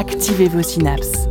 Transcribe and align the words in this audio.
Activez 0.00 0.48
vos 0.48 0.62
synapses. 0.62 1.28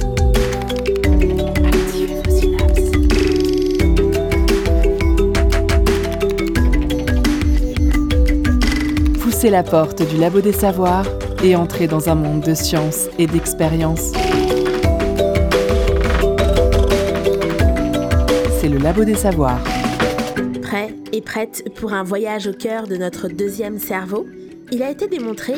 Poussez 9.23 9.49
la 9.49 9.63
porte 9.63 10.07
du 10.07 10.17
labo 10.17 10.41
des 10.41 10.52
savoirs 10.52 11.07
et 11.43 11.55
entrez 11.55 11.88
dans 11.88 12.09
un 12.09 12.16
monde 12.16 12.41
de 12.41 12.53
science 12.53 13.07
et 13.17 13.25
d'expérience. 13.25 14.11
C'est 18.61 18.70
le 18.70 18.77
labo 18.77 19.03
des 19.03 19.16
savoirs. 19.16 19.63
Prêt 20.61 20.94
et 21.11 21.22
prête 21.22 21.63
pour 21.73 21.94
un 21.94 22.03
voyage 22.03 22.45
au 22.45 22.53
cœur 22.53 22.86
de 22.86 22.97
notre 22.97 23.30
deuxième 23.30 23.80
cerveau 23.80 24.27
Il 24.72 24.83
a 24.83 24.91
été 24.91 25.08
démontré 25.08 25.55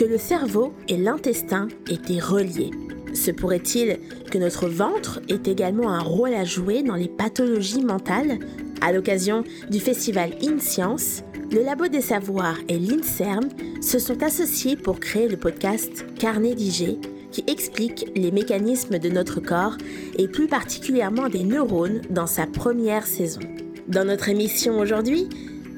que 0.00 0.06
le 0.06 0.16
cerveau 0.16 0.72
et 0.88 0.96
l'intestin 0.96 1.68
étaient 1.90 2.20
reliés. 2.20 2.70
Se 3.12 3.30
pourrait-il 3.30 3.98
que 4.30 4.38
notre 4.38 4.66
ventre 4.66 5.20
ait 5.28 5.42
également 5.44 5.90
un 5.90 6.00
rôle 6.00 6.32
à 6.32 6.42
jouer 6.42 6.82
dans 6.82 6.94
les 6.94 7.06
pathologies 7.08 7.84
mentales? 7.84 8.38
À 8.80 8.92
l'occasion 8.92 9.44
du 9.68 9.78
festival 9.78 10.30
InScience, 10.42 11.22
le 11.52 11.62
Labo 11.62 11.88
des 11.88 12.00
Savoirs 12.00 12.56
et 12.68 12.78
l'INSERM 12.78 13.50
se 13.82 13.98
sont 13.98 14.22
associés 14.22 14.74
pour 14.74 15.00
créer 15.00 15.28
le 15.28 15.36
podcast 15.36 16.06
Carnet 16.18 16.54
d'IG 16.54 16.98
qui 17.30 17.44
explique 17.46 18.10
les 18.16 18.30
mécanismes 18.30 18.98
de 18.98 19.10
notre 19.10 19.40
corps 19.40 19.76
et 20.16 20.28
plus 20.28 20.46
particulièrement 20.46 21.28
des 21.28 21.44
neurones 21.44 22.00
dans 22.08 22.26
sa 22.26 22.46
première 22.46 23.06
saison. 23.06 23.40
Dans 23.86 24.06
notre 24.06 24.30
émission 24.30 24.78
aujourd'hui, 24.78 25.28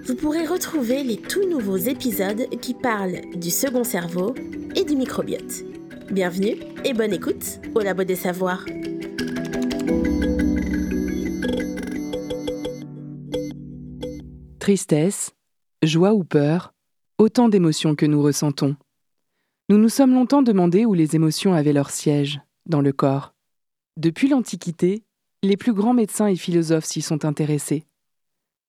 vous 0.04 0.16
pourrez 0.16 0.46
retrouver 0.46 1.04
les 1.04 1.16
tout 1.16 1.48
nouveaux 1.48 1.76
épisodes 1.76 2.48
qui 2.60 2.74
parlent 2.74 3.20
du 3.34 3.50
second 3.50 3.84
cerveau 3.84 4.34
et 4.74 4.84
du 4.84 4.96
microbiote. 4.96 5.64
Bienvenue 6.10 6.56
et 6.84 6.92
bonne 6.92 7.12
écoute 7.12 7.60
au 7.74 7.80
Labo 7.80 8.02
des 8.02 8.16
Savoirs. 8.16 8.64
Tristesse, 14.58 15.32
joie 15.82 16.14
ou 16.14 16.24
peur, 16.24 16.74
autant 17.18 17.48
d'émotions 17.48 17.94
que 17.94 18.06
nous 18.06 18.22
ressentons. 18.22 18.76
Nous 19.68 19.78
nous 19.78 19.88
sommes 19.88 20.14
longtemps 20.14 20.42
demandé 20.42 20.84
où 20.84 20.94
les 20.94 21.14
émotions 21.14 21.54
avaient 21.54 21.72
leur 21.72 21.90
siège, 21.90 22.40
dans 22.66 22.80
le 22.80 22.92
corps. 22.92 23.34
Depuis 23.96 24.28
l'Antiquité, 24.28 25.04
les 25.42 25.56
plus 25.56 25.72
grands 25.72 25.94
médecins 25.94 26.26
et 26.26 26.36
philosophes 26.36 26.84
s'y 26.84 27.02
sont 27.02 27.24
intéressés. 27.24 27.84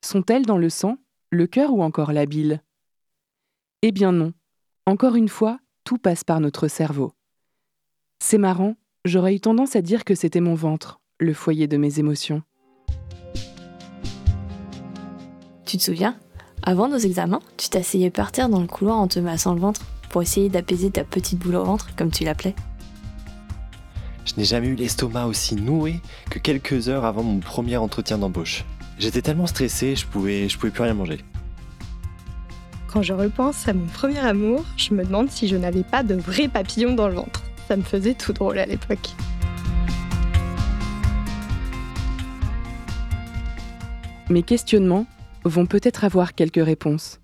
Sont-elles 0.04 0.46
dans 0.46 0.58
le 0.58 0.70
sang, 0.70 0.98
le 1.34 1.48
cœur 1.48 1.74
ou 1.74 1.82
encore 1.82 2.14
la 2.14 2.26
bile? 2.26 2.62
Eh 3.82 3.92
bien 3.92 4.12
non. 4.12 4.34
Encore 4.86 5.16
une 5.16 5.30
fois, 5.30 5.60
tout 5.84 5.98
passe 5.98 6.24
par 6.24 6.40
notre 6.40 6.68
cerveau. 6.68 7.14
C'est 8.20 8.38
marrant, 8.38 8.76
j'aurais 9.04 9.36
eu 9.36 9.40
tendance 9.40 9.76
à 9.76 9.82
dire 9.82 10.06
que 10.06 10.16
c'était 10.16 10.42
mon 10.42 10.54
ventre, 10.54 11.02
le 11.20 11.34
foyer 11.34 11.68
de 11.68 11.78
mes 11.78 12.00
émotions. 12.00 12.44
Tu 15.66 15.78
te 15.78 15.84
souviens? 15.84 16.18
Avant 16.62 16.88
nos 16.88 16.98
examens, 16.98 17.42
tu 17.58 17.70
t'asseyais 17.70 18.12
par 18.12 18.32
terre 18.32 18.48
dans 18.48 18.62
le 18.62 18.68
couloir 18.68 19.00
en 19.00 19.08
te 19.08 19.20
massant 19.20 19.56
le 19.56 19.60
ventre 19.60 19.82
pour 20.10 20.22
essayer 20.22 20.50
d'apaiser 20.50 20.92
ta 20.92 21.04
petite 21.04 21.40
boule 21.40 21.56
au 21.56 21.66
ventre, 21.66 21.96
comme 21.96 22.12
tu 22.12 22.24
l'appelais. 22.24 22.56
Je 24.26 24.36
n'ai 24.38 24.46
jamais 24.46 24.68
eu 24.68 24.76
l'estomac 24.76 25.26
aussi 25.26 25.56
noué 25.56 26.00
que 26.30 26.40
quelques 26.40 26.90
heures 26.90 27.06
avant 27.06 27.24
mon 27.24 27.40
premier 27.40 27.78
entretien 27.78 28.20
d'embauche. 28.20 28.64
J'étais 29.00 29.22
tellement 29.22 29.48
stressé, 29.48 29.96
je 29.96 30.06
pouvais, 30.06 30.48
je 30.50 30.58
pouvais 30.58 30.72
plus 30.72 30.84
rien 30.84 30.94
manger. 30.94 31.20
Quand 32.88 33.02
je 33.02 33.14
repense 33.14 33.68
à 33.68 33.74
mon 33.74 33.88
premier 33.88 34.20
amour, 34.20 34.64
je 34.78 34.94
me 34.94 35.04
demande 35.04 35.30
si 35.32 35.48
je 35.48 35.56
n'avais 35.56 35.84
pas 35.84 36.04
de 36.04 36.14
vrais 36.14 36.48
papillons 36.48 36.94
dans 36.94 37.08
le 37.08 37.16
ventre. 37.16 37.44
Ça 37.68 37.76
me 37.76 37.82
faisait 37.82 38.14
tout 38.14 38.34
drôle 38.34 38.60
à 38.60 38.66
l'époque. 38.66 39.10
Mes 44.30 44.44
questionnements 44.44 45.08
vont 45.44 45.66
peut-être 45.66 46.04
avoir 46.04 46.34
quelques 46.34 46.64
réponses. 46.64 47.20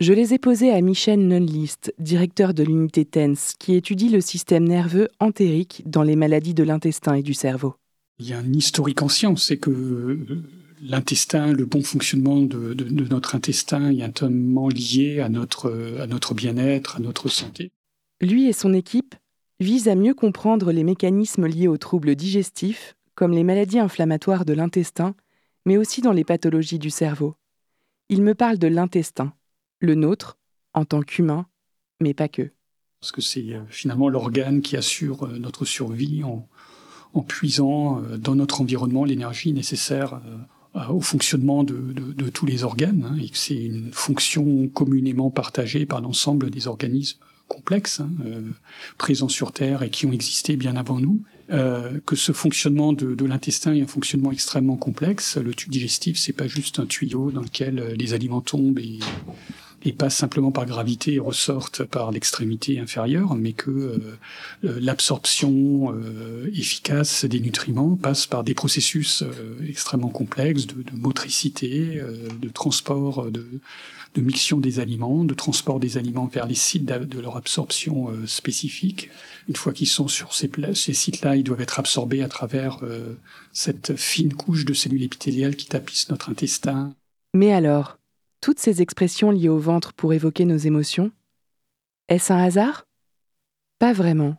Je 0.00 0.12
les 0.12 0.34
ai 0.34 0.38
posés 0.38 0.72
à 0.72 0.80
Michel 0.80 1.26
Nunlist, 1.26 1.94
directeur 1.98 2.52
de 2.52 2.64
l'unité 2.64 3.04
TENS, 3.04 3.54
qui 3.58 3.74
étudie 3.74 4.08
le 4.08 4.20
système 4.20 4.64
nerveux 4.64 5.08
entérique 5.20 5.82
dans 5.86 6.02
les 6.02 6.16
maladies 6.16 6.54
de 6.54 6.64
l'intestin 6.64 7.14
et 7.14 7.22
du 7.22 7.32
cerveau. 7.32 7.76
Il 8.18 8.28
y 8.28 8.32
a 8.32 8.38
un 8.38 8.52
historique 8.52 9.02
ancien, 9.02 9.34
c'est 9.36 9.56
que 9.56 9.70
euh, 9.70 10.42
l'intestin, 10.80 11.52
le 11.52 11.66
bon 11.66 11.82
fonctionnement 11.82 12.40
de, 12.40 12.74
de, 12.74 12.84
de, 12.84 13.08
notre 13.08 13.34
intestin 13.34 13.90
est 13.90 14.02
intimement 14.02 14.68
lié 14.68 15.20
à 15.20 15.28
notre, 15.28 15.98
à 16.00 16.06
notre 16.06 16.34
bien-être, 16.34 16.96
à 16.96 17.00
notre 17.00 17.28
santé. 17.28 17.72
Lui 18.20 18.46
et 18.46 18.52
son 18.52 18.72
équipe 18.72 19.16
visent 19.58 19.88
à 19.88 19.96
mieux 19.96 20.14
comprendre 20.14 20.70
les 20.70 20.84
mécanismes 20.84 21.46
liés 21.46 21.68
aux 21.68 21.78
troubles 21.78 22.14
digestifs, 22.14 22.94
comme 23.14 23.32
les 23.32 23.44
maladies 23.44 23.78
inflammatoires 23.78 24.44
de 24.44 24.52
l'intestin, 24.52 25.14
mais 25.66 25.76
aussi 25.76 26.00
dans 26.00 26.12
les 26.12 26.24
pathologies 26.24 26.78
du 26.78 26.90
cerveau. 26.90 27.34
Il 28.08 28.22
me 28.22 28.34
parle 28.34 28.58
de 28.58 28.68
l'intestin, 28.68 29.32
le 29.80 29.94
nôtre, 29.94 30.38
en 30.72 30.84
tant 30.84 31.02
qu'humain, 31.02 31.46
mais 32.00 32.14
pas 32.14 32.28
que. 32.28 32.50
Parce 33.00 33.12
que 33.12 33.20
c'est 33.20 33.52
finalement 33.68 34.08
l'organe 34.08 34.62
qui 34.62 34.76
assure 34.76 35.28
notre 35.28 35.64
survie 35.64 36.24
en, 36.24 36.48
en 37.14 37.22
puisant 37.22 38.02
dans 38.18 38.34
notre 38.34 38.60
environnement 38.60 39.04
l'énergie 39.04 39.52
nécessaire 39.52 40.20
au 40.90 41.00
fonctionnement 41.00 41.62
de, 41.62 41.76
de, 41.92 42.28
tous 42.28 42.46
les 42.46 42.64
organes, 42.64 43.08
hein, 43.08 43.16
et 43.22 43.30
c'est 43.32 43.54
une 43.54 43.92
fonction 43.92 44.66
communément 44.68 45.30
partagée 45.30 45.86
par 45.86 46.00
l'ensemble 46.00 46.50
des 46.50 46.66
organismes 46.66 47.18
complexes 47.46 48.00
hein, 48.00 48.10
euh, 48.26 48.42
présents 48.98 49.28
sur 49.28 49.52
Terre 49.52 49.82
et 49.82 49.90
qui 49.90 50.06
ont 50.06 50.12
existé 50.12 50.56
bien 50.56 50.76
avant 50.76 50.98
nous. 50.98 51.22
Euh, 51.50 52.00
que 52.06 52.16
ce 52.16 52.32
fonctionnement 52.32 52.94
de, 52.94 53.14
de 53.14 53.24
l'intestin 53.26 53.74
est 53.74 53.82
un 53.82 53.86
fonctionnement 53.86 54.32
extrêmement 54.32 54.76
complexe. 54.76 55.36
Le 55.36 55.52
tube 55.52 55.70
digestif, 55.70 56.18
c'est 56.18 56.32
pas 56.32 56.46
juste 56.46 56.78
un 56.78 56.86
tuyau 56.86 57.30
dans 57.30 57.42
lequel 57.42 57.94
les 57.98 58.14
aliments 58.14 58.40
tombent 58.40 58.78
et 58.78 58.98
et 59.84 59.92
pas 59.92 60.10
simplement 60.10 60.50
par 60.50 60.64
gravité 60.64 61.18
ressortent 61.18 61.84
par 61.84 62.10
l'extrémité 62.10 62.80
inférieure, 62.80 63.34
mais 63.34 63.52
que 63.52 63.70
euh, 63.70 64.00
l'absorption 64.80 65.92
euh, 65.94 66.50
efficace 66.54 67.24
des 67.26 67.40
nutriments 67.40 67.96
passe 67.96 68.26
par 68.26 68.44
des 68.44 68.54
processus 68.54 69.22
euh, 69.22 69.58
extrêmement 69.68 70.08
complexes 70.08 70.66
de, 70.66 70.84
motricité, 70.94 72.00
de 72.40 72.48
transport, 72.48 73.30
de, 73.30 73.46
de 74.14 74.20
mixion 74.20 74.58
des 74.58 74.80
aliments, 74.80 75.24
de 75.24 75.34
transport 75.34 75.80
des 75.80 75.98
aliments 75.98 76.26
vers 76.26 76.46
les 76.46 76.54
sites 76.54 76.86
de 76.86 77.20
leur 77.20 77.36
absorption 77.36 78.08
spécifique. 78.26 79.10
Une 79.48 79.56
fois 79.56 79.72
qu'ils 79.72 79.88
sont 79.88 80.08
sur 80.08 80.32
ces 80.34 80.48
sites-là, 80.74 81.36
ils 81.36 81.42
doivent 81.42 81.60
être 81.60 81.78
absorbés 81.78 82.22
à 82.22 82.28
travers 82.28 82.80
cette 83.52 83.96
fine 83.96 84.32
couche 84.34 84.64
de 84.64 84.72
cellules 84.72 85.02
épithéliales 85.02 85.56
qui 85.56 85.66
tapissent 85.66 86.08
notre 86.10 86.30
intestin. 86.30 86.94
Mais 87.34 87.52
alors, 87.52 87.98
toutes 88.44 88.58
ces 88.58 88.82
expressions 88.82 89.30
liées 89.30 89.48
au 89.48 89.58
ventre 89.58 89.94
pour 89.94 90.12
évoquer 90.12 90.44
nos 90.44 90.58
émotions? 90.58 91.10
Est-ce 92.08 92.30
un 92.30 92.36
hasard? 92.36 92.86
Pas 93.78 93.94
vraiment. 93.94 94.36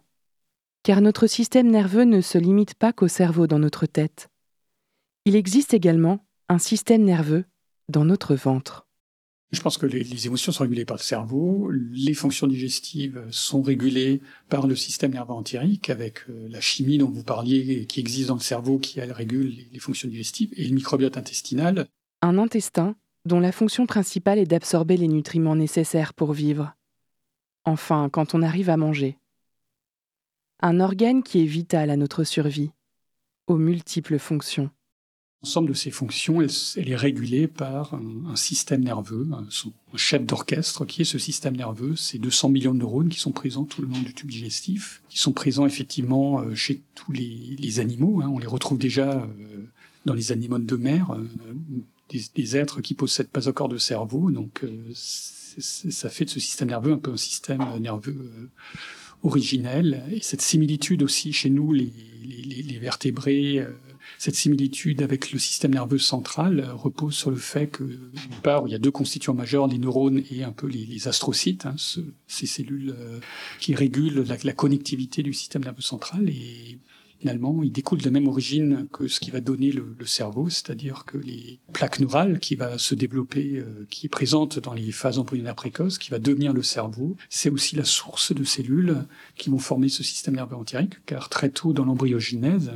Car 0.83 1.01
notre 1.01 1.25
système 1.25 1.71
nerveux 1.71 2.03
ne 2.03 2.21
se 2.21 2.37
limite 2.37 2.75
pas 2.75 2.93
qu'au 2.93 3.07
cerveau 3.07 3.47
dans 3.47 3.57
notre 3.57 3.87
tête. 3.87 4.29
Il 5.25 5.35
existe 5.35 5.73
également 5.73 6.23
un 6.49 6.59
système 6.59 7.03
nerveux 7.03 7.45
dans 7.89 8.05
notre 8.05 8.35
ventre. 8.35 8.85
Je 9.51 9.59
pense 9.59 9.79
que 9.79 9.87
les, 9.87 10.03
les, 10.03 10.27
émotions 10.27 10.51
sont 10.51 10.65
régulées 10.65 10.85
par 10.85 10.97
le 10.97 11.01
cerveau, 11.01 11.71
les 11.71 12.13
fonctions 12.13 12.45
digestives 12.45 13.25
sont 13.31 13.63
régulées 13.63 14.21
par 14.49 14.67
le 14.67 14.75
système 14.75 15.13
nerveux 15.13 15.33
entérique, 15.33 15.89
avec 15.89 16.29
euh, 16.29 16.47
la 16.47 16.61
chimie 16.61 16.99
dont 16.99 17.09
vous 17.09 17.23
parliez, 17.23 17.87
qui 17.87 18.01
existe 18.01 18.27
dans 18.27 18.35
le 18.35 18.39
cerveau, 18.39 18.77
qui 18.77 18.99
elle 18.99 19.11
régule 19.11 19.47
les, 19.47 19.67
les 19.73 19.79
fonctions 19.79 20.07
digestives, 20.07 20.53
et 20.55 20.67
le 20.67 20.75
microbiote 20.75 21.17
intestinal. 21.17 21.87
Un 22.21 22.37
intestin 22.37 22.95
dont 23.25 23.39
la 23.39 23.51
fonction 23.51 23.85
principale 23.85 24.39
est 24.39 24.45
d'absorber 24.45 24.97
les 24.97 25.07
nutriments 25.07 25.55
nécessaires 25.55 26.13
pour 26.13 26.33
vivre. 26.33 26.75
Enfin, 27.65 28.09
quand 28.11 28.35
on 28.35 28.43
arrive 28.43 28.69
à 28.69 28.77
manger. 28.77 29.17
Un 30.61 30.79
organe 30.79 31.23
qui 31.23 31.41
est 31.41 31.47
vital 31.47 31.89
à 31.89 31.97
notre 31.97 32.23
survie, 32.23 32.71
aux 33.47 33.57
multiples 33.57 34.19
fonctions. 34.19 34.69
L'ensemble 35.43 35.69
de 35.69 35.73
ces 35.73 35.91
fonctions, 35.91 36.41
elle, 36.41 36.89
est 36.89 36.95
régulée 36.95 37.47
par 37.47 37.93
un, 37.93 38.35
système 38.35 38.83
nerveux, 38.83 39.27
un, 39.31 39.97
chef 39.97 40.25
d'orchestre 40.25 40.85
qui 40.85 41.01
est 41.01 41.05
ce 41.05 41.19
système 41.19 41.55
nerveux. 41.55 41.95
C'est 41.95 42.17
200 42.17 42.49
millions 42.49 42.73
de 42.73 42.79
neurones 42.79 43.09
qui 43.09 43.19
sont 43.19 43.31
présents 43.31 43.65
tout 43.65 43.81
le 43.81 43.87
long 43.87 44.01
du 44.01 44.13
tube 44.13 44.29
digestif, 44.29 45.03
qui 45.09 45.19
sont 45.19 45.33
présents 45.33 45.67
effectivement 45.67 46.39
euh, 46.39 46.55
chez 46.55 46.81
tous 46.95 47.11
les, 47.11 47.55
les 47.59 47.79
animaux. 47.79 48.21
Hein. 48.23 48.29
On 48.33 48.39
les 48.39 48.47
retrouve 48.47 48.79
déjà 48.79 49.21
euh, 49.21 49.27
dans 50.05 50.13
les 50.13 50.31
animaux 50.31 50.57
de 50.57 50.75
mer, 50.75 51.11
euh, 51.11 51.27
des, 52.09 52.21
des, 52.35 52.57
êtres 52.57 52.81
qui 52.81 52.93
possèdent 52.93 53.29
pas 53.29 53.47
encore 53.47 53.69
de 53.69 53.77
cerveau. 53.77 54.31
Donc, 54.31 54.63
euh, 54.63 54.91
ça 54.93 56.09
fait 56.09 56.25
de 56.25 56.29
ce 56.29 56.39
système 56.39 56.69
nerveux 56.69 56.93
un 56.93 56.97
peu 56.97 57.11
un 57.11 57.17
système 57.17 57.63
nerveux 57.79 58.15
euh, 58.17 58.47
originel. 59.23 60.03
Et 60.11 60.21
cette 60.21 60.41
similitude 60.41 61.03
aussi 61.03 61.33
chez 61.33 61.49
nous, 61.49 61.73
les, 61.73 61.91
les, 62.23 62.61
les 62.61 62.79
vertébrés, 62.79 63.59
euh, 63.59 63.71
cette 64.17 64.35
similitude 64.35 65.01
avec 65.01 65.31
le 65.31 65.39
système 65.39 65.73
nerveux 65.73 65.97
central 65.97 66.69
repose 66.73 67.15
sur 67.15 67.31
le 67.31 67.37
fait 67.37 67.67
que, 67.67 67.83
d'une 67.83 68.41
part, 68.43 68.63
il 68.67 68.71
y 68.71 68.75
a 68.75 68.79
deux 68.79 68.91
constituants 68.91 69.33
majeurs, 69.33 69.67
les 69.67 69.79
neurones 69.79 70.21
et 70.29 70.43
un 70.43 70.51
peu 70.51 70.67
les, 70.67 71.07
astrocytes, 71.07 71.65
hein, 71.65 71.75
ces 72.27 72.45
cellules 72.45 72.95
qui 73.59 73.73
régulent 73.73 74.23
la, 74.27 74.37
la, 74.43 74.53
connectivité 74.53 75.23
du 75.23 75.33
système 75.33 75.63
nerveux 75.63 75.81
central. 75.81 76.29
Et 76.29 76.77
finalement, 77.25 77.63
il 77.63 77.71
découle 77.71 77.97
de 77.97 78.05
la 78.05 78.11
même 78.11 78.27
origine 78.27 78.85
que 78.93 79.07
ce 79.07 79.19
qui 79.19 79.31
va 79.31 79.41
donner 79.41 79.71
le, 79.71 79.95
cerveau, 80.05 80.47
c'est-à-dire 80.47 81.05
que 81.05 81.17
les 81.17 81.57
plaques 81.73 81.99
neurales 81.99 82.39
qui 82.39 82.55
va 82.55 82.77
se 82.77 82.93
développer, 82.93 83.57
euh, 83.57 83.87
qui 83.89 84.05
est 84.05 84.09
présente 84.09 84.59
dans 84.59 84.75
les 84.75 84.91
phases 84.91 85.17
embryonnaires 85.17 85.55
précoces, 85.55 85.97
qui 85.97 86.11
va 86.11 86.19
devenir 86.19 86.53
le 86.53 86.61
cerveau, 86.61 87.17
c'est 87.31 87.49
aussi 87.49 87.75
la 87.75 87.83
source 87.83 88.31
de 88.31 88.43
cellules 88.43 89.07
qui 89.37 89.49
vont 89.49 89.57
former 89.57 89.89
ce 89.89 90.03
système 90.03 90.35
nerveux 90.35 90.55
entérique, 90.55 91.03
car 91.07 91.29
très 91.29 91.49
tôt 91.49 91.73
dans 91.73 91.85
l'embryogenèse, 91.85 92.73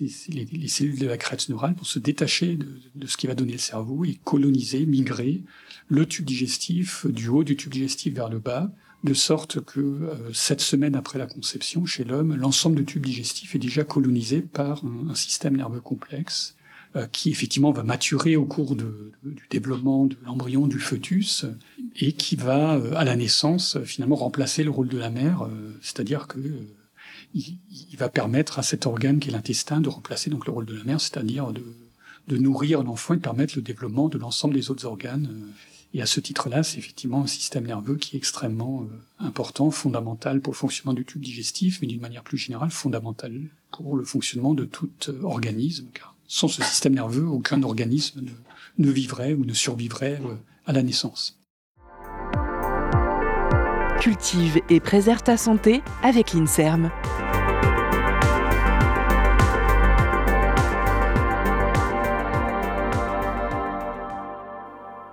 les, 0.00 0.68
cellules 0.68 0.98
de 0.98 1.06
la 1.06 1.18
crête 1.18 1.46
neurale 1.50 1.74
vont 1.76 1.84
se 1.84 1.98
détacher 1.98 2.56
de, 2.56 2.80
de, 2.94 3.06
ce 3.06 3.18
qui 3.18 3.26
va 3.26 3.34
donner 3.34 3.52
le 3.52 3.58
cerveau 3.58 4.06
et 4.06 4.18
coloniser, 4.24 4.86
migrer 4.86 5.42
le 5.88 6.06
tube 6.06 6.24
digestif 6.24 7.04
du 7.06 7.28
haut 7.28 7.44
du 7.44 7.58
tube 7.58 7.72
digestif 7.72 8.14
vers 8.14 8.30
le 8.30 8.38
bas, 8.38 8.72
de 9.04 9.14
sorte 9.14 9.60
que 9.60 9.80
euh, 9.80 10.32
sept 10.32 10.60
semaines 10.60 10.94
après 10.94 11.18
la 11.18 11.26
conception, 11.26 11.86
chez 11.86 12.04
l'homme, 12.04 12.36
l'ensemble 12.36 12.76
du 12.76 12.84
tube 12.84 13.04
digestif 13.04 13.54
est 13.54 13.58
déjà 13.58 13.84
colonisé 13.84 14.42
par 14.42 14.82
un, 14.84 15.14
système 15.14 15.56
nerveux 15.56 15.80
complexe 15.80 16.56
euh, 16.94 17.06
qui 17.10 17.30
effectivement 17.30 17.72
va 17.72 17.82
maturer 17.82 18.36
au 18.36 18.44
cours 18.44 18.76
du 18.76 18.84
développement 19.50 20.06
de 20.06 20.16
l'embryon 20.24 20.66
du 20.66 20.78
fœtus 20.78 21.46
et 21.96 22.12
qui 22.12 22.36
va 22.36 22.76
euh, 22.76 22.94
à 22.94 23.04
la 23.04 23.16
naissance 23.16 23.78
finalement 23.84 24.16
remplacer 24.16 24.62
le 24.62 24.70
rôle 24.70 24.88
de 24.88 24.98
la 24.98 25.10
mère, 25.10 25.48
c'est-à-dire 25.80 26.28
que 26.28 26.38
il, 27.34 27.58
va 27.96 28.10
permettre 28.10 28.58
à 28.58 28.62
cet 28.62 28.84
organe 28.84 29.18
qui 29.18 29.30
est 29.30 29.32
l'intestin 29.32 29.80
de 29.80 29.88
remplacer 29.88 30.28
donc 30.28 30.46
le 30.46 30.52
rôle 30.52 30.66
de 30.66 30.74
la 30.74 30.84
mère, 30.84 31.00
c'est-à-dire 31.00 31.52
de, 31.52 31.64
de 32.28 32.36
nourrir 32.36 32.82
l'enfant 32.82 33.14
et 33.14 33.16
de 33.16 33.22
permettre 33.22 33.54
le 33.56 33.62
développement 33.62 34.08
de 34.08 34.18
l'ensemble 34.18 34.54
des 34.54 34.70
autres 34.70 34.84
organes 34.84 35.28
et 35.94 36.00
à 36.00 36.06
ce 36.06 36.20
titre-là, 36.20 36.62
c'est 36.62 36.78
effectivement 36.78 37.22
un 37.22 37.26
système 37.26 37.66
nerveux 37.66 37.96
qui 37.96 38.16
est 38.16 38.18
extrêmement 38.18 38.82
euh, 38.82 39.26
important, 39.26 39.70
fondamental 39.70 40.40
pour 40.40 40.54
le 40.54 40.56
fonctionnement 40.56 40.94
du 40.94 41.04
tube 41.04 41.20
digestif, 41.20 41.80
mais 41.82 41.86
d'une 41.86 42.00
manière 42.00 42.22
plus 42.22 42.38
générale, 42.38 42.70
fondamental 42.70 43.32
pour 43.70 43.96
le 43.96 44.04
fonctionnement 44.04 44.54
de 44.54 44.64
tout 44.64 44.90
euh, 45.08 45.22
organisme, 45.22 45.88
car 45.92 46.14
sans 46.26 46.48
ce 46.48 46.62
système 46.62 46.94
nerveux, 46.94 47.26
aucun 47.26 47.62
organisme 47.62 48.22
ne, 48.78 48.90
vivrait 48.90 49.34
ou 49.34 49.44
ne 49.44 49.52
survivrait 49.52 50.18
euh, 50.24 50.34
à 50.66 50.72
la 50.72 50.82
naissance. 50.82 51.38
Cultive 54.00 54.60
et 54.70 54.80
préserve 54.80 55.22
ta 55.22 55.36
santé 55.36 55.82
avec 56.02 56.32
l'INSERM. 56.32 56.90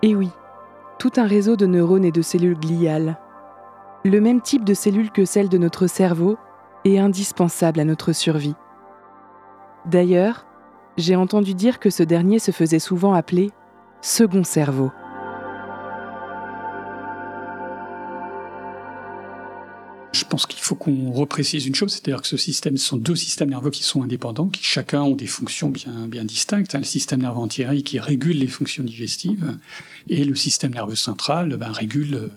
Et 0.01 0.15
oui, 0.15 0.29
tout 0.99 1.13
un 1.15 1.25
réseau 1.25 1.55
de 1.55 1.65
neurones 1.65 2.05
et 2.05 2.11
de 2.11 2.21
cellules 2.21 2.59
gliales. 2.59 3.17
Le 4.05 4.19
même 4.19 4.41
type 4.41 4.65
de 4.65 4.73
cellules 4.73 5.11
que 5.11 5.25
celles 5.25 5.49
de 5.49 5.57
notre 5.57 5.87
cerveau 5.87 6.37
est 6.85 6.99
indispensable 6.99 7.79
à 7.79 7.85
notre 7.85 8.11
survie. 8.11 8.55
D'ailleurs, 9.85 10.45
j'ai 10.97 11.15
entendu 11.15 11.53
dire 11.53 11.79
que 11.79 11.89
ce 11.89 12.03
dernier 12.03 12.37
se 12.37 12.51
faisait 12.51 12.79
souvent 12.79 13.13
appeler 13.13 13.51
second 14.01 14.43
cerveau. 14.43 14.91
Pense 20.29 20.45
qu'il 20.45 20.61
faut 20.61 20.75
qu'on 20.75 21.11
reprécise 21.11 21.65
une 21.65 21.75
chose, 21.75 21.91
c'est-à-dire 21.91 22.21
que 22.21 22.27
ce 22.27 22.37
système, 22.37 22.77
ce 22.77 22.85
sont 22.85 22.97
deux 22.97 23.15
systèmes 23.15 23.49
nerveux 23.49 23.71
qui 23.71 23.83
sont 23.83 24.03
indépendants, 24.03 24.47
qui 24.47 24.63
chacun 24.63 25.01
ont 25.01 25.15
des 25.15 25.27
fonctions 25.27 25.69
bien, 25.69 26.07
bien 26.07 26.23
distinctes. 26.23 26.73
Le 26.73 26.83
système 26.83 27.21
nerveux 27.21 27.39
antérieur 27.39 27.83
qui 27.83 27.99
régule 27.99 28.37
les 28.37 28.47
fonctions 28.47 28.83
digestives, 28.83 29.57
et 30.07 30.23
le 30.23 30.35
système 30.35 30.73
nerveux 30.73 30.95
central 30.95 31.57
ben, 31.57 31.71
régule 31.71 32.13
euh, 32.15 32.27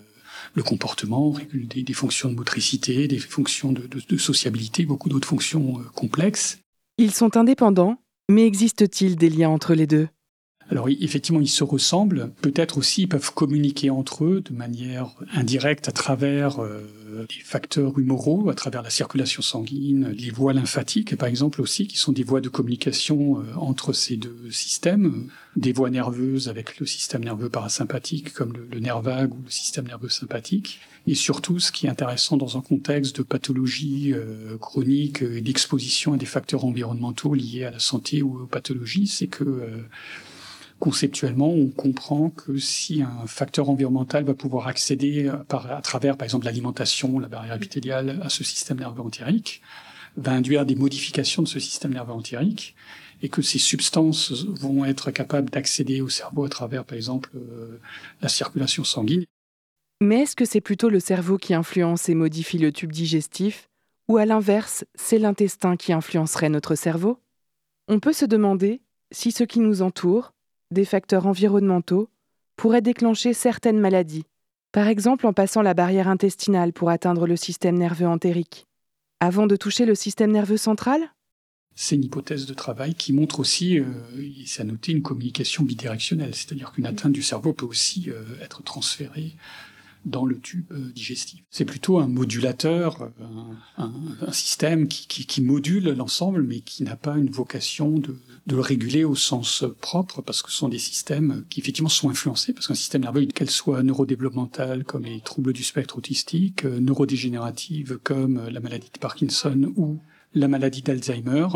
le 0.55 0.63
comportement, 0.63 1.31
régule 1.31 1.67
des, 1.67 1.93
fonctions 1.93 2.29
de 2.29 2.35
motricité, 2.35 3.07
des 3.07 3.19
fonctions 3.19 3.71
de, 3.71 3.87
de 3.87 4.17
sociabilité, 4.17 4.85
beaucoup 4.85 5.09
d'autres 5.09 5.27
fonctions 5.27 5.79
euh, 5.79 5.83
complexes. 5.95 6.59
Ils 6.97 7.11
sont 7.11 7.37
indépendants, 7.37 7.97
mais 8.29 8.45
existe-t-il 8.45 9.15
des 9.15 9.29
liens 9.29 9.49
entre 9.49 9.73
les 9.73 9.87
deux? 9.87 10.07
Alors 10.69 10.87
effectivement, 10.89 11.41
ils 11.41 11.49
se 11.49 11.63
ressemblent. 11.63 12.31
Peut-être 12.41 12.77
aussi 12.77 13.03
ils 13.03 13.07
peuvent 13.07 13.33
communiquer 13.33 13.89
entre 13.89 14.25
eux 14.25 14.41
de 14.41 14.53
manière 14.53 15.09
indirecte 15.33 15.89
à 15.89 15.91
travers 15.91 16.61
euh, 16.61 16.81
des 17.21 17.43
facteurs 17.43 17.97
humoraux, 17.97 18.49
à 18.49 18.55
travers 18.55 18.81
la 18.81 18.89
circulation 18.89 19.41
sanguine, 19.41 20.09
les 20.09 20.31
voies 20.31 20.53
lymphatiques 20.53 21.15
par 21.15 21.27
exemple 21.27 21.61
aussi, 21.61 21.87
qui 21.87 21.97
sont 21.97 22.11
des 22.11 22.23
voies 22.23 22.41
de 22.41 22.49
communication 22.49 23.39
euh, 23.39 23.43
entre 23.55 23.93
ces 23.93 24.17
deux 24.17 24.51
systèmes, 24.51 25.29
des 25.55 25.71
voies 25.71 25.89
nerveuses 25.89 26.49
avec 26.49 26.79
le 26.79 26.85
système 26.85 27.23
nerveux 27.23 27.49
parasympathique 27.49 28.33
comme 28.33 28.53
le, 28.53 28.79
nerf 28.79 29.01
vague 29.01 29.33
ou 29.33 29.41
le 29.43 29.51
système 29.51 29.85
nerveux 29.87 30.09
sympathique. 30.09 30.79
Et 31.05 31.15
surtout, 31.15 31.59
ce 31.59 31.71
qui 31.71 31.85
est 31.85 31.89
intéressant 31.89 32.37
dans 32.37 32.57
un 32.57 32.61
contexte 32.61 33.17
de 33.17 33.23
pathologie 33.23 34.13
euh, 34.13 34.57
chronique 34.57 35.21
et 35.21 35.41
d'exposition 35.41 36.13
à 36.13 36.17
des 36.17 36.25
facteurs 36.25 36.65
environnementaux 36.65 37.33
liés 37.33 37.65
à 37.65 37.71
la 37.71 37.79
santé 37.79 38.21
ou 38.21 38.41
aux 38.41 38.45
pathologies, 38.45 39.07
c'est 39.07 39.27
que 39.27 39.43
conceptuellement, 40.83 41.47
on 41.47 41.69
comprend 41.69 42.29
que 42.29 42.57
si 42.57 43.03
un 43.03 43.25
facteur 43.25 43.69
environnemental 43.69 44.25
va 44.25 44.33
pouvoir 44.33 44.67
accéder 44.67 45.29
euh, 45.29 45.37
à 45.49 45.81
travers, 45.81 46.17
par 46.17 46.25
exemple, 46.25 46.43
l'alimentation, 46.43 47.19
la 47.19 47.29
barrière 47.29 47.55
épithéliale, 47.55 48.19
à 48.21 48.27
ce 48.27 48.43
système 48.43 48.79
nerveux 48.79 49.01
entérique, 49.01 49.61
va 50.17 50.33
induire 50.33 50.65
des 50.65 50.75
modifications 50.75 51.41
de 51.41 51.47
ce 51.47 51.61
système 51.61 51.93
nerveux 51.93 52.11
entérique 52.11 52.75
et 53.21 53.29
que 53.29 53.41
ces 53.41 53.59
substances 53.59 54.45
vont 54.45 54.83
être 54.83 55.09
capables 55.11 55.49
d'accéder 55.49 56.01
au 56.01 56.09
cerveau 56.09 56.43
à 56.43 56.49
travers, 56.49 56.83
par 56.83 56.97
exemple, 56.97 57.29
euh, 57.35 57.79
la 58.21 58.27
circulation 58.27 58.83
sanguine. 58.83 59.23
Mais 60.01 60.23
est-ce 60.23 60.35
que 60.35 60.43
c'est 60.43 60.59
plutôt 60.59 60.89
le 60.89 60.99
cerveau 60.99 61.37
qui 61.37 61.53
influence 61.53 62.09
et 62.09 62.13
modifie 62.13 62.57
le 62.57 62.73
tube 62.73 62.91
digestif, 62.91 63.69
ou 64.09 64.17
à 64.17 64.25
l'inverse, 64.25 64.83
c'est 64.95 65.17
l'intestin 65.17 65.77
qui 65.77 65.93
influencerait 65.93 66.49
notre 66.49 66.75
cerveau? 66.75 67.19
On 67.87 68.01
peut 68.01 68.11
se 68.11 68.25
demander 68.25 68.81
si 69.11 69.31
ce 69.31 69.45
qui 69.45 69.61
nous 69.61 69.81
entoure, 69.81 70.33
des 70.73 70.85
facteurs 70.85 71.27
environnementaux 71.27 72.09
pourraient 72.55 72.81
déclencher 72.81 73.33
certaines 73.33 73.79
maladies, 73.79 74.25
par 74.71 74.87
exemple 74.87 75.25
en 75.25 75.33
passant 75.33 75.61
la 75.61 75.73
barrière 75.73 76.07
intestinale 76.07 76.73
pour 76.73 76.89
atteindre 76.89 77.27
le 77.27 77.35
système 77.35 77.77
nerveux 77.77 78.07
entérique, 78.07 78.67
avant 79.19 79.47
de 79.47 79.55
toucher 79.55 79.85
le 79.85 79.95
système 79.95 80.31
nerveux 80.31 80.57
central? 80.57 81.01
C'est 81.75 81.95
une 81.95 82.03
hypothèse 82.03 82.45
de 82.45 82.53
travail 82.53 82.93
qui 82.93 83.13
montre 83.13 83.39
aussi, 83.39 83.79
euh, 83.79 83.85
c'est 84.45 84.61
à 84.61 84.65
noter, 84.65 84.91
une 84.91 85.01
communication 85.01 85.63
bidirectionnelle, 85.63 86.35
c'est-à-dire 86.35 86.71
qu'une 86.71 86.85
atteinte 86.85 87.13
du 87.13 87.23
cerveau 87.23 87.53
peut 87.53 87.65
aussi 87.65 88.09
euh, 88.09 88.23
être 88.41 88.61
transférée 88.61 89.35
dans 90.05 90.25
le 90.25 90.39
tube 90.39 90.71
euh, 90.71 90.91
digestif. 90.93 91.43
C'est 91.49 91.65
plutôt 91.65 91.97
un 91.97 92.07
modulateur, 92.07 93.09
un, 93.77 93.91
système 94.31 94.87
qui 94.87 95.41
module 95.41 95.93
l'ensemble, 95.93 96.43
mais 96.43 96.59
qui 96.59 96.83
n'a 96.83 96.95
pas 96.95 97.17
une 97.17 97.31
vocation 97.31 97.97
de, 97.97 98.19
de 98.47 98.55
le 98.55 98.61
réguler 98.61 99.03
au 99.03 99.15
sens 99.15 99.63
propre, 99.79 100.21
parce 100.21 100.41
que 100.41 100.51
ce 100.51 100.57
sont 100.57 100.69
des 100.69 100.79
systèmes 100.79 101.45
qui 101.49 101.59
effectivement 101.61 101.89
sont 101.89 102.09
influencés, 102.09 102.53
parce 102.53 102.67
qu'un 102.67 102.75
système 102.75 103.03
nerveux, 103.03 103.25
qu'elle 103.25 103.49
soit 103.49 103.83
neurodéveloppemental 103.83 104.83
comme 104.83 105.05
les 105.05 105.21
troubles 105.21 105.53
du 105.53 105.63
spectre 105.63 105.97
autistique, 105.97 106.65
euh, 106.65 106.79
neurodégénérative 106.79 107.99
comme 108.03 108.47
la 108.49 108.59
maladie 108.59 108.89
de 108.93 108.99
Parkinson 108.99 109.71
ou 109.75 109.99
la 110.33 110.47
maladie 110.47 110.81
d'Alzheimer, 110.81 111.47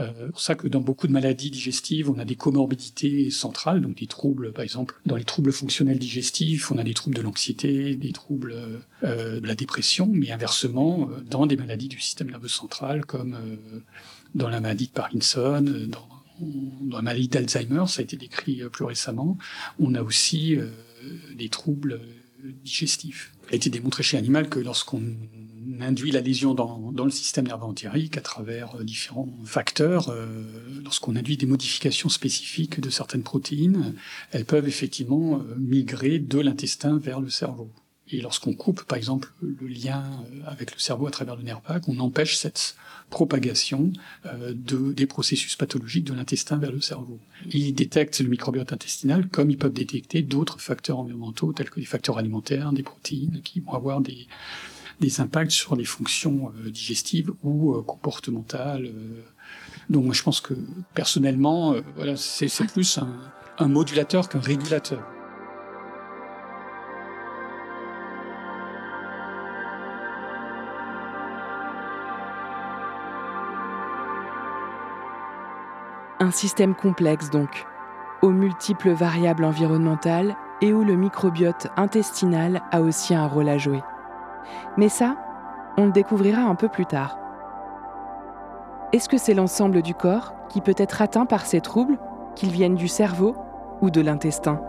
euh, 0.00 0.10
c'est 0.16 0.30
pour 0.30 0.40
ça 0.40 0.54
que 0.54 0.68
dans 0.68 0.80
beaucoup 0.80 1.06
de 1.06 1.12
maladies 1.12 1.50
digestives, 1.50 2.10
on 2.10 2.18
a 2.18 2.24
des 2.24 2.36
comorbidités 2.36 3.30
centrales, 3.30 3.80
donc 3.80 3.96
des 3.96 4.06
troubles, 4.06 4.52
par 4.52 4.62
exemple, 4.62 5.00
dans 5.04 5.16
les 5.16 5.24
troubles 5.24 5.52
fonctionnels 5.52 5.98
digestifs, 5.98 6.70
on 6.70 6.78
a 6.78 6.84
des 6.84 6.94
troubles 6.94 7.16
de 7.16 7.22
l'anxiété, 7.22 7.94
des 7.94 8.12
troubles 8.12 8.54
euh, 9.04 9.40
de 9.40 9.46
la 9.46 9.54
dépression, 9.54 10.08
mais 10.10 10.30
inversement, 10.30 11.10
euh, 11.10 11.20
dans 11.20 11.46
des 11.46 11.56
maladies 11.56 11.88
du 11.88 12.00
système 12.00 12.30
nerveux 12.30 12.48
central, 12.48 13.04
comme 13.04 13.36
dans 14.34 14.48
la 14.48 14.60
maladie 14.60 14.86
de 14.86 14.92
Parkinson, 14.92 15.62
dans 15.88 16.08
dans 16.40 16.96
la 16.96 17.02
maladie 17.02 17.28
d'Alzheimer, 17.28 17.84
ça 17.86 18.00
a 18.00 18.02
été 18.02 18.16
décrit 18.16 18.62
euh, 18.62 18.68
plus 18.68 18.84
récemment, 18.84 19.38
on 19.78 19.94
a 19.94 20.02
aussi 20.02 20.56
euh, 20.56 20.70
des 21.34 21.48
troubles 21.48 21.94
euh, 21.94 22.52
digestifs. 22.64 23.32
Il 23.48 23.54
a 23.54 23.56
été 23.56 23.70
démontré 23.70 24.02
chez 24.02 24.16
l'animal 24.16 24.48
que 24.48 24.58
lorsqu'on 24.58 25.02
induit 25.80 26.10
la 26.10 26.20
lésion 26.20 26.54
dans, 26.54 26.92
dans, 26.92 27.04
le 27.04 27.10
système 27.10 27.46
nerveux 27.46 27.64
entérique 27.64 28.16
à 28.16 28.20
travers 28.20 28.82
différents 28.84 29.28
facteurs, 29.44 30.14
lorsqu'on 30.82 31.16
induit 31.16 31.36
des 31.36 31.46
modifications 31.46 32.08
spécifiques 32.08 32.80
de 32.80 32.88
certaines 32.88 33.22
protéines, 33.22 33.94
elles 34.30 34.44
peuvent 34.44 34.66
effectivement 34.66 35.42
migrer 35.58 36.18
de 36.18 36.38
l'intestin 36.38 36.98
vers 36.98 37.20
le 37.20 37.30
cerveau. 37.30 37.70
Et 38.10 38.20
lorsqu'on 38.20 38.52
coupe, 38.52 38.82
par 38.84 38.98
exemple, 38.98 39.32
le 39.40 39.66
lien 39.66 40.04
avec 40.46 40.72
le 40.72 40.78
cerveau 40.78 41.06
à 41.06 41.10
travers 41.10 41.36
le 41.36 41.42
nerf 41.42 41.60
vague, 41.66 41.84
on 41.88 41.98
empêche 42.00 42.36
cette 42.36 42.76
propagation 43.10 43.92
euh, 44.26 44.52
de, 44.54 44.92
des 44.92 45.06
processus 45.06 45.54
pathologiques 45.54 46.04
de 46.04 46.14
l'intestin 46.14 46.56
vers 46.56 46.72
le 46.72 46.80
cerveau. 46.80 47.20
Ils 47.50 47.72
détectent 47.72 48.20
le 48.20 48.28
microbiote 48.28 48.72
intestinal 48.72 49.28
comme 49.28 49.50
ils 49.50 49.58
peuvent 49.58 49.72
détecter 49.72 50.22
d'autres 50.22 50.60
facteurs 50.60 50.98
environnementaux 50.98 51.52
tels 51.52 51.70
que 51.70 51.78
les 51.78 51.86
facteurs 51.86 52.18
alimentaires, 52.18 52.72
des 52.72 52.82
protéines, 52.82 53.40
qui 53.42 53.60
vont 53.60 53.74
avoir 53.74 54.00
des, 54.00 54.26
des 55.00 55.20
impacts 55.20 55.52
sur 55.52 55.76
les 55.76 55.84
fonctions 55.84 56.52
euh, 56.64 56.70
digestives 56.70 57.32
ou 57.42 57.74
euh, 57.74 57.82
comportementales 57.82 58.90
Donc 59.90 60.04
moi 60.04 60.14
je 60.14 60.22
pense 60.22 60.40
que 60.40 60.54
personnellement, 60.94 61.76
voilà, 61.96 62.16
c'est 62.16 62.48
plus 62.66 62.98
un 63.58 63.68
modulateur 63.68 64.28
qu'un 64.28 64.40
régulateur. 64.40 65.02
Un 76.22 76.30
système 76.30 76.76
complexe 76.76 77.30
donc, 77.30 77.66
aux 78.22 78.30
multiples 78.30 78.92
variables 78.92 79.42
environnementales 79.42 80.36
et 80.60 80.72
où 80.72 80.84
le 80.84 80.94
microbiote 80.94 81.66
intestinal 81.76 82.62
a 82.70 82.80
aussi 82.80 83.12
un 83.12 83.26
rôle 83.26 83.48
à 83.48 83.58
jouer. 83.58 83.82
Mais 84.76 84.88
ça, 84.88 85.16
on 85.76 85.86
le 85.86 85.90
découvrira 85.90 86.42
un 86.42 86.54
peu 86.54 86.68
plus 86.68 86.86
tard. 86.86 87.18
Est-ce 88.92 89.08
que 89.08 89.18
c'est 89.18 89.34
l'ensemble 89.34 89.82
du 89.82 89.96
corps 89.96 90.32
qui 90.48 90.60
peut 90.60 90.76
être 90.76 91.02
atteint 91.02 91.26
par 91.26 91.44
ces 91.44 91.60
troubles, 91.60 91.98
qu'ils 92.36 92.52
viennent 92.52 92.76
du 92.76 92.86
cerveau 92.86 93.34
ou 93.80 93.90
de 93.90 94.00
l'intestin? 94.00 94.60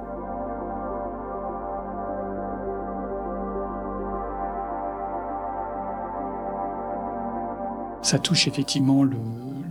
Ça 8.01 8.17
touche 8.17 8.47
effectivement 8.47 9.03
le, 9.03 9.17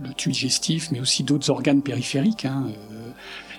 le 0.03 0.13
tube 0.13 0.31
digestif, 0.31 0.91
mais 0.91 0.99
aussi 0.99 1.23
d'autres 1.23 1.49
organes 1.49 1.81
périphériques. 1.81 2.45
Hein, 2.45 2.67
euh, 2.91 3.11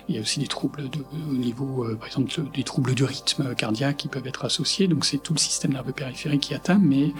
il 0.07 0.15
y 0.15 0.17
a 0.19 0.21
aussi 0.21 0.39
des 0.39 0.47
troubles 0.47 0.83
au 1.29 1.33
niveau, 1.33 1.83
euh, 1.83 1.95
par 1.95 2.07
exemple, 2.07 2.31
des 2.53 2.63
troubles 2.63 2.93
du 2.93 3.03
rythme 3.03 3.55
cardiaque 3.55 3.97
qui 3.97 4.07
peuvent 4.07 4.27
être 4.27 4.45
associés. 4.45 4.87
Donc 4.87 5.05
c'est 5.05 5.17
tout 5.17 5.33
le 5.33 5.39
système 5.39 5.73
nerveux 5.73 5.93
périphérique 5.93 6.41
qui 6.41 6.53
atteint. 6.53 6.79
Mais 6.81 7.11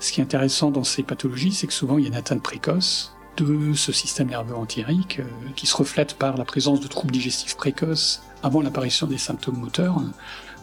ce 0.00 0.12
qui 0.12 0.20
est 0.20 0.24
intéressant 0.24 0.70
dans 0.70 0.84
ces 0.84 1.02
pathologies, 1.02 1.52
c'est 1.52 1.66
que 1.66 1.72
souvent 1.72 1.98
il 1.98 2.02
y 2.02 2.06
a 2.06 2.08
une 2.08 2.16
atteinte 2.16 2.42
précoce 2.42 3.14
de 3.36 3.72
ce 3.74 3.92
système 3.92 4.28
nerveux 4.28 4.56
entérique 4.56 5.20
euh, 5.20 5.24
qui 5.56 5.66
se 5.66 5.76
reflète 5.76 6.14
par 6.14 6.36
la 6.36 6.44
présence 6.44 6.80
de 6.80 6.88
troubles 6.88 7.12
digestifs 7.12 7.56
précoces 7.56 8.22
avant 8.42 8.60
l'apparition 8.60 9.06
des 9.06 9.18
symptômes 9.18 9.58
moteurs 9.58 10.02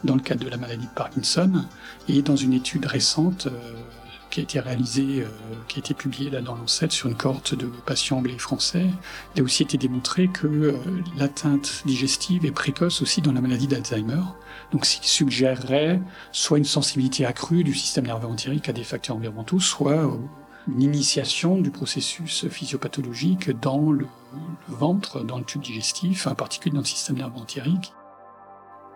dans 0.04 0.16
le 0.16 0.22
cadre 0.22 0.44
de 0.44 0.50
la 0.50 0.58
maladie 0.58 0.86
de 0.86 0.92
Parkinson. 0.92 1.66
Et 2.08 2.22
dans 2.22 2.36
une 2.36 2.54
étude 2.54 2.86
récente, 2.86 3.48
qui 4.30 4.40
a 4.40 4.44
été 4.44 4.60
réalisé, 4.60 5.22
euh, 5.22 5.28
qui 5.68 5.78
a 5.78 5.80
été 5.80 5.94
publié 5.94 6.30
là 6.30 6.42
dans 6.42 6.56
l'Ancêtre 6.56 6.94
sur 6.94 7.10
une 7.10 7.16
cohorte 7.16 7.56
de 7.56 7.66
patients 7.66 8.18
anglais 8.18 8.34
et 8.36 8.40
français, 8.40 8.88
il 9.36 9.42
a 9.42 9.44
aussi 9.44 9.64
été 9.64 9.78
démontré 9.78 10.28
que 10.28 10.48
euh, 10.48 10.78
l'atteinte 11.18 11.84
digestive 11.86 12.46
est 12.46 12.52
précoce 12.52 13.02
aussi 13.02 13.22
dans 13.22 13.32
la 13.32 13.42
maladie 13.42 13.68
d'Alzheimer. 13.68 14.22
Donc, 14.72 14.86
ce 14.86 15.00
qui 15.00 15.10
suggérerait 15.10 16.02
soit 16.32 16.58
une 16.58 16.66
sensibilité 16.66 17.26
accrue 17.26 17.64
du 17.64 17.74
système 17.74 18.06
nerveux 18.06 18.28
entérique 18.28 18.70
à 18.70 18.74
des 18.74 18.84
facteurs 18.84 19.16
environnementaux, 19.16 19.60
soit 19.60 20.06
euh, 20.06 20.18
une 20.68 20.82
initiation 20.82 21.60
du 21.60 21.72
processus 21.72 22.48
physiopathologique 22.48 23.50
dans 23.60 23.92
le, 23.92 24.06
le 24.70 24.76
ventre, 24.76 25.24
dans 25.24 25.40
le 25.40 25.44
tube 25.44 25.62
digestif, 25.62 26.28
en 26.28 26.36
particulier 26.36 26.74
dans 26.74 26.82
le 26.82 26.86
système 26.86 27.18
nerveux 27.18 27.40
entérique. 27.40 27.94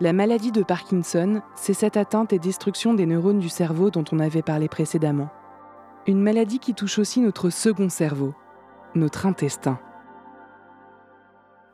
La 0.02 0.12
maladie 0.12 0.52
de 0.52 0.64
Parkinson, 0.64 1.42
c'est 1.56 1.76
cette 1.76 1.98
atteinte 1.98 2.34
et 2.34 2.40
destruction 2.40 2.96
des 2.96 3.06
neurones 3.06 3.40
du 3.40 3.48
cerveau 3.48 3.92
dont 3.92 4.04
on 4.12 4.18
avait 4.18 4.42
parlé 4.42 4.68
précédemment. 4.68 5.30
Une 6.08 6.20
maladie 6.20 6.58
qui 6.58 6.74
touche 6.74 6.98
aussi 6.98 7.20
notre 7.20 7.52
second 7.52 7.90
cerveau, 7.90 8.34
notre 8.96 9.28
intestin. 9.28 9.80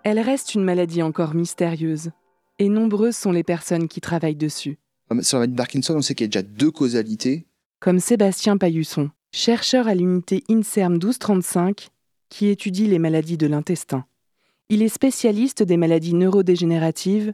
Elle 0.04 0.20
reste 0.20 0.54
une 0.54 0.66
maladie 0.66 1.02
encore 1.02 1.34
mystérieuse, 1.34 2.12
et 2.60 2.68
nombreuses 2.68 3.16
sont 3.16 3.32
les 3.32 3.44
personnes 3.44 3.88
qui 3.88 4.02
travaillent 4.02 4.36
dessus. 4.36 4.78
Sur 5.22 5.38
la 5.38 5.42
maladie 5.42 5.54
de 5.54 5.58
Parkinson, 5.58 5.96
on 5.96 6.02
sait 6.02 6.14
qu'il 6.14 6.26
y 6.26 6.38
a 6.38 6.42
déjà 6.42 6.44
deux 6.44 6.72
causalités. 6.72 7.48
Comme 7.80 8.00
Sébastien 8.00 8.58
Paillusson, 8.58 9.12
chercheur 9.32 9.88
à 9.88 9.96
l'unité 9.96 10.44
INSERM 10.50 10.94
1235, 10.94 11.88
qui 12.28 12.50
étudie 12.50 12.86
les 12.86 13.00
maladies 13.00 13.38
de 13.38 13.48
l'intestin. 13.48 14.06
Il 14.68 14.84
est 14.84 14.90
spécialiste 14.90 15.64
des 15.64 15.78
maladies 15.78 16.14
neurodégénératives 16.14 17.34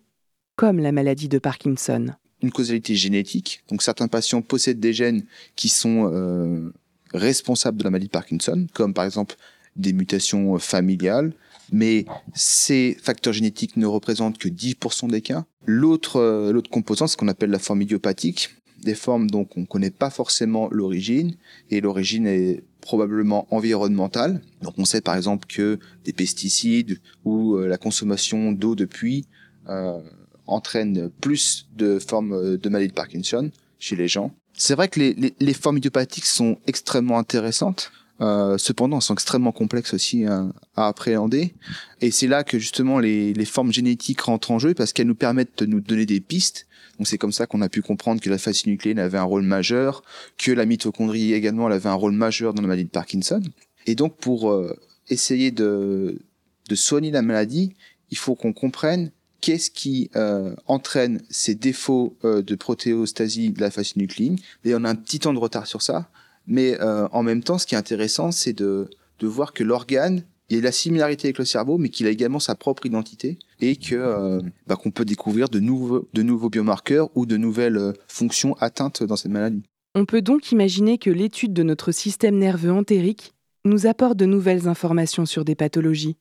comme 0.56 0.80
la 0.80 0.92
maladie 0.92 1.28
de 1.28 1.40
Parkinson. 1.40 2.08
Une 2.42 2.52
causalité 2.52 2.96
génétique, 2.96 3.64
donc 3.70 3.82
certains 3.82 4.08
patients 4.08 4.42
possèdent 4.42 4.80
des 4.80 4.94
gènes 4.94 5.24
qui 5.56 5.70
sont 5.70 6.12
euh, 6.14 6.72
responsables 7.14 7.78
de 7.78 7.84
la 7.84 7.90
maladie 7.90 8.08
de 8.08 8.12
Parkinson, 8.12 8.68
comme 8.74 8.94
par 8.94 9.06
exemple 9.06 9.36
des 9.76 9.94
mutations 9.94 10.58
familiales, 10.60 11.34
mais 11.72 12.06
ces 12.34 12.98
facteurs 13.02 13.34
génétiques 13.34 13.78
ne 13.78 13.86
représentent 13.86 14.38
que 14.38 14.48
10% 14.48 15.10
des 15.10 15.22
cas. 15.22 15.46
L'autre 15.66 16.18
euh, 16.18 16.52
l'autre 16.52 16.70
composant, 16.70 17.08
c'est 17.08 17.14
ce 17.14 17.18
qu'on 17.18 17.28
appelle 17.28 17.50
la 17.50 17.60
forme 17.60 17.82
idiopathique, 17.82 18.50
des 18.84 18.96
formes 18.96 19.30
dont 19.30 19.48
on 19.56 19.62
ne 19.62 19.66
connaît 19.66 19.92
pas 19.92 20.10
forcément 20.10 20.70
l'origine, 20.72 21.36
et 21.72 21.82
l'origine 21.82 22.28
est 22.28 22.64
probablement 22.82 23.48
environnementale. 23.50 24.42
Donc 24.62 24.76
on 24.78 24.86
sait 24.86 25.02
par 25.02 25.16
exemple 25.16 25.48
que 25.48 25.80
des 26.04 26.14
pesticides 26.14 27.00
ou 27.24 27.56
euh, 27.56 27.68
la 27.68 27.78
consommation 27.78 28.52
d'eau 28.52 28.76
de 28.76 28.86
puits 28.86 29.26
euh, 29.68 30.00
entraîne 30.48 31.10
plus 31.22 31.68
de 31.76 32.00
formes 32.00 32.34
euh, 32.34 32.58
de 32.58 32.70
maladie 32.70 32.90
de 32.90 32.94
Parkinson 32.94 33.52
chez 33.80 33.96
les 33.96 34.08
gens. 34.08 34.34
C'est 34.54 34.76
vrai 34.76 34.88
que 34.88 35.00
les, 35.00 35.36
les, 35.40 35.54
formes 35.54 35.78
idiopathiques 35.78 36.26
sont 36.26 36.58
extrêmement 36.66 37.18
intéressantes. 37.18 37.92
Euh, 38.22 38.58
cependant, 38.58 38.98
elles 38.98 39.04
sont 39.04 39.14
extrêmement 39.14 39.52
complexes 39.52 39.94
aussi 39.94 40.26
à, 40.26 40.48
à 40.76 40.88
appréhender. 40.88 41.54
Et 42.00 42.12
c'est 42.12 42.28
là 42.28 42.46
que 42.46 42.58
justement 42.58 43.00
les, 43.00 43.34
les, 43.34 43.46
formes 43.46 43.74
génétiques 43.74 44.22
rentrent 44.22 44.52
en 44.52 44.60
jeu 44.60 44.74
parce 44.74 44.94
qu'elles 44.94 45.08
nous 45.08 45.16
permettent 45.16 45.60
de 45.60 45.66
nous 45.66 45.82
donner 45.82 46.06
des 46.06 46.22
pistes. 46.22 46.68
Donc 46.98 47.08
c'est 47.08 47.18
comme 47.18 47.34
ça 47.34 47.46
qu'on 47.46 47.62
a 47.62 47.68
pu 47.68 47.82
comprendre 47.82 48.22
que 48.22 48.30
la 48.30 48.38
phase 48.38 48.66
nucléine 48.66 49.00
avait 49.00 49.18
un 49.18 49.24
rôle 49.24 49.42
majeur, 49.42 50.02
que 50.38 50.52
la 50.52 50.66
mitochondrie 50.66 51.34
également 51.34 51.68
avait 51.68 51.90
un 51.90 51.94
rôle 51.94 52.14
majeur 52.14 52.54
dans 52.54 52.62
la 52.62 52.70
maladie 52.70 52.86
de 52.86 52.90
Parkinson. 52.90 53.42
Et 53.86 53.96
donc 53.96 54.16
pour 54.16 54.50
euh, 54.50 54.74
essayer 55.10 55.52
de, 55.52 56.22
de 56.70 56.76
soigner 56.76 57.12
la 57.12 57.22
maladie, 57.22 57.76
il 58.12 58.18
faut 58.18 58.36
qu'on 58.36 58.54
comprenne 58.54 59.12
qu'est-ce 59.42 59.72
qui 59.72 60.10
euh, 60.16 60.56
entraîne 60.68 61.22
ces 61.30 61.56
défauts 61.56 62.18
euh, 62.24 62.42
de 62.42 62.56
protéostasie 62.56 63.52
de 63.52 63.62
la 63.62 63.72
phase 63.72 63.96
nucléine. 63.96 64.38
Et 64.64 64.76
on 64.76 64.84
a 64.84 64.90
un 64.90 64.96
petit 64.96 65.20
temps 65.20 65.34
de 65.34 65.40
retard 65.40 65.68
sur 65.68 65.82
ça, 65.82 66.10
mais 66.48 66.80
euh, 66.82 67.08
en 67.12 67.24
même 67.24 67.44
temps, 67.44 67.58
ce 67.58 67.66
qui 67.66 67.76
est 67.76 67.78
intéressant, 67.78 68.32
c'est 68.32 68.54
de, 68.54 68.90
de 69.20 69.28
voir 69.28 69.54
que 69.54 69.64
l'organe, 69.64 70.24
il 70.50 70.60
a 70.60 70.62
la 70.62 70.72
similarité 70.72 71.28
avec 71.28 71.40
le 71.40 71.46
cerveau, 71.46 71.78
mais 71.78 71.90
qu'il 71.90 72.06
a 72.08 72.10
également 72.10 72.40
sa 72.40 72.56
propre 72.56 72.86
identité 72.86 73.40
et 73.60 73.78
que 73.78 74.42
bah, 74.68 74.76
qu'on 74.76 74.92
peut 74.92 75.06
découvrir 75.06 75.50
de 75.50 75.60
nouveaux, 75.60 76.08
de 76.14 76.22
nouveaux 76.22 76.50
biomarqueurs 76.50 77.10
ou 77.16 77.26
de 77.26 77.36
nouvelles 77.36 77.94
fonctions 78.08 78.54
atteintes 78.60 79.02
dans 79.02 79.16
cette 79.16 79.32
maladie. 79.32 79.64
On 79.96 80.06
peut 80.06 80.22
donc 80.22 80.52
imaginer 80.52 81.00
que 81.00 81.10
l'étude 81.10 81.54
de 81.54 81.64
notre 81.64 81.92
système 81.92 82.38
nerveux 82.38 82.72
entérique 82.72 83.34
nous 83.64 83.88
apporte 83.88 84.18
de 84.18 84.26
nouvelles 84.26 84.68
informations 84.68 85.26
sur 85.26 85.44
des 85.44 85.56
pathologies. 85.56 86.18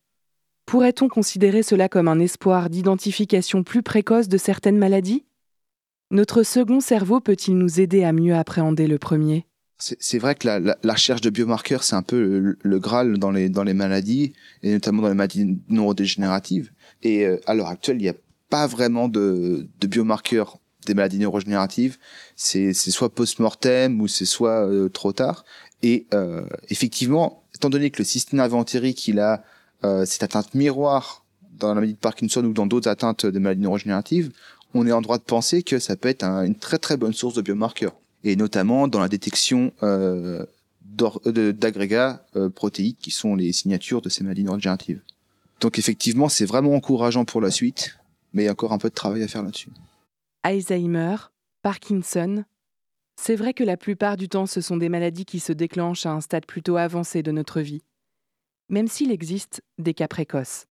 Pourrait-on 0.66 1.08
considérer 1.08 1.62
cela 1.62 1.88
comme 1.88 2.08
un 2.08 2.18
espoir 2.18 2.70
d'identification 2.70 3.62
plus 3.62 3.82
précoce 3.82 4.28
de 4.28 4.38
certaines 4.38 4.78
maladies? 4.78 5.24
Notre 6.10 6.42
second 6.42 6.80
cerveau 6.80 7.20
peut-il 7.20 7.56
nous 7.56 7.80
aider 7.80 8.04
à 8.04 8.12
mieux 8.12 8.34
appréhender 8.34 8.86
le 8.86 8.98
premier? 8.98 9.46
C'est 9.78 10.18
vrai 10.18 10.34
que 10.34 10.46
la, 10.46 10.76
recherche 10.92 11.20
de 11.20 11.30
biomarqueurs, 11.30 11.82
c'est 11.82 11.96
un 11.96 12.02
peu 12.02 12.56
le, 12.58 12.78
Graal 12.78 13.18
dans 13.18 13.30
les, 13.30 13.48
dans 13.48 13.64
les 13.64 13.74
maladies, 13.74 14.32
et 14.62 14.72
notamment 14.72 15.02
dans 15.02 15.08
les 15.08 15.14
maladies 15.14 15.58
neurodégénératives. 15.68 16.70
Et 17.02 17.26
euh, 17.26 17.40
à 17.46 17.54
l'heure 17.54 17.68
actuelle, 17.68 17.96
il 17.96 18.02
n'y 18.02 18.08
a 18.08 18.14
pas 18.48 18.66
vraiment 18.66 19.08
de, 19.08 19.68
biomarqueurs 19.82 20.58
des 20.86 20.94
maladies 20.94 21.18
neurodégénératives. 21.18 21.98
C'est 22.36 22.72
soit 22.72 23.12
post-mortem 23.12 24.00
ou 24.00 24.08
c'est 24.08 24.24
soit 24.24 24.66
euh, 24.66 24.88
trop 24.88 25.12
tard. 25.12 25.44
Et 25.82 26.06
euh, 26.14 26.46
effectivement, 26.68 27.44
étant 27.54 27.68
donné 27.68 27.90
que 27.90 27.98
le 27.98 28.04
système 28.04 28.40
entérique, 28.40 29.06
il 29.08 29.18
a 29.18 29.44
euh, 29.84 30.04
cette 30.06 30.22
atteinte 30.22 30.54
miroir 30.54 31.24
dans 31.58 31.68
la 31.68 31.74
maladie 31.74 31.92
de 31.92 31.98
Parkinson 31.98 32.44
ou 32.44 32.52
dans 32.52 32.66
d'autres 32.66 32.88
atteintes 32.88 33.26
de 33.26 33.38
maladies 33.38 33.62
neurodégénératives, 33.62 34.32
on 34.72 34.86
est 34.86 34.92
en 34.92 35.00
droit 35.00 35.18
de 35.18 35.22
penser 35.22 35.62
que 35.62 35.78
ça 35.78 35.96
peut 35.96 36.08
être 36.08 36.24
un, 36.24 36.44
une 36.44 36.56
très 36.56 36.78
très 36.78 36.96
bonne 36.96 37.12
source 37.12 37.34
de 37.34 37.42
biomarqueurs, 37.42 37.94
et 38.24 38.34
notamment 38.36 38.88
dans 38.88 39.00
la 39.00 39.08
détection 39.08 39.72
euh, 39.82 40.44
d'agrégats 40.82 42.24
euh, 42.36 42.48
protéiques 42.48 42.98
qui 42.98 43.10
sont 43.10 43.34
les 43.36 43.52
signatures 43.52 44.00
de 44.00 44.08
ces 44.08 44.24
maladies 44.24 44.44
neurodégénératives. 44.44 45.00
Donc 45.60 45.78
effectivement, 45.78 46.28
c'est 46.28 46.46
vraiment 46.46 46.74
encourageant 46.74 47.24
pour 47.24 47.40
la 47.40 47.50
suite, 47.50 47.98
mais 48.32 48.42
il 48.42 48.46
y 48.46 48.48
a 48.48 48.52
encore 48.52 48.72
un 48.72 48.78
peu 48.78 48.88
de 48.88 48.94
travail 48.94 49.22
à 49.22 49.28
faire 49.28 49.42
là-dessus. 49.42 49.70
Alzheimer, 50.42 51.16
Parkinson, 51.62 52.44
c'est 53.16 53.36
vrai 53.36 53.54
que 53.54 53.64
la 53.64 53.76
plupart 53.76 54.16
du 54.16 54.28
temps, 54.28 54.46
ce 54.46 54.60
sont 54.60 54.76
des 54.76 54.88
maladies 54.88 55.24
qui 55.24 55.40
se 55.40 55.52
déclenchent 55.52 56.06
à 56.06 56.12
un 56.12 56.20
stade 56.20 56.46
plutôt 56.46 56.76
avancé 56.76 57.22
de 57.22 57.30
notre 57.30 57.60
vie 57.60 57.82
même 58.74 58.88
s'il 58.88 59.12
existe 59.12 59.62
des 59.78 59.94
cas 59.94 60.08
précoces. 60.08 60.66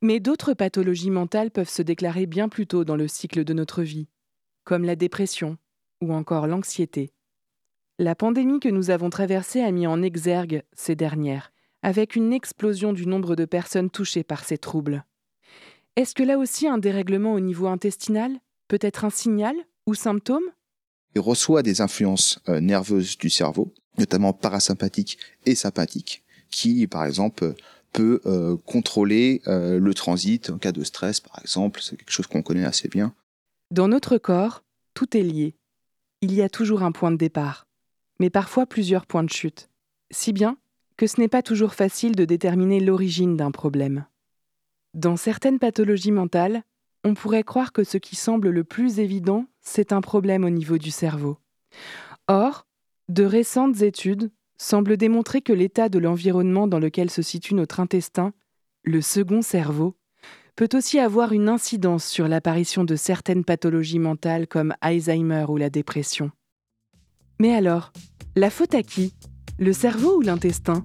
Mais 0.00 0.18
d'autres 0.18 0.54
pathologies 0.54 1.10
mentales 1.10 1.50
peuvent 1.50 1.68
se 1.68 1.82
déclarer 1.82 2.24
bien 2.24 2.48
plus 2.48 2.66
tôt 2.66 2.84
dans 2.84 2.96
le 2.96 3.06
cycle 3.06 3.44
de 3.44 3.52
notre 3.52 3.82
vie, 3.82 4.08
comme 4.64 4.82
la 4.82 4.96
dépression 4.96 5.58
ou 6.00 6.14
encore 6.14 6.46
l'anxiété. 6.46 7.12
La 7.98 8.14
pandémie 8.14 8.60
que 8.60 8.70
nous 8.70 8.88
avons 8.88 9.10
traversée 9.10 9.60
a 9.60 9.70
mis 9.72 9.86
en 9.86 10.00
exergue 10.02 10.62
ces 10.72 10.96
dernières, 10.96 11.52
avec 11.82 12.16
une 12.16 12.32
explosion 12.32 12.94
du 12.94 13.06
nombre 13.06 13.36
de 13.36 13.44
personnes 13.44 13.90
touchées 13.90 14.24
par 14.24 14.42
ces 14.42 14.56
troubles. 14.56 15.04
Est-ce 15.96 16.14
que 16.14 16.22
là 16.22 16.38
aussi 16.38 16.66
un 16.66 16.78
dérèglement 16.78 17.34
au 17.34 17.40
niveau 17.40 17.66
intestinal 17.66 18.32
peut 18.68 18.78
être 18.80 19.04
un 19.04 19.10
signal 19.10 19.54
ou 19.86 19.94
symptôme? 19.94 20.50
Il 21.14 21.20
reçoit 21.20 21.62
des 21.62 21.82
influences 21.82 22.40
euh, 22.48 22.60
nerveuses 22.60 23.18
du 23.18 23.28
cerveau, 23.28 23.74
notamment 23.98 24.32
parasympathiques 24.32 25.18
et 25.44 25.54
sympathiques, 25.54 26.23
qui, 26.54 26.86
par 26.86 27.04
exemple, 27.04 27.54
peut 27.92 28.20
euh, 28.26 28.56
contrôler 28.64 29.42
euh, 29.48 29.80
le 29.80 29.92
transit 29.92 30.50
en 30.50 30.58
cas 30.58 30.70
de 30.70 30.84
stress, 30.84 31.18
par 31.18 31.40
exemple. 31.40 31.80
C'est 31.82 31.96
quelque 31.96 32.12
chose 32.12 32.28
qu'on 32.28 32.42
connaît 32.42 32.64
assez 32.64 32.86
bien. 32.88 33.12
Dans 33.72 33.88
notre 33.88 34.18
corps, 34.18 34.62
tout 34.94 35.16
est 35.16 35.22
lié. 35.22 35.56
Il 36.20 36.32
y 36.32 36.42
a 36.42 36.48
toujours 36.48 36.84
un 36.84 36.92
point 36.92 37.10
de 37.10 37.16
départ, 37.16 37.66
mais 38.20 38.30
parfois 38.30 38.66
plusieurs 38.66 39.04
points 39.06 39.24
de 39.24 39.30
chute. 39.30 39.68
Si 40.12 40.32
bien 40.32 40.56
que 40.96 41.08
ce 41.08 41.20
n'est 41.20 41.28
pas 41.28 41.42
toujours 41.42 41.74
facile 41.74 42.14
de 42.14 42.24
déterminer 42.24 42.78
l'origine 42.78 43.36
d'un 43.36 43.50
problème. 43.50 44.06
Dans 44.94 45.16
certaines 45.16 45.58
pathologies 45.58 46.12
mentales, 46.12 46.62
on 47.02 47.14
pourrait 47.14 47.42
croire 47.42 47.72
que 47.72 47.82
ce 47.82 47.98
qui 47.98 48.14
semble 48.14 48.50
le 48.50 48.62
plus 48.62 49.00
évident, 49.00 49.46
c'est 49.60 49.92
un 49.92 50.00
problème 50.00 50.44
au 50.44 50.50
niveau 50.50 50.78
du 50.78 50.92
cerveau. 50.92 51.36
Or, 52.28 52.68
de 53.08 53.24
récentes 53.24 53.82
études 53.82 54.30
semblent 54.56 54.96
démontrer 54.96 55.42
que 55.42 55.52
l'état 55.52 55.88
de 55.88 55.98
l'environnement 55.98 56.66
dans 56.66 56.78
lequel 56.78 57.10
se 57.10 57.22
situe 57.22 57.54
notre 57.54 57.80
intestin, 57.80 58.32
le 58.82 59.00
second 59.00 59.42
cerveau, 59.42 59.96
peut 60.56 60.68
aussi 60.74 60.98
avoir 60.98 61.32
une 61.32 61.48
incidence 61.48 62.06
sur 62.06 62.28
l'apparition 62.28 62.84
de 62.84 62.96
certaines 62.96 63.44
pathologies 63.44 63.98
mentales 63.98 64.46
comme 64.46 64.74
Alzheimer 64.80 65.46
ou 65.48 65.56
la 65.56 65.70
dépression. 65.70 66.30
Mais 67.40 67.54
alors, 67.54 67.92
la 68.36 68.50
faute 68.50 68.74
à 68.74 68.82
qui? 68.82 69.14
Le 69.58 69.72
cerveau 69.72 70.18
ou 70.18 70.20
l'intestin? 70.20 70.84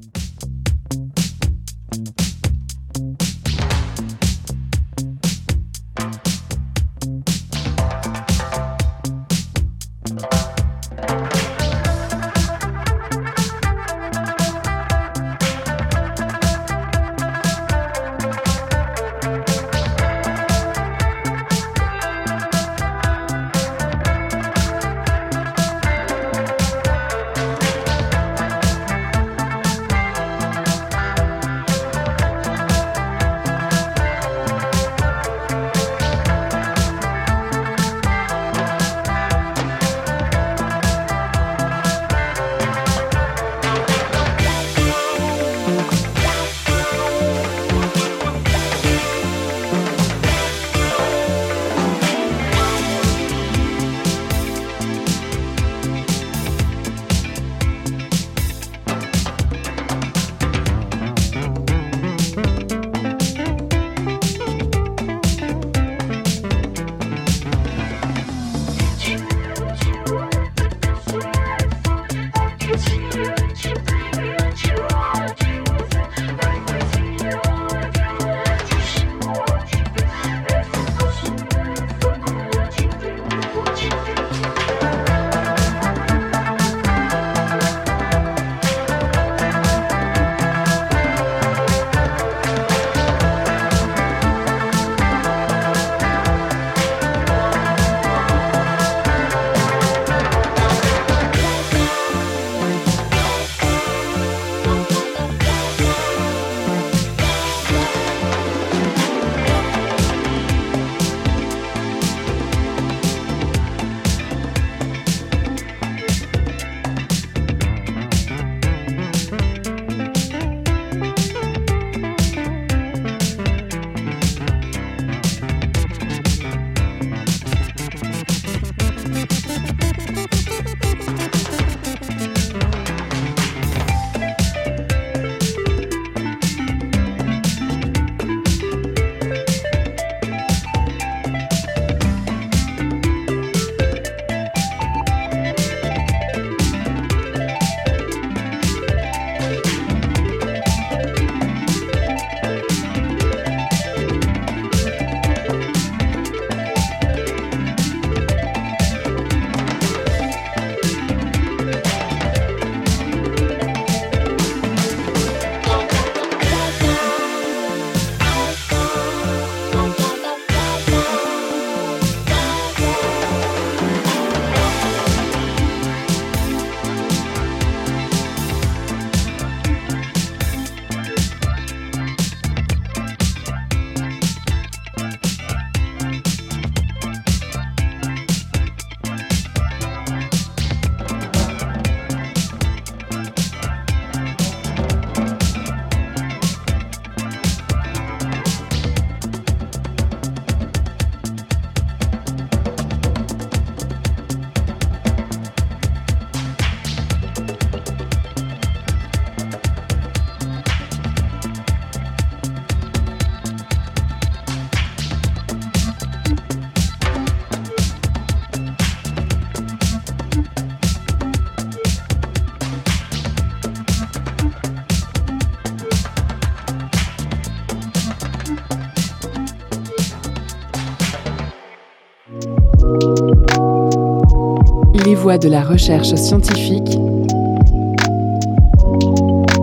De 235.37 235.47
la 235.47 235.63
recherche 235.63 236.15
scientifique 236.15 236.97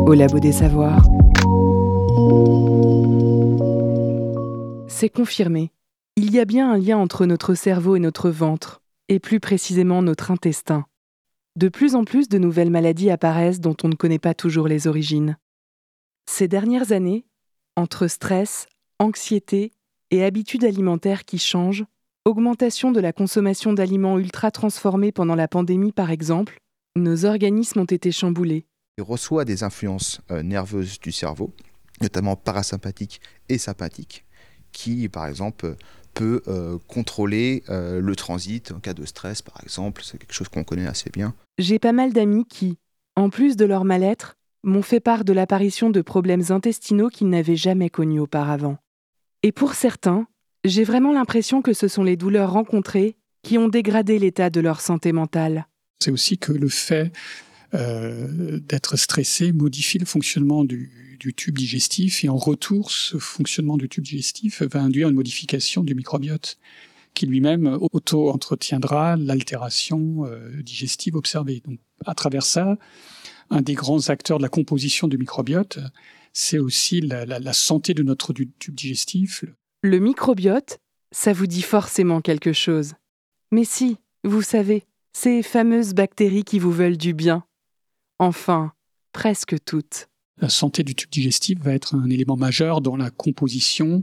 au 0.07 0.15
Labo 0.15 0.39
des 0.39 0.53
Savoirs. 0.53 1.05
C'est 4.87 5.09
confirmé. 5.09 5.73
Il 6.15 6.33
y 6.33 6.39
a 6.39 6.45
bien 6.45 6.71
un 6.71 6.79
lien 6.79 6.99
entre 6.99 7.27
notre 7.27 7.55
cerveau 7.55 7.97
et 7.97 7.99
notre 7.99 8.31
ventre, 8.31 8.81
et 9.09 9.19
plus 9.19 9.41
précisément 9.41 10.03
notre 10.03 10.31
intestin. 10.31 10.87
De 11.57 11.69
plus 11.69 11.97
en 11.97 12.05
plus 12.05 12.29
de 12.29 12.39
nouvelles 12.39 12.71
maladies 12.71 13.11
apparaissent 13.11 13.61
dont 13.61 13.77
on 13.83 13.89
ne 13.89 13.97
connaît 13.97 14.21
pas 14.21 14.35
toujours 14.35 14.69
les 14.69 14.87
origines. 14.87 15.37
Ces 16.31 16.47
dernières 16.47 16.93
années, 16.93 17.25
Entre 17.77 18.07
stress, 18.07 18.69
anxiété 19.01 19.73
et 20.11 20.25
habitudes 20.25 20.65
alimentaires 20.65 21.25
qui 21.25 21.39
changent, 21.39 21.85
augmentation 22.27 22.91
de 22.91 23.01
la 23.01 23.13
consommation 23.13 23.73
d'aliments 23.73 24.19
ultra 24.19 24.51
transformés 24.51 25.13
pendant 25.13 25.37
la 25.37 25.47
pandémie 25.47 25.93
par 25.93 26.11
exemple, 26.11 26.59
nos 26.97 27.25
organismes 27.25 27.81
ont 27.81 27.85
été 27.85 28.11
chamboulés. 28.11 28.67
Il 28.99 29.05
reçoit 29.05 29.45
des 29.45 29.63
influences 29.63 30.21
euh, 30.31 30.43
nerveuses 30.43 30.99
du 30.99 31.13
cerveau, 31.13 31.53
notamment 32.01 32.35
parasympathiques 32.35 33.21
et 33.49 33.59
sympathiques, 33.59 34.25
qui 34.73 35.09
par 35.09 35.27
exemple 35.27 35.77
peut 36.15 36.43
euh, 36.49 36.79
contrôler 36.89 37.63
euh, 37.69 38.01
le 38.01 38.17
transit 38.17 38.73
en 38.73 38.81
cas 38.81 38.95
de 38.95 39.05
stress 39.05 39.41
par 39.41 39.63
exemple, 39.63 40.03
c'est 40.05 40.19
quelque 40.19 40.35
chose 40.35 40.49
qu'on 40.49 40.65
connaît 40.65 40.87
assez 40.89 41.11
bien. 41.11 41.33
J'ai 41.59 41.79
pas 41.79 41.93
mal 41.93 42.13
d'amis 42.13 42.45
qui, 42.45 42.77
en 43.15 43.31
plus 43.31 43.57
de 43.57 43.65
leur 43.65 43.85
mal-être, 43.85 44.35
m'ont 44.65 44.83
fait 44.83 45.01
part 45.01 45.25
de 45.25 45.33
l'apparition 45.33 45.91
de 45.91 46.01
problèmes 46.01 46.43
intestinaux 46.49 47.09
qu'ils 47.09 47.29
n'avaient 47.29 47.55
jamais 47.55 47.89
connus 47.89 48.19
auparavant. 48.19 48.79
Et 49.45 49.53
pour 49.53 49.75
certains, 49.75 50.27
j'ai 50.69 50.85
vraiment 50.85 51.13
l'impression 51.13 51.63
que 51.63 51.73
ce 51.73 51.89
sont 51.89 52.05
les 52.05 52.17
douleurs 52.17 52.53
rencontrées 52.53 53.17
qui 53.43 53.59
ont 53.59 53.69
dégradé 53.69 54.19
l'état 54.19 54.51
de 54.51 54.61
leur 54.61 54.81
santé 54.81 55.13
mentale. 55.13 55.67
C'est 56.01 56.11
aussi 56.11 56.39
que 56.39 56.53
le 56.53 56.69
fait 56.69 57.13
euh, 57.75 58.61
d'être 58.61 58.97
stressé 58.97 59.53
modifie 59.53 59.99
le 59.99 60.07
fonctionnement 60.07 60.65
du, 60.65 60.93
tube 61.37 61.59
digestif 61.59 62.25
et 62.25 62.29
en 62.29 62.37
retour, 62.37 62.93
ce 62.93 63.19
fonctionnement 63.19 63.77
du 63.77 63.89
tube 63.89 64.05
digestif 64.05 64.63
va 64.63 64.81
induire 64.81 65.09
une 65.09 65.17
modification 65.17 65.83
du 65.83 65.95
microbiote 65.95 66.59
qui 67.15 67.27
lui-même 67.27 67.79
auto-entretiendra 67.81 69.17
l'altération 69.17 70.27
euh, 70.27 70.63
digestive 70.63 71.17
observée. 71.17 71.63
Donc, 71.67 71.81
à 72.05 72.15
travers 72.15 72.45
ça, 72.45 72.77
un 73.51 73.63
des 73.63 73.75
grands 73.75 74.09
acteurs 74.09 74.39
de 74.39 74.43
la 74.43 74.49
composition 74.49 75.09
du 75.09 75.19
microbiote, 75.19 75.79
c'est 76.33 76.59
aussi 76.59 77.01
la, 77.01 77.53
santé 77.53 77.95
de 77.95 78.03
notre 78.03 78.33
tube 78.33 78.75
digestif. 78.75 79.45
Le 79.83 79.99
microbiote, 79.99 80.79
ça 81.13 81.33
vous 81.33 81.47
dit 81.47 81.63
forcément 81.63 82.21
quelque 82.21 82.53
chose. 82.53 82.95
Mais 83.53 83.65
si, 83.65 83.99
vous 84.25 84.43
savez, 84.43 84.85
ces 85.13 85.43
fameuses 85.43 85.95
bactéries 85.95 86.45
qui 86.45 86.59
vous 86.59 86.73
veulent 86.73 86.97
du 86.97 87.13
bien. 87.13 87.45
Enfin, 88.19 88.73
presque 89.13 89.57
toutes. 89.65 90.09
La 90.41 90.49
santé 90.49 90.83
du 90.83 90.95
tube 90.95 91.11
digestif 91.11 91.59
va 91.61 91.73
être 91.73 91.95
un 91.95 92.11
élément 92.11 92.37
majeur 92.37 92.81
dans 92.81 92.97
la 92.97 93.11
composition 93.11 94.03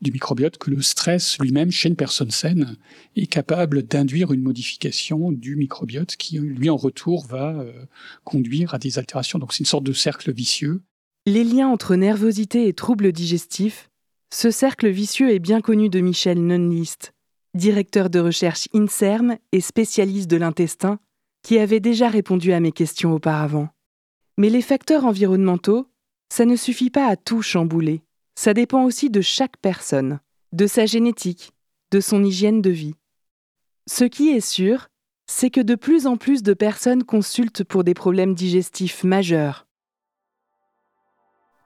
du 0.00 0.10
microbiote 0.10 0.58
que 0.58 0.70
le 0.70 0.82
stress 0.82 1.38
lui-même, 1.38 1.70
chez 1.70 1.88
une 1.88 1.96
personne 1.96 2.30
saine, 2.30 2.76
est 3.16 3.26
capable 3.26 3.84
d'induire 3.84 4.32
une 4.32 4.42
modification 4.42 5.32
du 5.32 5.56
microbiote 5.56 6.16
qui, 6.16 6.38
lui, 6.38 6.70
en 6.70 6.76
retour, 6.76 7.26
va 7.26 7.54
euh, 7.60 7.72
conduire 8.24 8.74
à 8.74 8.78
des 8.78 8.98
altérations. 8.98 9.38
Donc 9.38 9.52
c'est 9.52 9.60
une 9.60 9.66
sorte 9.66 9.84
de 9.84 9.92
cercle 9.92 10.32
vicieux. 10.32 10.82
Les 11.26 11.44
liens 11.44 11.68
entre 11.68 11.94
nervosité 11.94 12.66
et 12.66 12.72
troubles 12.72 13.12
digestifs, 13.12 13.90
ce 14.32 14.50
cercle 14.50 14.88
vicieux 14.88 15.30
est 15.30 15.38
bien 15.38 15.60
connu 15.60 15.90
de 15.90 16.00
Michel 16.00 16.42
Nunlist, 16.42 17.12
directeur 17.52 18.08
de 18.08 18.18
recherche 18.18 18.66
INSERM 18.72 19.36
et 19.52 19.60
spécialiste 19.60 20.30
de 20.30 20.38
l'intestin, 20.38 20.98
qui 21.42 21.58
avait 21.58 21.80
déjà 21.80 22.08
répondu 22.08 22.54
à 22.54 22.60
mes 22.60 22.72
questions 22.72 23.12
auparavant. 23.12 23.68
Mais 24.38 24.48
les 24.48 24.62
facteurs 24.62 25.04
environnementaux, 25.04 25.86
ça 26.30 26.46
ne 26.46 26.56
suffit 26.56 26.88
pas 26.88 27.08
à 27.08 27.16
tout 27.16 27.42
chambouler. 27.42 28.00
Ça 28.34 28.54
dépend 28.54 28.84
aussi 28.84 29.10
de 29.10 29.20
chaque 29.20 29.58
personne, 29.58 30.18
de 30.52 30.66
sa 30.66 30.86
génétique, 30.86 31.52
de 31.90 32.00
son 32.00 32.24
hygiène 32.24 32.62
de 32.62 32.70
vie. 32.70 32.94
Ce 33.86 34.04
qui 34.04 34.30
est 34.30 34.40
sûr, 34.40 34.88
c'est 35.26 35.50
que 35.50 35.60
de 35.60 35.74
plus 35.74 36.06
en 36.06 36.16
plus 36.16 36.42
de 36.42 36.54
personnes 36.54 37.04
consultent 37.04 37.64
pour 37.64 37.84
des 37.84 37.94
problèmes 37.94 38.34
digestifs 38.34 39.04
majeurs. 39.04 39.66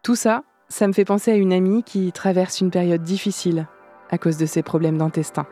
Tout 0.03 0.17
ça, 0.17 0.43
ça 0.69 0.87
me 0.87 0.93
fait 0.93 1.05
penser 1.05 1.31
à 1.33 1.37
une 1.37 1.53
amie 1.53 1.83
qui 1.83 2.13
traverse 2.13 2.61
une 2.61 2.71
période 2.71 3.03
difficile 3.03 3.67
à 4.11 4.19
cause 4.19 4.37
de 4.37 4.47
ses 4.47 4.63
problèmes 4.63 4.99
d'intestin. 4.99 5.47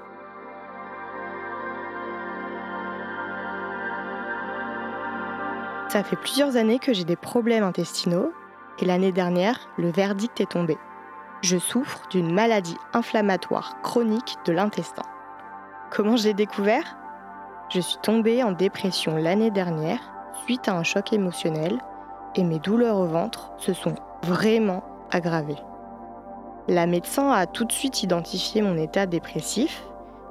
Ça 5.88 6.02
fait 6.02 6.16
plusieurs 6.16 6.56
années 6.56 6.78
que 6.78 6.92
j'ai 6.92 7.04
des 7.04 7.16
problèmes 7.16 7.64
intestinaux 7.64 8.32
et 8.80 8.84
l'année 8.84 9.12
dernière, 9.12 9.68
le 9.78 9.90
verdict 9.90 10.40
est 10.40 10.50
tombé 10.50 10.76
je 11.44 11.58
souffre 11.58 12.00
d'une 12.08 12.32
maladie 12.32 12.78
inflammatoire 12.94 13.76
chronique 13.82 14.36
de 14.46 14.52
l'intestin. 14.52 15.02
Comment 15.90 16.16
j'ai 16.16 16.32
découvert? 16.32 16.96
Je 17.68 17.80
suis 17.80 17.98
tombée 18.02 18.42
en 18.42 18.52
dépression 18.52 19.16
l'année 19.16 19.50
dernière 19.50 20.00
suite 20.44 20.68
à 20.68 20.74
un 20.74 20.82
choc 20.82 21.12
émotionnel 21.12 21.78
et 22.34 22.44
mes 22.44 22.58
douleurs 22.58 22.96
au 22.96 23.06
ventre 23.06 23.52
se 23.58 23.74
sont 23.74 23.94
vraiment 24.22 24.82
La 26.68 26.86
médecin 26.86 27.30
a 27.30 27.46
tout 27.46 27.64
de 27.64 27.72
suite 27.72 28.02
identifié 28.02 28.62
mon 28.62 28.76
état 28.76 29.06
dépressif 29.06 29.84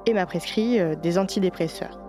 et 0.06 0.13
m'a 0.13 0.26
prescrit 0.26 0.80
euh, 0.80 0.96
des 0.96 1.17
antidépresseurs. 1.17 2.00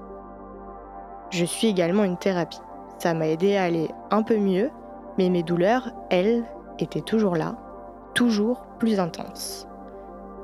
Je 1.30 1.44
suis 1.44 1.68
également 1.68 2.04
une 2.04 2.16
thérapie. 2.16 2.60
Ça 2.98 3.14
m'a 3.14 3.28
aidé 3.28 3.56
à 3.56 3.64
aller 3.64 3.90
un 4.10 4.22
peu 4.22 4.36
mieux, 4.36 4.70
mais 5.18 5.28
mes 5.28 5.42
douleurs, 5.42 5.90
elles, 6.10 6.44
étaient 6.78 7.00
toujours 7.00 7.36
là 7.36 7.54
toujours 8.14 8.62
plus 8.78 8.98
intense. 9.00 9.68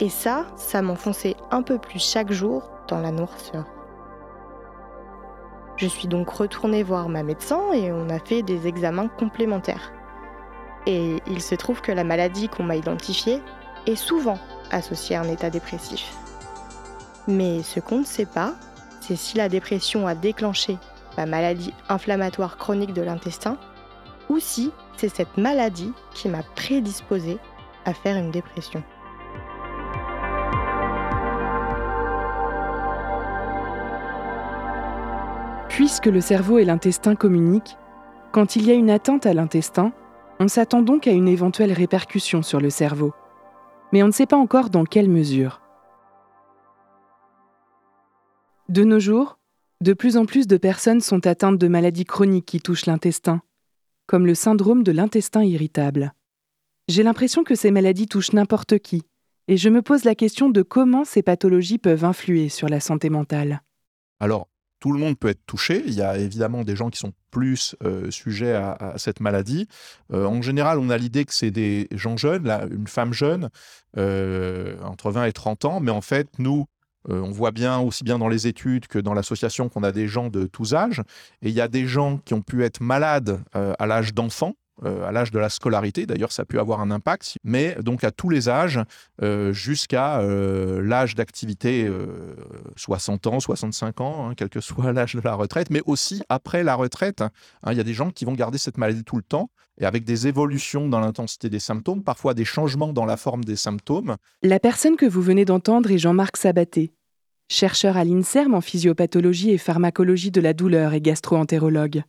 Et 0.00 0.08
ça, 0.08 0.46
ça 0.56 0.82
m'enfonçait 0.82 1.36
un 1.50 1.62
peu 1.62 1.78
plus 1.78 2.02
chaque 2.02 2.32
jour 2.32 2.70
dans 2.88 3.00
la 3.00 3.12
noirceur. 3.12 3.64
Je 5.76 5.86
suis 5.86 6.08
donc 6.08 6.28
retournée 6.28 6.82
voir 6.82 7.08
ma 7.08 7.22
médecin 7.22 7.72
et 7.72 7.90
on 7.90 8.10
a 8.10 8.18
fait 8.18 8.42
des 8.42 8.66
examens 8.66 9.08
complémentaires. 9.08 9.92
Et 10.86 11.16
il 11.26 11.42
se 11.42 11.54
trouve 11.54 11.80
que 11.80 11.92
la 11.92 12.04
maladie 12.04 12.48
qu'on 12.48 12.62
m'a 12.62 12.76
identifiée 12.76 13.40
est 13.86 13.96
souvent 13.96 14.38
associée 14.70 15.16
à 15.16 15.22
un 15.22 15.28
état 15.28 15.50
dépressif. 15.50 16.12
Mais 17.28 17.62
ce 17.62 17.80
qu'on 17.80 18.00
ne 18.00 18.04
sait 18.04 18.26
pas, 18.26 18.54
c'est 19.00 19.16
si 19.16 19.36
la 19.36 19.48
dépression 19.48 20.06
a 20.06 20.14
déclenché 20.14 20.78
la 21.16 21.26
maladie 21.26 21.74
inflammatoire 21.88 22.56
chronique 22.56 22.92
de 22.92 23.02
l'intestin 23.02 23.58
ou 24.28 24.38
si 24.38 24.72
c'est 24.96 25.14
cette 25.14 25.36
maladie 25.36 25.92
qui 26.14 26.28
m'a 26.28 26.42
prédisposée 26.54 27.38
à 27.84 27.94
faire 27.94 28.16
une 28.16 28.30
dépression. 28.30 28.82
Puisque 35.68 36.06
le 36.06 36.20
cerveau 36.20 36.58
et 36.58 36.64
l'intestin 36.64 37.14
communiquent, 37.14 37.76
quand 38.32 38.54
il 38.54 38.66
y 38.66 38.70
a 38.70 38.74
une 38.74 38.90
atteinte 38.90 39.26
à 39.26 39.32
l'intestin, 39.32 39.92
on 40.40 40.48
s'attend 40.48 40.80
donc 40.80 41.06
à 41.06 41.12
une 41.12 41.28
éventuelle 41.28 41.72
répercussion 41.72 42.42
sur 42.42 42.60
le 42.60 42.70
cerveau. 42.70 43.12
Mais 43.92 44.02
on 44.02 44.06
ne 44.06 44.12
sait 44.12 44.26
pas 44.26 44.38
encore 44.38 44.70
dans 44.70 44.84
quelle 44.86 45.10
mesure. 45.10 45.60
De 48.70 48.82
nos 48.82 48.98
jours, 48.98 49.38
de 49.82 49.92
plus 49.92 50.16
en 50.16 50.24
plus 50.24 50.46
de 50.46 50.56
personnes 50.56 51.02
sont 51.02 51.26
atteintes 51.26 51.58
de 51.58 51.68
maladies 51.68 52.06
chroniques 52.06 52.46
qui 52.46 52.60
touchent 52.60 52.86
l'intestin, 52.86 53.42
comme 54.06 54.26
le 54.26 54.34
syndrome 54.34 54.82
de 54.82 54.92
l'intestin 54.92 55.42
irritable. 55.42 56.14
J'ai 56.88 57.02
l'impression 57.02 57.44
que 57.44 57.54
ces 57.54 57.70
maladies 57.70 58.06
touchent 58.06 58.32
n'importe 58.32 58.78
qui, 58.78 59.02
et 59.46 59.58
je 59.58 59.68
me 59.68 59.82
pose 59.82 60.04
la 60.04 60.14
question 60.14 60.48
de 60.48 60.62
comment 60.62 61.04
ces 61.04 61.22
pathologies 61.22 61.78
peuvent 61.78 62.04
influer 62.04 62.48
sur 62.48 62.68
la 62.68 62.80
santé 62.80 63.10
mentale. 63.10 63.62
Alors, 64.20 64.48
tout 64.80 64.92
le 64.92 64.98
monde 64.98 65.18
peut 65.18 65.28
être 65.28 65.44
touché. 65.46 65.82
Il 65.86 65.92
y 65.92 66.02
a 66.02 66.16
évidemment 66.16 66.64
des 66.64 66.74
gens 66.74 66.90
qui 66.90 66.98
sont 66.98 67.12
plus 67.30 67.76
euh, 67.84 68.10
sujets 68.10 68.54
à, 68.54 68.94
cette 68.96 69.20
maladie. 69.20 69.68
Euh, 70.12 70.24
en 70.24 70.42
général, 70.42 70.78
on 70.78 70.90
a 70.90 70.96
l'idée 70.96 71.24
que 71.24 71.34
c'est 71.34 71.50
des 71.50 71.86
gens 71.92 72.16
jeunes, 72.16 72.48
une 72.70 72.88
femme 72.88 73.12
jeune, 73.12 73.50
euh, 73.96 74.76
entre 74.82 75.10
20 75.10 75.26
et 75.26 75.32
30 75.32 75.64
ans, 75.66 75.80
mais 75.80 75.92
en 75.92 76.00
fait, 76.00 76.28
nous, 76.38 76.66
on 77.08 77.30
voit 77.30 77.50
bien, 77.50 77.78
aussi 77.78 78.04
bien 78.04 78.18
dans 78.18 78.28
les 78.28 78.46
études 78.46 78.86
que 78.86 78.98
dans 78.98 79.14
l'association, 79.14 79.70
qu'on 79.70 79.82
a 79.82 79.92
des 79.92 80.06
gens 80.06 80.28
de 80.28 80.44
tous 80.46 80.74
âges. 80.74 81.00
Et 81.40 81.48
il 81.48 81.54
y 81.54 81.62
a 81.62 81.68
des 81.68 81.86
gens 81.86 82.18
qui 82.18 82.34
ont 82.34 82.42
pu 82.42 82.62
être 82.62 82.82
malades 82.82 83.42
à 83.54 83.86
l'âge 83.86 84.12
d'enfant, 84.12 84.54
euh, 84.84 85.06
à 85.06 85.12
l'âge 85.12 85.30
de 85.30 85.38
la 85.38 85.50
scolarité. 85.50 86.06
D'ailleurs, 86.06 86.32
ça 86.32 86.46
pu 86.46 86.58
avoir 86.58 86.80
un 86.80 86.90
impact, 86.90 87.36
mais 87.44 87.76
donc 87.82 88.02
à 88.02 88.10
tous 88.10 88.30
les 88.30 88.48
âges, 88.48 88.80
euh, 89.20 89.52
jusqu'à 89.52 90.20
euh, 90.20 90.80
l'âge 90.82 91.14
d'activité, 91.14 91.90
60 92.76 93.26
ans, 93.26 93.40
65 93.40 94.00
ans, 94.00 94.28
hein, 94.28 94.34
quel 94.34 94.48
que 94.48 94.60
soit 94.60 94.92
l'âge 94.94 95.14
de 95.14 95.20
la 95.22 95.34
retraite, 95.34 95.68
mais 95.68 95.82
aussi 95.84 96.22
après 96.30 96.62
la 96.62 96.76
retraite. 96.76 97.20
Hein. 97.20 97.30
Il 97.70 97.76
y 97.76 97.80
a 97.80 97.84
des 97.84 97.92
gens 97.92 98.10
qui 98.10 98.24
vont 98.24 98.32
garder 98.32 98.56
cette 98.56 98.78
maladie 98.78 99.04
tout 99.04 99.16
le 99.16 99.22
temps 99.22 99.50
et 99.78 99.84
avec 99.84 100.04
des 100.04 100.26
évolutions 100.26 100.88
dans 100.88 101.00
l'intensité 101.00 101.50
des 101.50 101.58
symptômes, 101.58 102.02
parfois 102.02 102.32
des 102.32 102.46
changements 102.46 102.94
dans 102.94 103.04
la 103.04 103.18
forme 103.18 103.44
des 103.44 103.56
symptômes. 103.56 104.16
La 104.42 104.60
personne 104.60 104.96
que 104.96 105.06
vous 105.06 105.22
venez 105.22 105.44
d'entendre 105.44 105.90
est 105.90 105.98
Jean-Marc 105.98 106.38
Sabaté, 106.38 106.94
chercheur 107.48 107.98
à 107.98 108.04
l'INSERM 108.04 108.54
en 108.54 108.62
physiopathologie 108.62 109.50
et 109.50 109.58
pharmacologie 109.58 110.30
de 110.30 110.40
la 110.40 110.54
douleur 110.54 110.94
et 110.94 111.02
gastro-entérologue. 111.02 112.02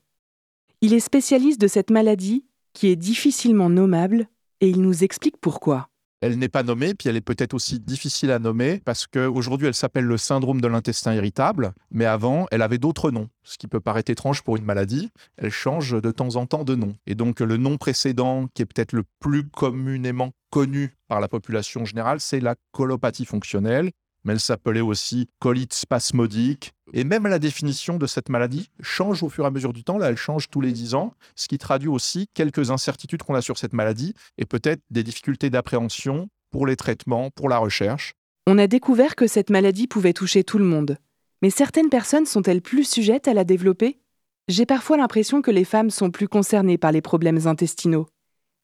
Il 0.82 0.94
est 0.94 1.00
spécialiste 1.02 1.60
de 1.60 1.68
cette 1.68 1.90
maladie 1.90 2.46
qui 2.74 2.88
est 2.88 2.96
difficilement 2.96 3.70
nommable, 3.70 4.28
et 4.60 4.70
il 4.70 4.82
nous 4.82 5.04
explique 5.04 5.38
pourquoi. 5.42 5.88
elle 6.22 6.38
n'est 6.38 6.50
pas 6.50 6.62
nommée, 6.62 6.94
puis 6.94 7.10
elle 7.10 7.16
est 7.16 7.22
peut-être 7.22 7.56
aussi 7.56 7.80
difficile 7.80 8.30
à 8.30 8.38
nommer 8.38 8.80
parce 8.86 9.08
qu'aujourd'hui, 9.08 9.68
elle 9.68 9.74
s'appelle 9.74 10.06
le 10.06 10.18
syndrome 10.18 10.62
de 10.62 10.68
l'intestin 10.68 11.16
irritable, 11.16 11.74
mais 11.90 12.06
avant, 12.06 12.46
elle 12.52 12.62
avait 12.62 12.78
d'autres 12.78 13.10
noms, 13.10 13.28
ce 13.44 13.58
qui 13.58 13.68
peut 13.68 13.80
paraître 13.80 14.12
étrange 14.12 14.44
pour 14.44 14.56
une 14.56 14.64
maladie. 14.64 15.10
Elle 15.38 15.50
change 15.50 16.00
de 16.00 16.12
temps 16.12 16.36
en 16.36 16.46
temps 16.46 16.64
de 16.64 16.76
nom. 16.76 16.96
Et 17.08 17.16
donc, 17.16 17.40
le 17.40 17.58
nom 17.58 17.78
précédent, 17.78 18.48
qui 18.54 18.62
est 18.62 18.68
peut-être 18.68 18.94
le 18.94 19.04
plus 19.20 19.50
communément 19.50 20.30
connu 20.52 20.96
par 21.08 21.22
la 21.22 21.28
population 21.28 21.86
générale, 21.86 22.20
c'est 22.20 22.40
la 22.40 22.56
colopathie 22.72 23.26
fonctionnelle, 23.26 23.90
mais 24.24 24.34
elle 24.34 24.40
s'appelait 24.40 24.82
aussi 24.82 25.28
colite 25.40 25.74
spasmodique. 25.74 26.74
Et 26.94 27.04
même 27.04 27.28
la 27.28 27.40
définition 27.40 27.98
de 27.98 28.06
cette 28.06 28.30
maladie 28.30 28.70
change 28.82 29.24
au 29.24 29.30
fur 29.30 29.46
et 29.46 29.48
à 29.48 29.52
mesure 29.52 29.74
du 29.74 29.84
temps. 29.84 29.98
Là, 29.98 30.10
elle 30.10 30.18
change 30.18 30.50
tous 30.50 30.62
les 30.62 30.72
10 30.72 30.96
ans, 30.96 31.14
ce 31.36 31.48
qui 31.48 31.58
traduit 31.58 31.90
aussi 31.90 32.28
quelques 32.34 32.72
incertitudes 32.72 33.24
qu'on 33.24 33.36
a 33.36 33.42
sur 33.42 33.58
cette 33.58 33.74
maladie 33.74 34.14
et 34.38 34.46
peut-être 34.46 34.82
des 34.90 35.04
difficultés 35.04 35.50
d'appréhension 35.50 36.28
pour 36.52 36.68
les 36.68 36.76
traitements, 36.76 37.30
pour 37.32 37.50
la 37.50 37.58
recherche. 37.58 38.14
On 38.48 38.58
a 38.58 38.68
découvert 38.68 39.16
que 39.16 39.28
cette 39.28 39.50
maladie 39.50 39.88
pouvait 39.88 40.14
toucher 40.14 40.44
tout 40.44 40.58
le 40.58 40.66
monde. 40.66 40.98
Mais 41.42 41.50
certaines 41.50 41.90
personnes 41.90 42.26
sont-elles 42.26 42.62
plus 42.62 42.84
sujettes 42.84 43.28
à 43.28 43.34
la 43.34 43.44
développer? 43.44 44.00
J'ai 44.48 44.66
parfois 44.66 44.98
l'impression 44.98 45.42
que 45.42 45.52
les 45.52 45.64
femmes 45.64 45.90
sont 45.90 46.12
plus 46.12 46.28
concernées 46.28 46.78
par 46.78 46.92
les 46.92 47.02
problèmes 47.02 47.48
intestinaux. 47.48 48.08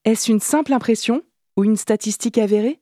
Est-ce 0.04 0.32
une 0.32 0.39
simple 0.39 0.74
impression 0.74 1.22
ou 1.56 1.63
une 1.63 1.78
statistique 1.78 2.38
avérée? 2.38 2.82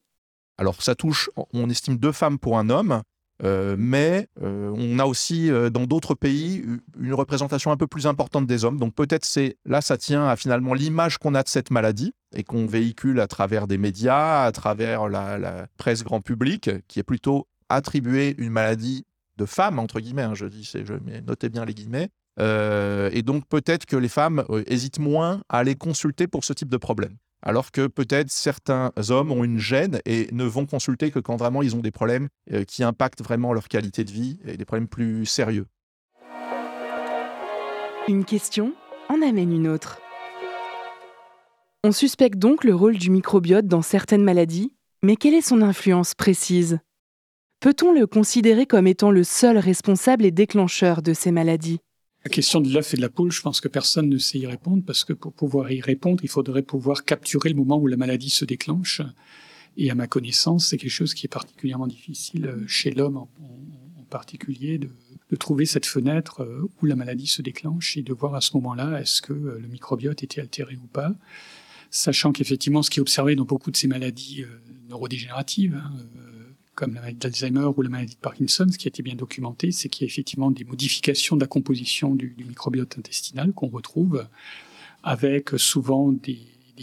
Alors 0.58 0.82
ça 0.82 0.96
touche, 0.96 1.30
on 1.54 1.70
estime 1.70 1.98
deux 1.98 2.12
femmes 2.12 2.40
pour 2.40 2.58
un 2.58 2.70
homme, 2.70 3.02
euh, 3.44 3.76
mais 3.78 4.30
euh, 4.42 4.74
on 4.78 4.98
a 5.00 5.06
aussi 5.06 5.52
euh, 5.52 5.70
dans 5.70 5.86
d'autres 5.86 6.16
pays 6.16 6.64
une 6.98 7.14
représentation 7.14 7.72
un 7.72 7.78
peu 7.78 7.88
plus 7.88 8.08
importante 8.08 8.48
des 8.48 8.64
hommes. 8.64 8.80
Donc 8.80 8.96
peut-être 8.96 9.26
c'est 9.26 9.58
là 9.66 9.82
ça 9.82 9.98
tient 9.98 10.28
à 10.28 10.36
finalement 10.36 10.74
l'image 10.74 11.18
qu'on 11.18 11.36
a 11.36 11.44
de 11.44 11.50
cette 11.50 11.70
maladie 11.70 12.14
et 12.34 12.44
qu'on 12.44 12.66
véhicule 12.66 13.20
à 13.20 13.28
travers 13.28 13.68
des 13.68 13.78
médias, 13.78 14.44
à 14.44 14.52
travers 14.52 15.10
la, 15.10 15.68
presse 15.78 16.04
grand 16.04 16.22
public, 16.22 16.70
qui 16.88 17.00
est 17.00 17.04
plutôt 17.04 17.48
attribuée 17.68 18.36
une 18.38 18.52
maladie 18.52 19.06
de 19.38 19.46
femme 19.46 19.80
entre 19.80 20.00
guillemets. 20.00 20.24
Hein, 20.24 20.34
je 20.34 20.46
dis, 20.46 20.64
je 20.64 20.94
notez 21.28 21.50
bien 21.50 21.66
les 21.66 21.74
guillemets. 21.74 22.10
et 22.40 23.22
donc 23.22 23.48
peut-être 23.50 23.86
que 23.86 23.98
les 23.98 24.10
femmes 24.10 24.46
hésitent 24.68 25.00
moins 25.00 25.42
à 25.50 25.58
aller 25.58 25.76
consulter 25.76 26.28
pour 26.28 26.46
ce 26.46 26.54
type 26.54 26.70
de 26.70 26.78
problème 26.78 27.18
alors 27.46 27.72
que 27.72 27.88
peut-être 27.88 28.32
certains 28.32 28.92
hommes 29.10 29.32
ont 29.32 29.44
une 29.44 29.60
gêne 29.60 30.00
et 30.06 30.28
ne 30.32 30.44
vont 30.44 30.66
consulter 30.66 31.12
que 31.12 31.20
quand 31.20 31.38
vraiment 31.38 31.62
ils 31.62 31.76
ont 31.76 31.80
des 31.80 31.92
problèmes 31.92 32.28
euh, 32.52 32.64
qui 32.64 32.84
impactent 32.84 33.24
vraiment 33.24 33.54
leur 33.54 33.68
qualité 33.68 34.04
de 34.04 34.12
vie 34.12 34.40
et 34.46 34.58
des 34.58 34.66
problèmes 34.66 34.88
plus 34.88 35.26
sérieux. 35.26 35.68
Une 38.08 38.26
question 38.26 38.74
en 39.10 39.22
amène 39.22 39.54
une 39.54 39.68
autre. 39.68 40.00
On 41.84 41.92
suspecte 41.92 42.40
donc 42.40 42.64
le 42.64 42.74
rôle 42.74 42.98
du 42.98 43.12
microbiote 43.12 43.68
dans 43.68 43.84
certaines 43.84 44.24
maladies, 44.24 44.74
mais 45.04 45.16
quelle 45.16 45.36
est 45.36 45.42
son 45.42 45.62
influence 45.62 46.16
précise? 46.16 46.80
Peut-on 47.60 47.94
le 47.94 48.08
considérer 48.08 48.66
comme 48.66 48.88
étant 48.88 49.12
le 49.12 49.24
seul 49.24 49.58
responsable 49.58 50.26
et 50.26 50.32
déclencheur 50.32 51.02
de 51.02 51.14
ces 51.14 51.32
maladies? 51.32 51.80
La 52.26 52.30
question 52.30 52.60
de 52.60 52.74
l'œuf 52.74 52.96
et 52.96 52.98
de 52.98 53.02
la 53.04 53.10
poule, 53.10 53.32
je 53.32 53.42
pense 53.42 53.62
que 53.62 53.68
personne 53.68 54.10
ne 54.10 54.18
sait 54.18 54.40
y 54.40 54.48
répondre 54.48 54.84
parce 54.84 55.04
que 55.04 55.14
pour 55.14 55.32
pouvoir 55.32 55.72
y 55.72 55.80
répondre, 55.80 56.24
il 56.24 56.30
faudrait 56.30 56.64
pouvoir 56.64 57.06
capturer 57.06 57.50
le 57.50 57.56
moment 57.56 57.78
où 57.78 57.86
la 57.86 57.98
maladie 57.98 58.32
se 58.32 58.46
déclenche. 58.46 59.04
Et 59.78 59.92
à 59.92 59.96
ma 59.96 60.08
connaissance, 60.08 60.68
c'est 60.68 60.78
quelque 60.78 60.90
chose 60.90 61.14
qui 61.14 61.28
est 61.28 61.30
particulièrement 61.30 61.86
difficile 61.86 62.48
euh, 62.48 62.68
chez 62.68 62.90
l'homme 62.90 63.18
en, 63.18 63.30
particulier 64.10 64.80
de, 64.80 64.90
trouver 65.38 65.66
cette 65.66 65.86
fenêtre 65.86 66.42
euh, 66.42 66.68
où 66.82 66.86
la 66.86 66.96
maladie 66.96 67.28
se 67.28 67.42
déclenche 67.42 67.98
et 67.98 68.02
de 68.02 68.14
voir 68.14 68.36
à 68.36 68.42
ce 68.42 68.56
moment-là 68.56 69.02
est-ce 69.02 69.22
que 69.22 69.34
euh, 69.34 69.60
le 69.60 69.68
microbiote 69.68 70.24
était 70.24 70.40
altéré 70.42 70.78
ou 70.78 70.88
pas. 70.88 71.14
Sachant 71.92 72.32
qu'effectivement, 72.32 72.82
ce 72.82 72.90
qui 72.90 73.00
est 73.00 73.02
observé 73.02 73.36
dans 73.36 73.44
beaucoup 73.44 73.70
de 73.70 73.78
ces 73.78 73.88
maladies 73.88 74.46
neurodégénératives, 74.90 75.76
hein, 75.76 75.92
comme 76.76 76.94
la 76.94 77.02
maladie 77.02 77.18
d'Alzheimer 77.18 77.70
ou 77.76 77.82
la 77.82 77.90
maladie 77.90 78.16
de 78.16 78.20
Parkinson, 78.20 78.68
ce 78.72 78.78
qui 78.78 78.88
a 78.88 78.90
été 78.90 79.02
bien 79.02 79.16
documenté, 79.16 79.72
c'est 79.72 79.90
qu'il 79.90 80.06
y 80.06 80.08
a 80.08 80.12
effectivement 80.12 80.52
des 80.52 80.66
modifications 80.66 81.36
de 81.36 81.42
la 81.42 81.48
composition 81.48 82.14
du, 82.14 82.36
microbiote 82.38 82.98
intestinal 82.98 83.54
qu'on 83.54 83.70
retrouve, 83.70 84.28
avec 85.04 85.52
souvent 85.58 86.12
des, 86.12 86.40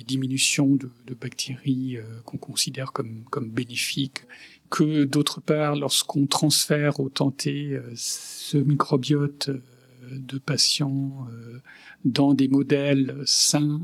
diminutions 0.07 0.77
de, 0.77 1.15
bactéries 1.15 1.99
euh, 1.99 2.03
qu'on 2.25 2.39
considère 2.39 2.93
comme, 2.93 3.25
bénéfiques, 3.51 4.23
que 4.71 5.05
d'autre 5.05 5.43
part, 5.43 5.77
lorsqu'on 5.77 6.27
transfère 6.27 6.99
au 7.01 7.11
tenté 7.11 7.75
euh, 7.75 7.93
ce 7.95 8.57
microbiote 8.57 9.51
euh, 9.51 9.61
de 10.11 10.39
patients 10.39 11.27
dans 12.05 12.35
des 12.35 12.49
modèles 12.49 13.23
sains, 13.25 13.81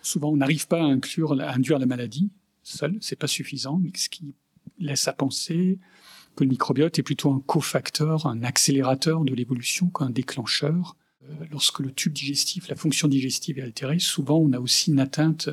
souvent 0.00 0.30
on 0.30 0.36
n'arrive 0.36 0.66
pas 0.66 0.80
à 0.80 0.84
induire 0.84 1.34
la 1.34 1.86
maladie 1.86 2.30
seul, 2.62 2.96
c'est 3.00 3.16
pas 3.16 3.26
suffisant, 3.26 3.78
mais 3.82 3.90
ce 3.96 4.08
qui 4.08 4.34
laisse 4.80 5.08
à 5.08 5.12
penser 5.12 5.78
que 6.36 6.44
le 6.44 6.50
microbiote 6.50 6.98
est 6.98 7.02
plutôt 7.02 7.32
un 7.32 7.40
cofacteur, 7.40 8.26
un 8.26 8.42
accélérateur 8.42 9.24
de 9.24 9.34
l'évolution 9.34 9.88
qu'un 9.88 10.10
déclencheur. 10.10 10.96
Euh, 11.24 11.44
lorsque 11.50 11.80
le 11.80 11.92
tube 11.92 12.12
digestif, 12.12 12.68
la 12.68 12.76
fonction 12.76 13.08
digestive 13.08 13.58
est 13.58 13.62
altérée, 13.62 13.98
souvent 13.98 14.38
on 14.38 14.52
a 14.52 14.58
aussi 14.58 14.90
une 14.90 15.00
atteinte 15.00 15.50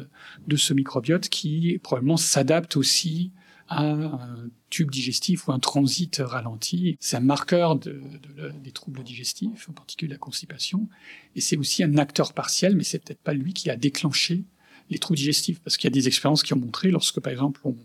de 0.48 0.56
ce 0.56 0.74
microbiote 0.74 1.30
qui 1.30 1.80
probablement 1.84 2.18
s'adapte 2.18 2.78
aussi 2.78 3.32
à 3.70 3.84
un 3.84 4.50
tube 4.70 4.90
digestif 4.90 5.48
ou 5.48 5.52
un 5.52 5.60
transit 5.60 6.22
ralenti. 6.24 6.98
C'est 7.00 7.18
un 7.18 7.22
marqueur 7.22 7.78
de, 7.78 8.02
des 8.64 8.72
troubles 8.72 9.04
digestifs, 9.04 9.70
en 9.70 9.74
particulier 9.74 10.12
la 10.12 10.18
constipation, 10.18 10.88
et 11.36 11.42
c'est 11.42 11.58
aussi 11.58 11.84
un 11.84 11.98
acteur 11.98 12.34
partiel, 12.34 12.76
mais 12.76 12.84
c'est 12.84 13.00
peut-être 13.00 13.22
pas 13.22 13.34
lui 13.34 13.54
qui 13.54 13.70
a 13.70 13.76
déclenché 13.76 14.46
les 14.90 15.00
troubles 15.00 15.18
digestifs, 15.18 15.60
parce 15.60 15.76
qu'il 15.76 15.90
y 15.90 15.92
a 15.92 15.96
des 15.96 16.08
expériences 16.08 16.44
qui 16.44 16.54
ont 16.54 16.60
montré, 16.60 16.92
lorsque 16.92 17.20
par 17.20 17.32
exemple 17.32 17.60
on, 17.66 17.76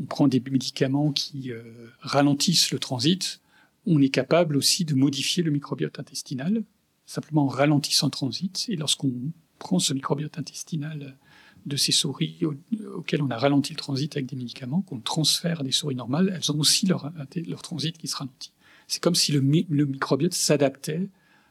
on 0.00 0.04
prend 0.04 0.28
des 0.28 0.40
médicaments 0.40 1.12
qui 1.12 1.50
euh, 1.52 1.62
ralentissent 2.00 2.70
le 2.70 2.78
transit, 2.78 3.40
on 3.86 4.00
est 4.02 4.08
capable 4.08 4.56
aussi 4.56 4.84
de 4.84 4.94
modifier 4.94 5.42
le 5.42 5.50
microbiote 5.50 5.98
intestinal, 5.98 6.64
simplement 7.06 7.44
en 7.44 7.48
ralentissant 7.48 8.06
le 8.06 8.10
transit. 8.10 8.66
Et 8.68 8.76
lorsqu'on 8.76 9.12
prend 9.58 9.78
ce 9.78 9.94
microbiote 9.94 10.38
intestinal 10.38 11.16
de 11.66 11.76
ces 11.76 11.92
souris 11.92 12.38
auxquelles 12.94 13.22
on 13.22 13.30
a 13.30 13.38
ralenti 13.38 13.72
le 13.72 13.78
transit 13.78 14.14
avec 14.16 14.26
des 14.26 14.36
médicaments, 14.36 14.82
qu'on 14.82 15.00
transfère 15.00 15.60
à 15.60 15.62
des 15.62 15.72
souris 15.72 15.94
normales, 15.94 16.32
elles 16.34 16.52
ont 16.52 16.58
aussi 16.58 16.86
leur, 16.86 17.12
transit 17.62 17.96
qui 17.96 18.08
se 18.08 18.16
ralentit. 18.16 18.52
C'est 18.86 19.02
comme 19.02 19.14
si 19.14 19.32
le, 19.32 19.40
microbiote 19.40 20.34
s'adaptait 20.34 21.08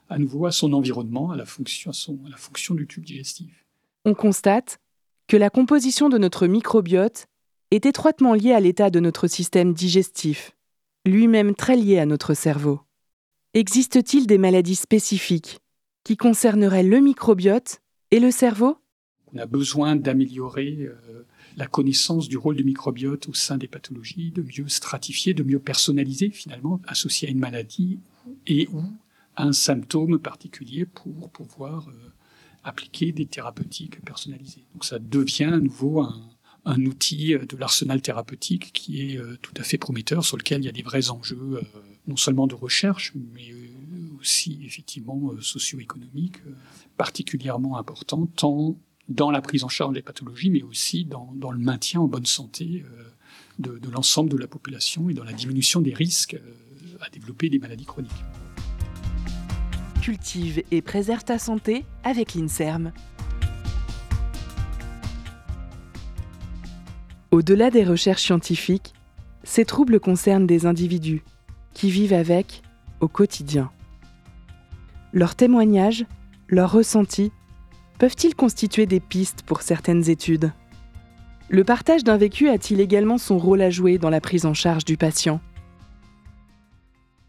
à 0.10 0.18
nouveau 0.20 0.46
à 0.46 0.52
son 0.52 0.74
environnement, 0.74 1.32
à 1.32 1.36
la 1.36 1.46
fonction 1.46 2.76
du 2.76 2.86
tube 2.86 3.04
digestif. 3.04 3.66
On 4.06 4.14
constate 4.14 4.80
que 5.28 5.36
la 5.36 5.50
composition 5.50 6.10
de 6.10 6.18
notre 6.18 6.48
microbiote 6.48 7.28
est 7.72 7.86
étroitement 7.86 8.34
lié 8.34 8.54
à 8.54 8.60
l'état 8.60 8.90
de 8.90 9.00
notre 9.00 9.28
système 9.28 9.74
digestif, 9.74 10.56
lui-même 11.06 11.56
très 11.56 11.76
lié 11.76 12.00
à 12.00 12.06
notre 12.06 12.34
cerveau. 12.34 12.82
Existe-t-il 13.54 14.28
des 14.28 14.38
maladies 14.38 14.76
spécifiques 14.76 15.60
qui 16.04 16.18
concerneraient 16.18 16.84
le 16.84 17.00
microbiote 17.00 17.82
et 18.12 18.20
le 18.20 18.32
cerveau? 18.32 18.78
On 19.34 19.38
a 19.38 19.46
besoin 19.46 19.96
d'améliorer 19.96 20.78
euh, 20.82 21.26
la 21.58 21.68
connaissance 21.68 22.28
du 22.28 22.38
rôle 22.38 22.56
du 22.56 22.64
microbiote 22.64 23.28
au 23.28 23.34
sein 23.34 23.58
des 23.58 23.68
pathologies, 23.68 24.32
de 24.32 24.42
mieux 24.42 24.68
stratifier, 24.68 25.34
de 25.34 25.44
mieux 25.44 25.60
personnaliser 25.60 26.30
finalement, 26.30 26.80
associé 26.88 27.28
à 27.28 27.32
une 27.32 27.40
maladie 27.40 28.00
et 28.48 28.68
ou 28.72 28.82
à 29.36 29.44
un 29.44 29.54
symptôme 29.54 30.20
particulier 30.20 30.86
pour 30.86 31.30
pouvoir 31.30 31.88
euh, 31.90 32.12
appliquer 32.64 33.12
des 33.12 33.26
thérapeutiques 33.26 34.04
personnalisées. 34.04 34.66
Donc 34.74 34.86
ça 34.86 35.00
devient 35.00 35.46
à 35.46 35.60
nouveau 35.60 36.02
un, 36.02 36.22
un 36.66 36.86
outil 36.86 37.34
euh, 37.34 37.46
de 37.46 37.58
l'arsenal 37.58 38.02
thérapeutique 38.02 38.72
qui 38.74 39.02
est 39.02 39.18
euh, 39.18 39.38
tout 39.42 39.54
à 39.58 39.64
fait 39.64 39.78
prometteur, 39.78 40.26
sur 40.26 40.38
lequel 40.38 40.62
il 40.62 40.66
y 40.66 40.70
a 40.70 40.74
des 40.74 40.82
vrais 40.82 41.10
enjeux, 41.10 41.38
euh, 41.54 41.62
non 42.08 42.18
seulement 42.18 42.48
de 42.48 42.56
recherche, 42.56 43.14
mais 43.34 43.54
aussi 44.20 44.60
effectivement 44.64 45.32
socio-économiques, 45.40 46.38
particulièrement 46.98 47.78
importants, 47.78 48.26
tant 48.36 48.78
dans 49.08 49.30
la 49.30 49.42
prise 49.42 49.64
en 49.64 49.70
charge 49.70 49.94
des 49.94 50.02
pathologies, 50.02 50.50
mais 50.50 50.64
aussi 50.64 51.06
dans, 51.06 51.52
le 51.52 51.60
maintien 51.60 52.02
en 52.02 52.08
bonne 52.08 52.26
santé 52.26 52.84
de, 53.60 53.78
de 53.78 53.90
l'ensemble 53.90 54.30
de 54.30 54.38
la 54.38 54.48
population 54.48 55.10
et 55.10 55.14
dans 55.14 55.24
la 55.24 55.34
diminution 55.34 55.82
des 55.82 55.94
risques 55.94 56.38
à 57.02 57.10
développer 57.10 57.50
des 57.50 57.60
maladies 57.60 57.86
chroniques. 57.86 58.12
Cultive 60.02 60.64
et 60.72 60.82
préserve 60.82 61.24
ta 61.24 61.38
santé 61.38 61.86
avec 62.04 62.34
l'INSERM. 62.34 62.92
Au-delà 67.36 67.70
des 67.70 67.84
recherches 67.84 68.24
scientifiques, 68.24 68.94
ces 69.44 69.66
troubles 69.66 70.00
concernent 70.00 70.48
des 70.48 70.66
individus 70.66 71.22
qui 71.74 71.90
vivent 71.90 72.14
avec 72.14 72.62
au 73.02 73.10
quotidien. 73.10 73.72
Leurs 75.12 75.36
témoignages, 75.36 76.06
leurs 76.48 76.72
ressentis, 76.72 77.34
peuvent-ils 78.00 78.36
constituer 78.36 78.86
des 78.86 79.02
pistes 79.02 79.42
pour 79.46 79.64
certaines 79.64 80.10
études? 80.10 80.54
Le 81.50 81.66
partage 81.66 82.06
d'un 82.06 82.16
vécu 82.16 82.48
a-t-il 82.48 82.80
également 82.80 83.18
son 83.18 83.38
rôle 83.38 83.62
à 83.62 83.70
jouer 83.70 83.98
dans 83.98 84.10
la 84.10 84.22
prise 84.22 84.46
en 84.46 84.54
charge 84.54 84.86
du 84.86 84.96
patient? 84.96 85.42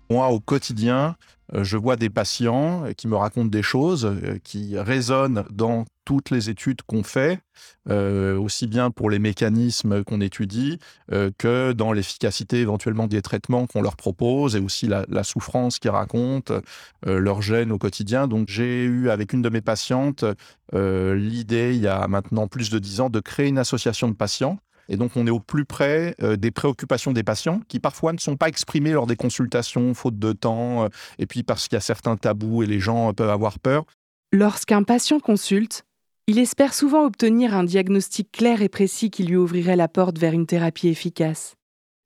Moi, 0.08 0.28
au 0.28 0.40
quotidien, 0.40 1.16
euh, 1.54 1.64
je 1.64 1.76
vois 1.76 1.96
des 1.96 2.10
patients 2.10 2.84
euh, 2.84 2.92
qui 2.92 3.08
me 3.08 3.16
racontent 3.16 3.48
des 3.48 3.62
choses 3.62 4.04
euh, 4.04 4.38
qui 4.42 4.78
résonnent 4.78 5.44
dans 5.50 5.84
toutes 6.04 6.30
les 6.30 6.50
études 6.50 6.82
qu'on 6.82 7.02
fait, 7.02 7.40
aussi 7.88 8.68
bien 8.68 8.92
pour 8.92 9.10
les 9.10 9.18
mécanismes 9.18 10.04
qu'on 10.04 10.20
étudie 10.20 10.78
que 11.10 11.72
dans 11.72 11.92
l'efficacité 11.92 12.60
éventuellement 12.60 13.08
des 13.08 13.22
traitements 13.22 13.66
qu'on 13.66 13.82
leur 13.82 13.96
propose 13.96 14.54
et 14.54 14.60
aussi 14.60 14.86
la, 14.86 15.24
souffrance 15.24 15.80
qu'ils 15.80 15.90
racontent, 15.90 16.60
leur 17.04 17.42
gêne 17.42 17.72
au 17.72 17.78
quotidien. 17.78 18.28
Donc 18.28 18.46
j'ai 18.48 18.84
eu 18.84 19.10
avec 19.10 19.32
une 19.32 19.42
de 19.42 19.48
mes 19.48 19.62
patientes 19.62 20.24
l'idée, 20.72 21.74
il 21.74 21.80
y 21.80 21.88
a 21.88 22.06
maintenant 22.06 22.46
plus 22.46 22.70
de 22.70 22.78
dix 22.78 23.00
ans, 23.00 23.10
de 23.10 23.18
créer 23.18 23.48
une 23.48 23.58
association 23.58 24.06
de 24.06 24.14
patients 24.14 24.60
et 24.88 24.96
donc, 24.96 25.12
on 25.16 25.26
est 25.26 25.30
au 25.30 25.40
plus 25.40 25.64
près 25.64 26.14
euh, 26.22 26.36
des 26.36 26.50
préoccupations 26.50 27.12
des 27.12 27.22
patients 27.22 27.60
qui 27.68 27.80
parfois 27.80 28.12
ne 28.12 28.18
sont 28.18 28.36
pas 28.36 28.48
exprimées 28.48 28.92
lors 28.92 29.06
des 29.06 29.16
consultations, 29.16 29.94
faute 29.94 30.18
de 30.18 30.32
temps, 30.32 30.84
euh, 30.84 30.88
et 31.18 31.26
puis 31.26 31.42
parce 31.42 31.68
qu'il 31.68 31.76
y 31.76 31.78
a 31.78 31.80
certains 31.80 32.16
tabous 32.16 32.62
et 32.62 32.66
les 32.66 32.80
gens 32.80 33.12
peuvent 33.12 33.30
avoir 33.30 33.58
peur. 33.58 33.84
Lorsqu'un 34.32 34.82
patient 34.82 35.20
consulte, 35.20 35.84
il 36.26 36.38
espère 36.38 36.74
souvent 36.74 37.04
obtenir 37.04 37.54
un 37.54 37.64
diagnostic 37.64 38.32
clair 38.32 38.62
et 38.62 38.68
précis 38.68 39.10
qui 39.10 39.24
lui 39.24 39.36
ouvrirait 39.36 39.76
la 39.76 39.88
porte 39.88 40.18
vers 40.18 40.32
une 40.32 40.46
thérapie 40.46 40.88
efficace. 40.88 41.54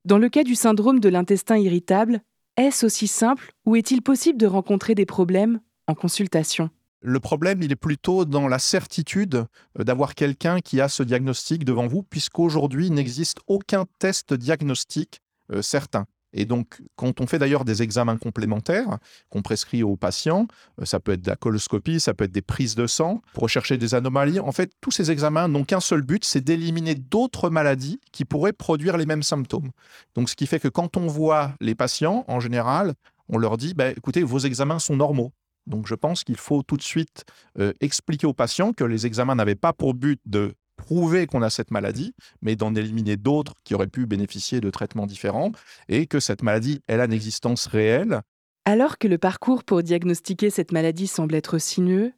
Dans 0.05 0.17
le 0.17 0.29
cas 0.29 0.43
du 0.43 0.55
syndrome 0.55 0.99
de 0.99 1.09
l'intestin 1.09 1.57
irritable, 1.57 2.21
est-ce 2.57 2.85
aussi 2.85 3.07
simple 3.07 3.51
ou 3.65 3.75
est-il 3.75 4.01
possible 4.01 4.37
de 4.37 4.47
rencontrer 4.47 4.95
des 4.95 5.05
problèmes 5.05 5.59
en 5.87 5.95
consultation? 5.95 6.69
Le 7.01 7.19
problème, 7.19 7.63
il 7.63 7.71
est 7.71 7.75
plutôt 7.75 8.25
dans 8.25 8.47
la 8.47 8.59
certitude 8.59 9.45
euh, 9.79 9.83
d'avoir 9.83 10.15
quelqu'un 10.15 10.59
qui 10.59 10.79
a 10.79 10.87
ce 10.87 11.03
diagnostic 11.03 11.65
devant 11.65 11.87
vous, 11.87 12.03
puisqu'aujourd'hui, 12.03 12.87
il 12.87 12.93
n'existe 12.93 13.39
aucun 13.47 13.85
test 13.99 14.33
diagnostique 14.33 15.21
euh, 15.51 15.61
certain. 15.61 16.05
Et 16.33 16.45
donc, 16.45 16.81
quand 16.95 17.19
on 17.19 17.27
fait 17.27 17.39
d'ailleurs 17.39 17.65
des 17.65 17.81
examens 17.81 18.17
complémentaires 18.17 18.99
qu'on 19.29 19.41
prescrit 19.41 19.83
aux 19.83 19.97
patients, 19.97 20.47
euh, 20.79 20.85
ça 20.85 20.99
peut 20.99 21.13
être 21.13 21.23
de 21.23 21.29
la 21.29 21.35
coloscopie, 21.35 21.99
ça 21.99 22.13
peut 22.13 22.25
être 22.25 22.31
des 22.31 22.41
prises 22.41 22.75
de 22.75 22.87
sang 22.87 23.21
pour 23.33 23.43
rechercher 23.43 23.77
des 23.77 23.95
anomalies. 23.95 24.39
En 24.39 24.51
fait, 24.51 24.71
tous 24.79 24.91
ces 24.91 25.11
examens 25.11 25.47
n'ont 25.47 25.65
qu'un 25.65 25.81
seul 25.81 26.03
but, 26.03 26.23
c'est 26.23 26.41
d'éliminer 26.41 26.95
d'autres 26.95 27.49
maladies 27.49 27.99
qui 28.11 28.25
pourraient 28.25 28.53
produire 28.53 28.97
les 28.97 29.05
mêmes 29.05 29.23
symptômes. 29.23 29.71
Donc, 30.15 30.29
ce 30.29 30.35
qui 30.35 30.47
fait 30.47 30.59
que 30.59 30.69
quand 30.69 30.97
on 30.97 31.07
voit 31.07 31.53
les 31.59 31.75
patients, 31.75 32.23
en 32.27 32.39
général, 32.39 32.93
on 33.27 33.37
leur 33.37 33.57
dit, 33.57 33.73
bah, 33.73 33.89
écoutez, 33.89 34.23
vos 34.23 34.39
examens 34.39 34.79
sont 34.79 34.95
normaux. 34.95 35.33
Donc 35.67 35.87
je 35.87 35.95
pense 35.95 36.23
qu'il 36.23 36.37
faut 36.37 36.63
tout 36.63 36.77
de 36.77 36.81
suite 36.81 37.23
euh, 37.59 37.73
expliquer 37.81 38.27
aux 38.27 38.33
patients 38.33 38.73
que 38.73 38.83
les 38.83 39.05
examens 39.05 39.35
n'avaient 39.35 39.55
pas 39.55 39.73
pour 39.73 39.93
but 39.93 40.19
de 40.25 40.53
prouver 40.75 41.27
qu'on 41.27 41.43
a 41.43 41.49
cette 41.49 41.71
maladie, 41.71 42.13
mais 42.41 42.55
d'en 42.55 42.73
éliminer 42.73 43.15
d'autres 43.15 43.53
qui 43.63 43.75
auraient 43.75 43.87
pu 43.87 44.07
bénéficier 44.07 44.61
de 44.61 44.69
traitements 44.71 45.05
différents, 45.05 45.51
et 45.87 46.07
que 46.07 46.19
cette 46.19 46.41
maladie, 46.41 46.81
elle 46.87 47.01
a 47.01 47.05
une 47.05 47.13
existence 47.13 47.67
réelle. 47.67 48.21
Alors 48.65 48.97
que 48.97 49.07
le 49.07 49.17
parcours 49.17 49.63
pour 49.63 49.83
diagnostiquer 49.83 50.49
cette 50.49 50.71
maladie 50.71 51.07
semble 51.07 51.35
être 51.35 51.59
sinueux, 51.59 52.13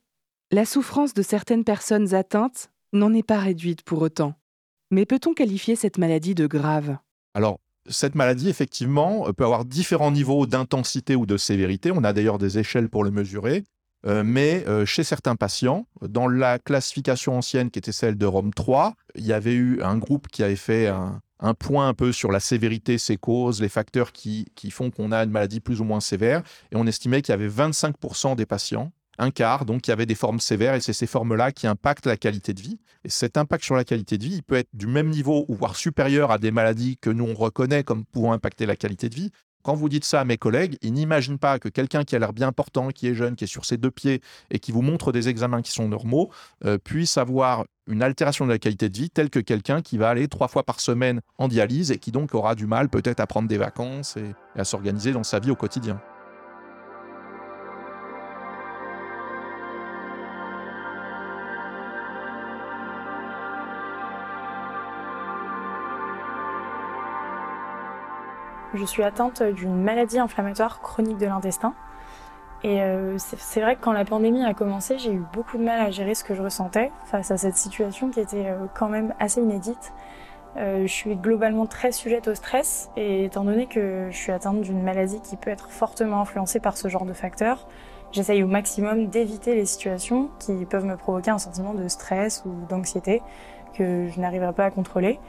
la 0.51 0.65
souffrance 0.65 1.13
de 1.13 1.21
certaines 1.21 1.63
personnes 1.63 2.13
atteintes 2.13 2.69
n'en 2.93 3.13
est 3.13 3.27
pas 3.27 3.39
réduite 3.39 3.83
pour 3.83 4.01
autant. 4.01 4.35
Mais 4.91 5.05
peut-on 5.05 5.33
qualifier 5.33 5.75
cette 5.75 5.97
maladie 5.97 6.35
de 6.35 6.47
grave? 6.47 6.97
Alors, 7.33 7.59
cette 7.87 8.15
maladie, 8.15 8.49
effectivement, 8.49 9.27
euh, 9.27 9.33
peut 9.33 9.43
avoir 9.43 9.65
différents 9.65 10.11
niveaux 10.11 10.45
d'intensité 10.45 11.15
ou 11.15 11.25
de 11.25 11.37
sévérité. 11.37 11.91
On 11.91 12.03
a 12.03 12.13
d'ailleurs 12.13 12.37
des 12.37 12.57
échelles 12.57 12.89
pour 12.89 13.03
le 13.03 13.11
mesurer. 13.11 13.63
Euh, 14.05 14.23
mais 14.25 14.65
euh, 14.67 14.85
chez 14.85 15.03
certains 15.03 15.37
patients, 15.37 15.87
dans 16.01 16.27
la 16.27 16.59
classification 16.59 17.37
ancienne 17.37 17.71
qui 17.71 17.79
était 17.79 17.93
celle 17.93 18.17
de 18.17 18.25
Rome 18.25 18.53
3, 18.53 18.95
il 19.15 19.25
y 19.25 19.31
avait 19.31 19.53
eu 19.53 19.81
un 19.81 19.97
groupe 19.97 20.27
qui 20.27 20.43
avait 20.43 20.57
fait 20.57 20.87
un, 20.87 21.21
point 21.57 21.87
un 21.87 21.93
peu 21.93 22.11
sur 22.11 22.31
la 22.31 22.39
sévérité, 22.39 22.97
ses 22.97 23.17
causes, 23.17 23.61
les 23.61 23.69
facteurs 23.69 24.11
qui, 24.11 24.45
qui 24.55 24.71
font 24.71 24.91
qu'on 24.91 25.11
a 25.11 25.23
une 25.23 25.29
maladie 25.29 25.61
plus 25.61 25.79
ou 25.79 25.85
moins 25.85 26.01
sévère. 26.01 26.41
Et 26.71 26.75
on 26.75 26.85
estimait 26.85 27.21
qu'il 27.21 27.31
y 27.31 27.35
avait 27.35 27.47
25% 27.47 28.35
des 28.35 28.45
patients 28.45 28.91
un 29.17 29.31
quart, 29.31 29.65
donc 29.65 29.87
il 29.87 29.91
y 29.91 29.93
avait 29.93 30.05
des 30.05 30.15
formes 30.15 30.39
sévères, 30.39 30.75
et 30.75 30.81
c'est 30.81 30.93
ces 30.93 31.07
formes-là 31.07 31.51
qui 31.51 31.67
impactent 31.67 32.07
la 32.07 32.17
qualité 32.17 32.53
de 32.53 32.61
vie. 32.61 32.79
Et 33.05 33.09
cet 33.09 33.37
impact 33.37 33.63
sur 33.63 33.75
la 33.75 33.83
qualité 33.83 34.17
de 34.17 34.23
vie, 34.23 34.35
il 34.35 34.43
peut 34.43 34.55
être 34.55 34.69
du 34.73 34.87
même 34.87 35.09
niveau 35.09 35.45
ou 35.47 35.55
voire 35.55 35.75
supérieur 35.75 36.31
à 36.31 36.37
des 36.37 36.51
maladies 36.51 36.97
que 36.97 37.09
nous 37.09 37.25
on 37.25 37.33
reconnaît 37.33 37.83
comme 37.83 38.05
pouvant 38.05 38.33
impacter 38.33 38.65
la 38.65 38.75
qualité 38.75 39.09
de 39.09 39.15
vie. 39.15 39.31
Quand 39.63 39.75
vous 39.75 39.87
dites 39.87 40.03
ça 40.03 40.19
à 40.19 40.25
mes 40.25 40.37
collègues, 40.37 40.77
ils 40.81 40.91
n'imaginent 40.91 41.39
pas 41.39 41.57
que 41.57 41.69
quelqu'un 41.69 42.03
qui 42.03 42.17
a 42.17 42.19
l'air 42.19 42.33
bien 42.33 42.49
important, 42.49 42.89
qui 42.89 43.07
est 43.07 43.15
jeune, 43.15 43.35
qui 43.35 43.45
est 43.45 43.47
sur 43.47 43.63
ses 43.63 43.77
deux 43.77 43.91
pieds 43.91 44.21
et 44.51 44.59
qui 44.59 44.73
vous 44.73 44.81
montre 44.81 45.13
des 45.13 45.29
examens 45.29 45.61
qui 45.61 45.71
sont 45.71 45.87
normaux, 45.87 46.29
euh, 46.65 46.77
puisse 46.77 47.17
avoir 47.17 47.63
une 47.87 48.03
altération 48.03 48.45
de 48.45 48.51
la 48.51 48.59
qualité 48.59 48.89
de 48.89 48.97
vie 48.97 49.09
telle 49.09 49.29
que 49.29 49.39
quelqu'un 49.39 49.81
qui 49.81 49.97
va 49.97 50.09
aller 50.09 50.27
trois 50.27 50.49
fois 50.49 50.63
par 50.63 50.81
semaine 50.81 51.21
en 51.37 51.47
dialyse 51.47 51.91
et 51.91 51.97
qui 51.97 52.11
donc 52.11 52.35
aura 52.35 52.55
du 52.55 52.67
mal 52.67 52.89
peut-être 52.89 53.21
à 53.21 53.27
prendre 53.27 53.47
des 53.47 53.57
vacances 53.57 54.17
et 54.17 54.33
à 54.59 54.65
s'organiser 54.65 55.13
dans 55.13 55.23
sa 55.23 55.39
vie 55.39 55.51
au 55.51 55.55
quotidien. 55.55 56.01
Je 68.73 68.85
suis 68.85 69.03
atteinte 69.03 69.43
d'une 69.43 69.75
maladie 69.81 70.17
inflammatoire 70.17 70.81
chronique 70.81 71.17
de 71.17 71.27
l'intestin. 71.27 71.73
Et 72.63 72.81
euh, 72.81 73.17
c'est 73.17 73.61
vrai 73.61 73.75
que 73.75 73.81
quand 73.81 73.91
la 73.91 74.05
pandémie 74.05 74.43
a 74.43 74.53
commencé, 74.53 74.97
j'ai 74.97 75.11
eu 75.11 75.23
beaucoup 75.33 75.57
de 75.57 75.63
mal 75.63 75.81
à 75.81 75.91
gérer 75.91 76.15
ce 76.15 76.23
que 76.23 76.33
je 76.33 76.41
ressentais 76.41 76.91
face 77.05 77.29
à 77.29 77.37
cette 77.37 77.57
situation 77.57 78.09
qui 78.09 78.21
était 78.21 78.47
euh, 78.47 78.65
quand 78.73 78.87
même 78.87 79.13
assez 79.19 79.41
inédite. 79.41 79.93
Euh, 80.55 80.83
je 80.83 80.91
suis 80.91 81.15
globalement 81.15 81.65
très 81.65 81.91
sujette 81.91 82.27
au 82.27 82.35
stress 82.35 82.89
et 82.95 83.25
étant 83.25 83.43
donné 83.43 83.67
que 83.67 84.07
je 84.09 84.15
suis 84.15 84.31
atteinte 84.31 84.61
d'une 84.61 84.81
maladie 84.81 85.19
qui 85.21 85.35
peut 85.35 85.49
être 85.49 85.69
fortement 85.69 86.21
influencée 86.21 86.59
par 86.59 86.77
ce 86.77 86.87
genre 86.87 87.05
de 87.05 87.13
facteurs, 87.13 87.67
j'essaye 88.11 88.43
au 88.43 88.47
maximum 88.47 89.07
d'éviter 89.07 89.55
les 89.55 89.65
situations 89.65 90.29
qui 90.39 90.65
peuvent 90.65 90.85
me 90.85 90.95
provoquer 90.95 91.31
un 91.31 91.39
sentiment 91.39 91.73
de 91.73 91.87
stress 91.87 92.43
ou 92.45 92.51
d'anxiété 92.69 93.21
que 93.73 94.07
je 94.07 94.19
n'arriverai 94.21 94.53
pas 94.53 94.65
à 94.65 94.71
contrôler. 94.71 95.19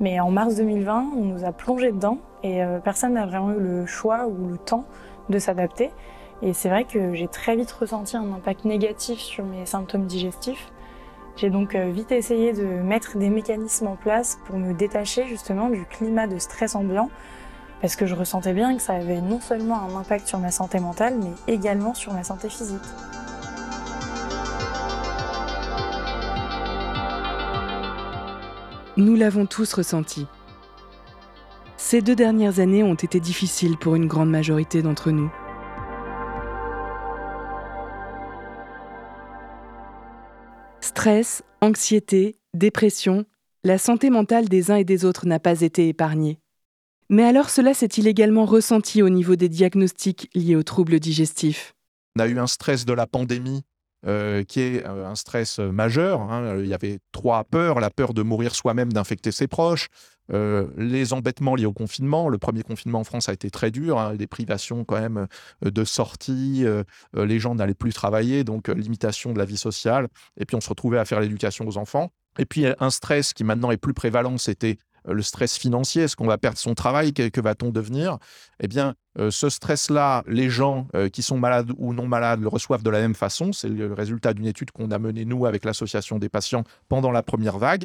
Mais 0.00 0.20
en 0.20 0.30
mars 0.30 0.54
2020, 0.56 1.10
on 1.16 1.24
nous 1.24 1.44
a 1.44 1.52
plongé 1.52 1.90
dedans 1.90 2.18
et 2.42 2.62
euh, 2.62 2.78
personne 2.78 3.14
n'a 3.14 3.26
vraiment 3.26 3.50
eu 3.50 3.60
le 3.60 3.86
choix 3.86 4.26
ou 4.26 4.48
le 4.48 4.58
temps 4.58 4.84
de 5.28 5.38
s'adapter. 5.38 5.90
Et 6.42 6.52
c'est 6.52 6.68
vrai 6.68 6.84
que 6.84 7.14
j'ai 7.14 7.26
très 7.26 7.56
vite 7.56 7.72
ressenti 7.72 8.16
un 8.16 8.32
impact 8.32 8.64
négatif 8.64 9.18
sur 9.18 9.44
mes 9.44 9.66
symptômes 9.66 10.06
digestifs. 10.06 10.70
J'ai 11.36 11.50
donc 11.50 11.74
euh, 11.74 11.90
vite 11.90 12.12
essayé 12.12 12.52
de 12.52 12.64
mettre 12.64 13.16
des 13.18 13.28
mécanismes 13.28 13.88
en 13.88 13.96
place 13.96 14.38
pour 14.46 14.56
me 14.56 14.72
détacher 14.72 15.26
justement 15.26 15.68
du 15.68 15.84
climat 15.84 16.26
de 16.26 16.38
stress 16.38 16.74
ambiant, 16.74 17.10
parce 17.80 17.96
que 17.96 18.06
je 18.06 18.14
ressentais 18.14 18.52
bien 18.52 18.76
que 18.76 18.82
ça 18.82 18.94
avait 18.94 19.20
non 19.20 19.40
seulement 19.40 19.80
un 19.80 19.96
impact 19.96 20.26
sur 20.26 20.38
ma 20.38 20.50
santé 20.50 20.80
mentale, 20.80 21.14
mais 21.20 21.52
également 21.52 21.94
sur 21.94 22.12
ma 22.12 22.24
santé 22.24 22.48
physique. 22.48 22.82
Nous 28.98 29.14
l'avons 29.14 29.46
tous 29.46 29.74
ressenti. 29.74 30.26
Ces 31.76 32.02
deux 32.02 32.16
dernières 32.16 32.58
années 32.58 32.82
ont 32.82 32.96
été 32.96 33.20
difficiles 33.20 33.76
pour 33.78 33.94
une 33.94 34.08
grande 34.08 34.28
majorité 34.28 34.82
d'entre 34.82 35.12
nous. 35.12 35.30
Stress, 40.80 41.44
anxiété, 41.60 42.40
dépression, 42.54 43.24
la 43.62 43.78
santé 43.78 44.10
mentale 44.10 44.48
des 44.48 44.72
uns 44.72 44.76
et 44.76 44.84
des 44.84 45.04
autres 45.04 45.28
n'a 45.28 45.38
pas 45.38 45.60
été 45.60 45.86
épargnée. 45.86 46.40
Mais 47.08 47.22
alors 47.22 47.50
cela 47.50 47.74
s'est-il 47.74 48.08
également 48.08 48.46
ressenti 48.46 49.00
au 49.00 49.10
niveau 49.10 49.36
des 49.36 49.48
diagnostics 49.48 50.28
liés 50.34 50.56
aux 50.56 50.64
troubles 50.64 50.98
digestifs? 50.98 51.72
On 52.16 52.20
a 52.22 52.26
eu 52.26 52.40
un 52.40 52.48
stress 52.48 52.84
de 52.84 52.94
la 52.94 53.06
pandémie 53.06 53.62
euh, 54.06 54.44
qui 54.44 54.60
est 54.60 54.86
euh, 54.86 55.08
un 55.08 55.16
stress 55.16 55.58
euh, 55.58 55.72
majeur. 55.72 56.20
Hein. 56.20 56.58
Il 56.60 56.68
y 56.68 56.74
avait 56.74 57.00
trois 57.10 57.42
peurs, 57.42 57.80
la 57.80 57.90
peur 57.90 58.14
de 58.14 58.22
mourir 58.22 58.54
soi-même, 58.54 58.92
d'infecter 58.92 59.32
ses 59.32 59.48
proches, 59.48 59.88
les 60.30 61.14
embêtements 61.14 61.54
liés 61.54 61.64
au 61.64 61.72
confinement. 61.72 62.28
Le 62.28 62.36
premier 62.36 62.62
confinement 62.62 63.00
en 63.00 63.04
France 63.04 63.30
a 63.30 63.32
été 63.32 63.50
très 63.50 63.70
dur, 63.70 63.98
hein, 63.98 64.14
des 64.14 64.26
privations 64.26 64.84
quand 64.84 65.00
même 65.00 65.26
de 65.62 65.84
sortie, 65.84 66.66
les 67.14 67.38
gens 67.38 67.54
n'allaient 67.54 67.72
plus 67.72 67.94
travailler, 67.94 68.44
donc 68.44 68.68
limitation 68.68 69.32
de 69.32 69.38
la 69.38 69.46
vie 69.46 69.56
sociale, 69.56 70.08
et 70.38 70.44
puis 70.44 70.54
on 70.54 70.60
se 70.60 70.68
retrouvait 70.68 70.98
à 70.98 71.06
faire 71.06 71.20
l'éducation 71.20 71.66
aux 71.66 71.78
enfants. 71.78 72.10
Et 72.38 72.44
puis 72.44 72.66
un 72.78 72.90
stress 72.90 73.32
qui 73.32 73.42
maintenant 73.42 73.70
est 73.70 73.78
plus 73.78 73.94
prévalent, 73.94 74.36
c'était 74.36 74.76
le 75.12 75.22
stress 75.22 75.56
financier, 75.56 76.02
est-ce 76.02 76.16
qu'on 76.16 76.26
va 76.26 76.38
perdre 76.38 76.58
son 76.58 76.74
travail, 76.74 77.12
que, 77.12 77.40
va-t-on 77.40 77.70
devenir? 77.70 78.18
Eh 78.60 78.68
bien, 78.68 78.94
euh, 79.18 79.30
ce 79.30 79.48
stress-là, 79.48 80.22
les 80.26 80.50
gens 80.50 80.86
euh, 80.94 81.08
qui 81.08 81.22
sont 81.22 81.38
malades 81.38 81.72
ou 81.76 81.92
non 81.92 82.06
malades 82.06 82.40
le 82.40 82.48
reçoivent 82.48 82.82
de 82.82 82.90
la 82.90 83.00
même 83.00 83.14
façon. 83.14 83.52
C'est 83.52 83.68
le 83.68 83.92
résultat 83.92 84.34
d'une 84.34 84.46
étude 84.46 84.70
qu'on 84.70 84.90
a 84.90 84.98
menée, 84.98 85.24
nous, 85.24 85.46
avec 85.46 85.64
l'association 85.64 86.18
des 86.18 86.28
patients 86.28 86.64
pendant 86.88 87.10
la 87.10 87.22
première 87.22 87.58
vague. 87.58 87.84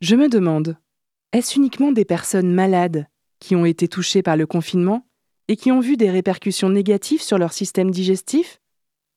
Je 0.00 0.16
me 0.16 0.28
demande, 0.28 0.76
est-ce 1.32 1.56
uniquement 1.56 1.92
des 1.92 2.04
personnes 2.04 2.52
malades 2.52 3.06
qui 3.40 3.56
ont 3.56 3.64
été 3.64 3.88
touchées 3.88 4.22
par 4.22 4.36
le 4.36 4.46
confinement 4.46 5.06
et 5.48 5.56
qui 5.56 5.72
ont 5.72 5.80
vu 5.80 5.96
des 5.96 6.10
répercussions 6.10 6.70
négatives 6.70 7.22
sur 7.22 7.38
leur 7.38 7.52
système 7.52 7.90
digestif? 7.90 8.60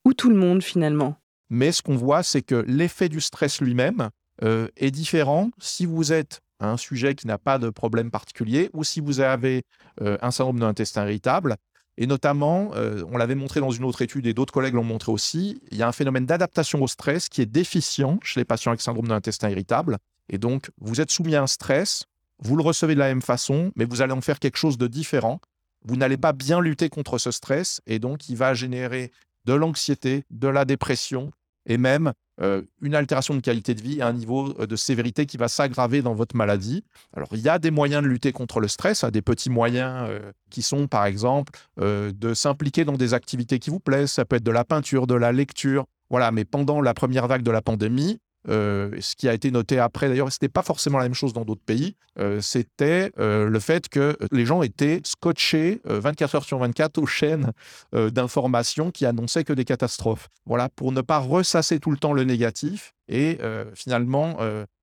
Ou 0.05 0.13
tout 0.13 0.29
le 0.29 0.35
monde 0.35 0.63
finalement? 0.63 1.15
Mais 1.49 1.71
ce 1.71 1.81
qu'on 1.81 1.95
voit, 1.95 2.23
c'est 2.23 2.41
que 2.41 2.63
l'effet 2.67 3.09
du 3.09 3.19
stress 3.19 3.59
lui-même 3.59 4.09
est 4.41 4.91
différent 4.91 5.49
si 5.59 5.85
vous 5.85 6.13
êtes 6.13 6.39
un 6.59 6.77
sujet 6.77 7.15
qui 7.15 7.27
n'a 7.27 7.37
pas 7.37 7.57
de 7.57 7.69
problème 7.69 8.11
particulier, 8.11 8.69
ou 8.73 8.83
si 8.83 8.99
vous 8.99 9.19
avez 9.19 9.63
euh, 10.01 10.17
un 10.21 10.31
syndrome 10.31 10.59
de 10.59 10.65
l'intestin 10.65 11.03
irritable, 11.03 11.57
Et 12.01 12.07
notamment, 12.07 12.71
euh, 12.75 13.03
on 13.11 13.17
l'avait 13.17 13.35
montré 13.35 13.59
dans 13.59 13.71
une 13.71 13.83
autre 13.83 14.01
étude 14.01 14.25
et 14.25 14.33
d'autres 14.33 14.53
collègues 14.53 14.75
l'ont 14.75 14.85
montré 14.85 15.11
aussi, 15.11 15.61
il 15.69 15.77
y 15.77 15.83
a 15.83 15.87
un 15.87 15.91
phénomène 15.91 16.25
d'adaptation 16.25 16.81
au 16.81 16.87
stress 16.87 17.27
qui 17.27 17.41
est 17.41 17.45
déficient 17.45 18.19
chez 18.23 18.39
les 18.39 18.45
patients 18.45 18.71
avec 18.71 18.79
syndrome 18.79 19.07
de 19.07 19.11
l'intestin 19.11 19.49
irritable. 19.49 19.97
Et 20.29 20.37
donc, 20.37 20.71
vous 20.79 21.01
êtes 21.01 21.11
soumis 21.11 21.35
à 21.35 21.43
un 21.43 21.47
stress, 21.47 22.05
vous 22.41 22.55
le 22.55 22.63
recevez 22.63 22.93
de 22.93 22.99
la 22.99 23.09
même 23.09 23.21
façon, 23.21 23.73
mais 23.75 23.83
vous 23.83 24.01
allez 24.01 24.13
en 24.13 24.21
faire 24.21 24.39
quelque 24.39 24.55
chose 24.55 24.77
de 24.77 24.87
différent. 24.87 25.41
Vous 25.83 25.97
n'allez 25.97 26.15
pas 26.15 26.31
bien 26.31 26.61
lutter 26.61 26.87
contre 26.87 27.17
ce 27.17 27.31
stress 27.31 27.81
et 27.85 27.99
donc 27.99 28.29
il 28.29 28.37
va 28.37 28.53
générer 28.53 29.11
de 29.43 29.53
l'anxiété, 29.53 30.23
de 30.29 30.47
la 30.47 30.63
dépression 30.63 31.31
et 31.69 31.77
même 31.77 32.11
euh, 32.41 32.63
une 32.81 32.95
altération 32.95 33.35
de 33.35 33.39
qualité 33.39 33.73
de 33.73 33.81
vie 33.81 34.01
à 34.01 34.07
un 34.07 34.13
niveau 34.13 34.53
euh, 34.59 34.65
de 34.65 34.75
sévérité 34.75 35.25
qui 35.25 35.37
va 35.37 35.47
s'aggraver 35.47 36.01
dans 36.01 36.15
votre 36.15 36.35
maladie. 36.35 36.83
Alors, 37.13 37.29
il 37.33 37.39
y 37.39 37.47
a 37.47 37.59
des 37.59 37.71
moyens 37.71 38.03
de 38.03 38.07
lutter 38.07 38.31
contre 38.31 38.59
le 38.59 38.67
stress, 38.67 39.03
hein, 39.03 39.11
des 39.11 39.21
petits 39.21 39.49
moyens 39.49 40.07
euh, 40.09 40.31
qui 40.49 40.61
sont, 40.61 40.87
par 40.87 41.05
exemple, 41.05 41.53
de 41.77 42.33
s'impliquer 42.33 42.85
dans 42.85 42.97
des 42.97 43.13
activités 43.13 43.59
qui 43.59 43.69
vous 43.69 43.79
plaisent. 43.79 44.11
Ça 44.11 44.25
peut 44.25 44.37
être 44.37 44.43
de 44.43 44.51
la 44.51 44.65
peinture, 44.65 45.05
de 45.05 45.13
la 45.13 45.31
lecture. 45.31 45.85
Voilà, 46.09 46.31
mais 46.31 46.43
pendant 46.43 46.81
la 46.81 46.93
première 46.93 47.27
vague 47.27 47.43
de 47.43 47.51
la 47.51 47.61
pandémie, 47.61 48.19
euh, 48.49 48.89
ce 48.99 49.15
qui 49.15 49.29
a 49.29 49.33
été 49.33 49.51
noté 49.51 49.77
après, 49.79 50.09
d'ailleurs, 50.09 50.31
ce 50.31 50.37
n'était 50.37 50.51
pas 50.51 50.63
forcément 50.63 50.97
la 50.97 51.03
même 51.05 51.13
chose 51.13 51.33
dans 51.33 51.45
d'autres 51.45 51.63
pays, 51.63 51.95
euh, 52.17 52.41
c'était 52.41 53.11
euh, 53.19 53.47
le 53.47 53.59
fait 53.59 53.87
que 53.89 54.17
les 54.31 54.45
gens 54.45 54.63
étaient 54.63 55.01
scotchés 55.03 55.81
24 55.85 56.35
heures 56.35 56.43
sur 56.43 56.57
24 56.57 56.97
aux 56.97 57.05
chaînes 57.05 57.51
d'information 57.93 58.91
qui 58.91 59.05
annonçaient 59.05 59.43
que 59.43 59.53
des 59.53 59.65
catastrophes. 59.65 60.29
Voilà, 60.45 60.69
pour 60.69 60.91
ne 60.91 61.01
pas 61.01 61.19
ressasser 61.19 61.79
tout 61.79 61.91
le 61.91 61.97
temps 61.97 62.13
le 62.13 62.23
négatif 62.23 62.93
et 63.07 63.39
finalement 63.73 64.37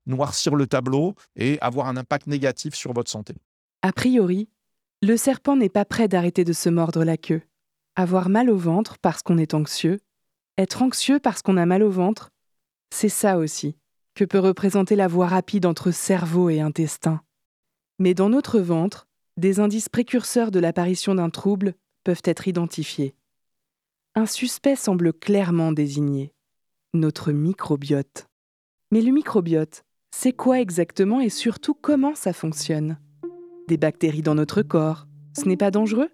noircir 0.05 0.55
le 0.55 0.67
tableau 0.67 1.15
et 1.35 1.57
avoir 1.61 1.87
un 1.87 1.97
impact 1.97 2.27
négatif 2.27 2.73
sur 2.73 2.93
votre 2.93 3.09
santé. 3.09 3.35
A 3.81 3.91
priori, 3.91 4.49
le 5.01 5.17
serpent 5.17 5.55
n'est 5.55 5.69
pas 5.69 5.85
prêt 5.85 6.07
d'arrêter 6.07 6.43
de 6.43 6.53
se 6.53 6.69
mordre 6.69 7.03
la 7.03 7.17
queue. 7.17 7.41
Avoir 7.95 8.29
mal 8.29 8.49
au 8.49 8.57
ventre 8.57 8.97
parce 8.99 9.21
qu'on 9.21 9.37
est 9.37 9.53
anxieux, 9.53 9.99
être 10.57 10.81
anxieux 10.81 11.19
parce 11.19 11.41
qu'on 11.41 11.57
a 11.57 11.65
mal 11.65 11.83
au 11.83 11.91
ventre, 11.91 12.31
c'est 12.89 13.09
ça 13.09 13.37
aussi 13.37 13.75
que 14.15 14.25
peut 14.25 14.39
représenter 14.39 14.95
la 14.95 15.07
voie 15.07 15.27
rapide 15.27 15.65
entre 15.65 15.91
cerveau 15.91 16.49
et 16.49 16.59
intestin. 16.59 17.21
Mais 17.99 18.15
dans 18.15 18.29
notre 18.29 18.59
ventre, 18.59 19.07
des 19.37 19.59
indices 19.59 19.89
précurseurs 19.89 20.49
de 20.49 20.59
l'apparition 20.59 21.13
d'un 21.13 21.29
trouble 21.29 21.75
peuvent 22.03 22.23
être 22.23 22.47
identifiés. 22.47 23.15
Un 24.15 24.25
suspect 24.25 24.75
semble 24.75 25.13
clairement 25.13 25.71
désigné, 25.71 26.33
notre 26.95 27.31
microbiote. 27.31 28.27
Mais 28.91 29.01
le 29.01 29.11
microbiote, 29.11 29.83
c'est 30.09 30.33
quoi 30.33 30.59
exactement 30.59 31.21
et 31.21 31.29
surtout 31.29 31.75
comment 31.75 32.15
ça 32.15 32.33
fonctionne? 32.33 32.97
Des 33.67 33.77
bactéries 33.77 34.23
dans 34.23 34.35
notre 34.35 34.63
corps, 34.63 35.05
ce 35.37 35.47
n'est 35.47 35.57
pas 35.57 35.69
dangereux? 35.69 36.09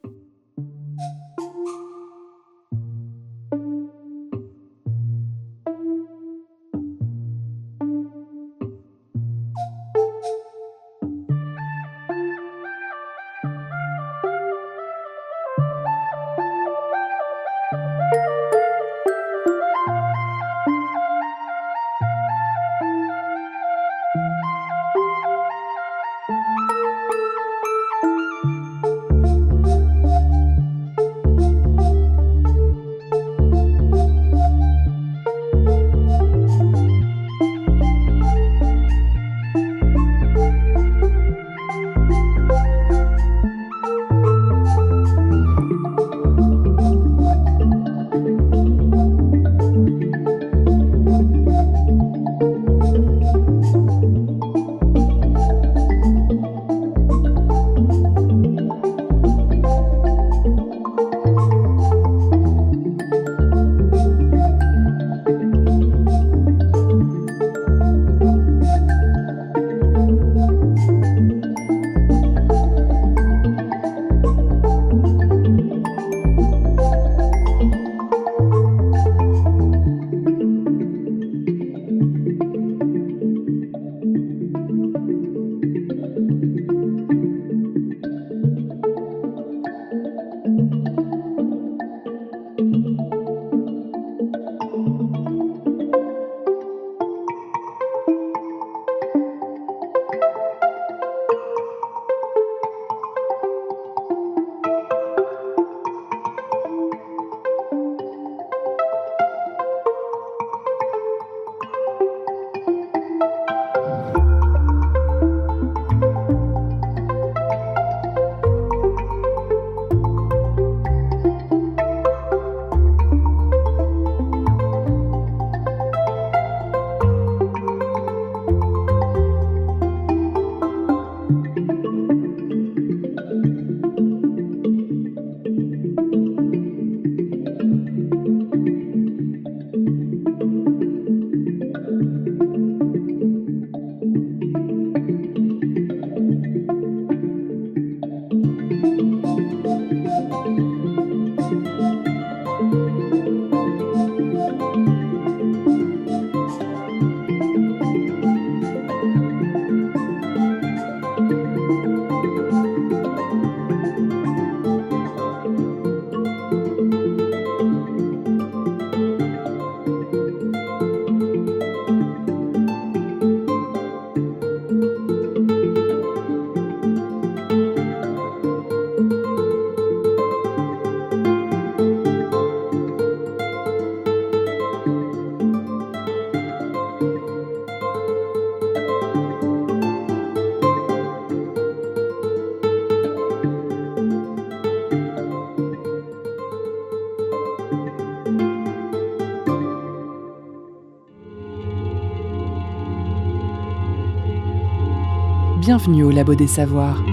Bienvenue 205.85 206.05
au 206.05 206.11
Labo 206.11 206.33
des 206.33 206.47
Savoirs. 206.47 207.03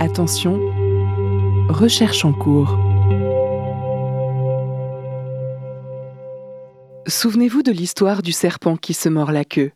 Attention, 0.00 0.58
Recherche 1.68 2.24
en 2.24 2.32
cours. 2.32 2.76
Souvenez-vous 7.06 7.62
de 7.62 7.70
l'histoire 7.70 8.22
du 8.22 8.32
serpent 8.32 8.76
qui 8.76 8.94
se 8.94 9.08
mord 9.08 9.30
la 9.30 9.44
queue. 9.44 9.70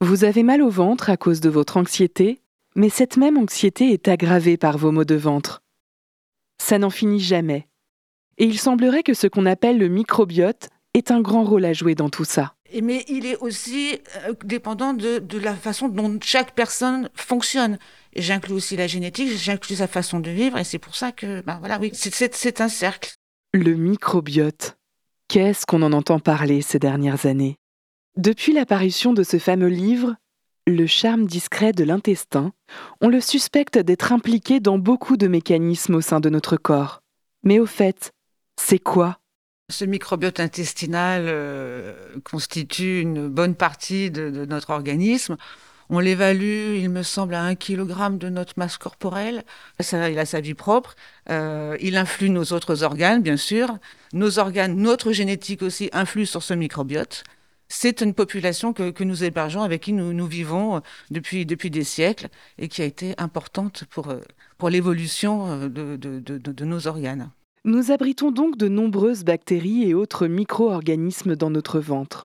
Vous 0.00 0.22
avez 0.22 0.44
mal 0.44 0.62
au 0.62 0.70
ventre 0.70 1.10
à 1.10 1.16
cause 1.16 1.40
de 1.40 1.48
votre 1.48 1.76
anxiété, 1.76 2.40
mais 2.76 2.88
cette 2.88 3.16
même 3.16 3.36
anxiété 3.36 3.92
est 3.92 4.06
aggravée 4.06 4.56
par 4.56 4.78
vos 4.78 4.92
maux 4.92 5.04
de 5.04 5.16
ventre. 5.16 5.60
Ça 6.58 6.78
n'en 6.78 6.90
finit 6.90 7.18
jamais. 7.18 7.66
Et 8.38 8.44
il 8.44 8.60
semblerait 8.60 9.02
que 9.02 9.14
ce 9.14 9.26
qu'on 9.26 9.46
appelle 9.46 9.78
le 9.78 9.88
microbiote 9.88 10.68
ait 10.94 11.10
un 11.10 11.20
grand 11.20 11.42
rôle 11.42 11.64
à 11.64 11.72
jouer 11.72 11.96
dans 11.96 12.10
tout 12.10 12.24
ça. 12.24 12.55
Mais 12.82 13.04
il 13.08 13.26
est 13.26 13.36
aussi 13.36 13.98
euh, 14.26 14.34
dépendant 14.44 14.92
de, 14.92 15.38
la 15.38 15.54
façon 15.54 15.88
dont 15.88 16.18
chaque 16.22 16.54
personne 16.54 17.08
fonctionne. 17.14 17.78
Et 18.12 18.22
j'inclus 18.22 18.54
aussi 18.54 18.76
la 18.76 18.86
génétique, 18.86 19.36
j'inclus 19.36 19.76
sa 19.76 19.86
façon 19.86 20.20
de 20.20 20.30
vivre, 20.30 20.58
et 20.58 20.64
c'est 20.64 20.78
pour 20.78 20.96
ça 20.96 21.12
que, 21.12 21.42
ben 21.42 21.58
voilà, 21.58 21.78
oui, 21.78 21.90
c'est 21.92 22.60
un 22.60 22.68
cercle. 22.68 23.14
Le 23.52 23.74
microbiote. 23.74 24.76
Qu'est-ce 25.28 25.66
qu'on 25.66 25.82
en 25.82 25.92
entend 25.92 26.18
parler 26.18 26.62
ces 26.62 26.78
dernières 26.78 27.26
années? 27.26 27.56
Depuis 28.16 28.52
l'apparition 28.52 29.12
de 29.12 29.22
ce 29.22 29.38
fameux 29.38 29.68
livre, 29.68 30.16
Le 30.68 30.88
charme 30.88 31.26
discret 31.26 31.72
de 31.72 31.84
l'intestin, 31.84 32.52
on 33.00 33.08
le 33.08 33.20
suspecte 33.20 33.78
d'être 33.78 34.12
impliqué 34.12 34.58
dans 34.58 34.78
beaucoup 34.78 35.16
de 35.16 35.28
mécanismes 35.28 35.94
au 35.94 36.00
sein 36.00 36.18
de 36.18 36.28
notre 36.28 36.56
corps. 36.56 37.02
Mais 37.44 37.60
au 37.60 37.66
fait, 37.66 38.10
c'est 38.58 38.80
quoi? 38.80 39.20
Ce 39.68 39.84
microbiote 39.84 40.40
intestinal 40.40 41.24
euh, 41.26 41.92
constitue 42.24 43.00
une 43.00 43.28
bonne 43.28 43.54
partie 43.54 44.10
de, 44.10 44.44
notre 44.46 44.70
organisme. 44.70 45.36
On 45.88 46.00
l'évalue, 46.00 46.76
il 46.78 46.90
me 46.90 47.02
semble, 47.02 47.34
à 47.34 47.42
1 47.42 47.54
kg 47.54 48.18
de 48.18 48.28
notre 48.28 48.54
masse 48.56 48.76
corporelle. 48.76 49.44
Il 49.80 50.18
a 50.18 50.26
sa 50.26 50.40
vie 50.40 50.54
propre. 50.54 50.96
Euh, 51.30 51.76
il 51.80 51.96
influe 51.96 52.30
nos 52.30 52.44
autres 52.52 52.82
organes, 52.82 53.22
bien 53.22 53.36
sûr. 53.36 53.78
Nos 54.12 54.38
organes, 54.38 54.76
notre 54.76 55.12
génétique 55.12 55.62
aussi 55.62 55.90
influe 55.92 56.26
sur 56.26 56.42
ce 56.42 56.54
microbiote. 56.54 57.24
C'est 57.68 58.00
une 58.00 58.14
population 58.14 58.72
que, 58.72 59.04
nous 59.04 59.24
hébergeons, 59.24 59.62
avec 59.62 59.82
qui 59.82 59.92
nous, 59.92 60.26
vivons 60.26 60.80
depuis, 61.10 61.46
depuis 61.46 61.70
des 61.70 61.84
siècles 61.84 62.28
et 62.58 62.68
qui 62.68 62.82
a 62.82 62.84
été 62.84 63.14
importante 63.18 63.84
pour, 63.90 64.14
pour 64.58 64.70
l'évolution 64.70 65.68
de, 65.68 65.96
de 65.96 66.64
nos 66.64 66.86
organes. 66.86 67.30
Nous 67.68 67.90
abritons 67.90 68.30
donc 68.30 68.56
de 68.56 68.68
nombreuses 68.68 69.24
bactéries 69.24 69.90
et 69.90 69.92
autres 69.92 70.28
micro-organismes 70.28 71.34
dans 71.34 71.50
notre 71.50 71.80
ventre. 71.80 72.22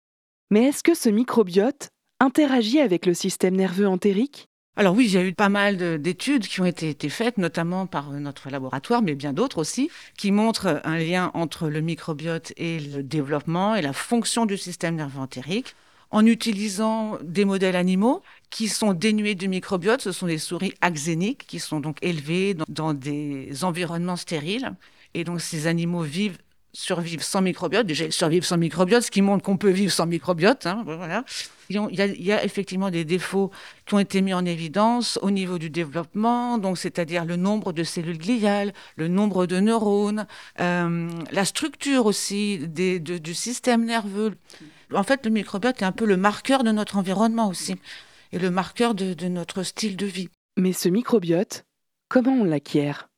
Mais 0.52 0.66
est-ce 0.66 0.84
que 0.84 0.94
ce 0.94 1.08
microbiote 1.08 1.88
interagit 2.20 2.78
avec 2.78 3.04
le 3.04 3.14
système 3.14 3.56
nerveux 3.56 3.88
entérique? 3.88 4.46
Alors 4.76 4.94
oui, 4.94 5.06
il 5.06 5.12
y 5.12 5.16
a 5.16 5.24
eu 5.24 5.34
pas 5.34 5.48
mal 5.48 6.00
d'études 6.00 6.46
qui 6.46 6.60
ont 6.60 6.64
été, 6.64 6.94
faites, 7.08 7.36
notamment 7.36 7.88
par 7.88 8.12
notre 8.12 8.48
laboratoire, 8.48 9.02
mais 9.02 9.16
bien 9.16 9.32
d'autres 9.32 9.58
aussi, 9.58 9.90
qui 10.16 10.30
montrent 10.30 10.80
un 10.84 10.98
lien 10.98 11.32
entre 11.34 11.68
le 11.68 11.80
microbiote 11.80 12.52
et 12.56 12.78
le 12.78 13.02
développement 13.02 13.74
et 13.74 13.82
la 13.82 13.92
fonction 13.92 14.46
du 14.46 14.56
système 14.56 14.94
nerveux 14.94 15.18
entérique 15.18 15.74
en 16.12 16.24
utilisant 16.26 17.18
des 17.24 17.44
modèles 17.44 17.74
animaux 17.74 18.22
qui 18.50 18.68
sont 18.68 18.92
dénués 18.92 19.34
de 19.34 19.48
microbiote. 19.48 20.00
Ce 20.00 20.12
sont 20.12 20.28
des 20.28 20.38
souris 20.38 20.74
axéniques 20.80 21.44
qui 21.48 21.58
sont 21.58 21.80
donc 21.80 21.98
élevées 22.02 22.54
dans 22.68 22.94
des 22.94 23.64
environnements 23.64 24.14
stériles 24.14 24.76
et 25.14 25.24
donc 25.24 25.40
ces 25.40 25.66
animaux 25.66 26.02
vivent 26.02 26.38
survivent 26.74 27.22
sans 27.22 27.40
microbiote. 27.40 27.86
Déjà, 27.86 28.04
ils 28.04 28.12
survivent 28.12 28.44
sans 28.44 28.58
microbiote, 28.58 29.04
ce 29.04 29.10
qui 29.10 29.22
montre 29.22 29.42
qu'on 29.42 29.56
peut 29.56 29.70
vivre 29.70 29.92
sans 29.92 30.06
microbiote. 30.06 30.66
Hein, 30.66 30.82
voilà. 30.84 31.24
Il 31.70 31.76
y, 31.94 32.32
a, 32.32 32.44
effectivement 32.44 32.90
des 32.90 33.06
défauts 33.06 33.50
qui 33.86 33.94
ont 33.94 33.98
été 33.98 34.20
mis 34.20 34.34
en 34.34 34.44
évidence 34.44 35.18
au 35.22 35.30
niveau 35.30 35.58
du 35.58 35.70
développement, 35.70 36.58
donc 36.58 36.76
c'est-à-dire 36.76 37.24
le 37.24 37.36
nombre 37.36 37.72
de 37.72 37.84
cellules 37.84 38.18
gliales, 38.18 38.74
le 38.96 39.08
nombre 39.08 39.46
de 39.46 39.60
neurones, 39.60 40.26
euh, 40.60 41.08
la 41.30 41.44
structure 41.46 42.04
aussi 42.04 42.58
du 42.68 43.34
système 43.34 43.86
nerveux. 43.86 44.34
En 44.92 45.04
fait, 45.04 45.24
le 45.24 45.30
microbiote 45.30 45.80
est 45.80 45.86
un 45.86 45.92
peu 45.92 46.04
le 46.04 46.18
marqueur 46.18 46.64
de 46.64 46.70
notre 46.70 46.98
environnement 46.98 47.48
aussi, 47.48 47.76
et 48.32 48.38
le 48.38 48.50
marqueur 48.50 48.94
de 48.94 49.28
notre 49.28 49.62
style 49.62 49.96
de 49.96 50.06
vie. 50.06 50.28
Mais 50.58 50.72
ce 50.74 50.90
microbiote, 50.90 51.64
comment 52.08 52.32
on 52.32 52.44
l'acquiert? 52.44 53.08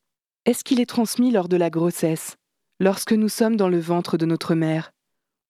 Est-ce 0.47 0.63
qu'il 0.63 0.79
est 0.79 0.85
transmis 0.85 1.29
lors 1.29 1.49
de 1.49 1.57
la 1.57 1.69
grossesse, 1.69 2.37
lorsque 2.79 3.11
nous 3.11 3.27
sommes 3.27 3.57
dans 3.57 3.67
le 3.67 3.81
ventre 3.81 4.17
de 4.17 4.25
notre 4.25 4.55
mère 4.55 4.91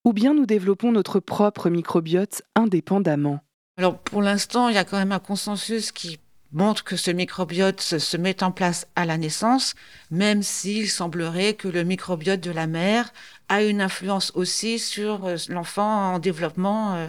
Ou 0.04 0.12
bien 0.12 0.34
nous 0.34 0.44
développons 0.44 0.90
notre 0.90 1.20
propre 1.20 1.70
microbiote 1.70 2.42
indépendamment? 2.56 3.38
Alors 3.76 3.96
pour 3.96 4.22
l'instant, 4.22 4.68
il 4.68 4.74
y 4.74 4.78
a 4.78 4.84
quand 4.84 4.98
même 4.98 5.12
un 5.12 5.20
consensus 5.20 5.92
qui 5.92 6.18
montre 6.52 6.84
que 6.84 6.96
ce 6.96 7.10
microbiote 7.10 7.80
se 7.80 8.16
met 8.16 8.42
en 8.42 8.50
place 8.50 8.86
à 8.96 9.04
la 9.04 9.18
naissance, 9.18 9.74
même 10.10 10.42
s'il 10.42 10.88
semblerait 10.88 11.54
que 11.54 11.68
le 11.68 11.84
microbiote 11.84 12.40
de 12.40 12.50
la 12.50 12.66
mère 12.66 13.12
a 13.48 13.62
une 13.62 13.80
influence 13.80 14.32
aussi 14.34 14.78
sur 14.78 15.24
euh, 15.24 15.36
l'enfant 15.48 16.14
en 16.14 16.18
développement 16.18 16.94
euh, 16.94 17.06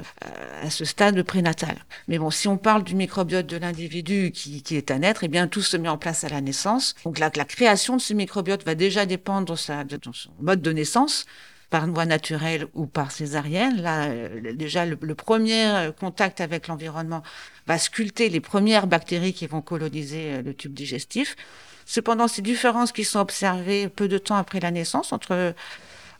à 0.61 0.69
ce 0.69 0.85
stade 0.85 1.21
prénatal. 1.23 1.75
Mais 2.07 2.17
bon, 2.17 2.29
si 2.29 2.47
on 2.47 2.57
parle 2.57 2.83
du 2.83 2.95
microbiote 2.95 3.45
de 3.45 3.57
l'individu 3.57 4.31
qui, 4.31 4.63
est 4.71 4.91
à 4.91 4.99
naître, 4.99 5.23
eh 5.23 5.27
bien 5.27 5.47
tout 5.47 5.61
se 5.61 5.77
met 5.77 5.89
en 5.89 5.97
place 5.97 6.23
à 6.23 6.29
la 6.29 6.41
naissance. 6.41 6.95
Donc 7.03 7.19
la, 7.19 7.29
la 7.35 7.45
création 7.45 7.97
de 7.97 8.01
ce 8.01 8.13
microbiote 8.13 8.65
va 8.65 8.75
déjà 8.75 9.05
dépendre 9.05 9.53
de, 9.53 9.57
sa, 9.57 9.83
de 9.83 9.99
son 10.13 10.31
mode 10.39 10.61
de 10.61 10.71
naissance 10.71 11.25
par 11.69 11.85
voie 11.87 12.05
naturelle 12.05 12.65
ou 12.73 12.87
par 12.87 13.11
césarienne. 13.11 13.81
Là, 13.81 14.05
euh, 14.05 14.53
déjà, 14.53 14.85
le, 14.85 14.97
premier 15.15 15.91
contact 15.99 16.41
avec 16.41 16.67
l'environnement 16.67 17.21
va 17.69 17.77
sculpter 17.77 18.27
les 18.27 18.41
premières 18.41 18.87
bactéries 18.87 19.33
qui 19.33 19.47
vont 19.47 19.61
coloniser 19.61 20.33
euh, 20.33 20.41
le 20.41 20.53
tube 20.53 20.73
digestif. 20.73 21.37
Cependant, 21.85 22.27
ces 22.27 22.41
différences 22.41 22.91
qui 22.91 23.05
sont 23.05 23.19
observées 23.19 23.87
peu 23.87 24.09
de 24.09 24.17
temps 24.17 24.35
après 24.35 24.59
la 24.59 24.71
naissance 24.71 25.13
entre 25.13 25.55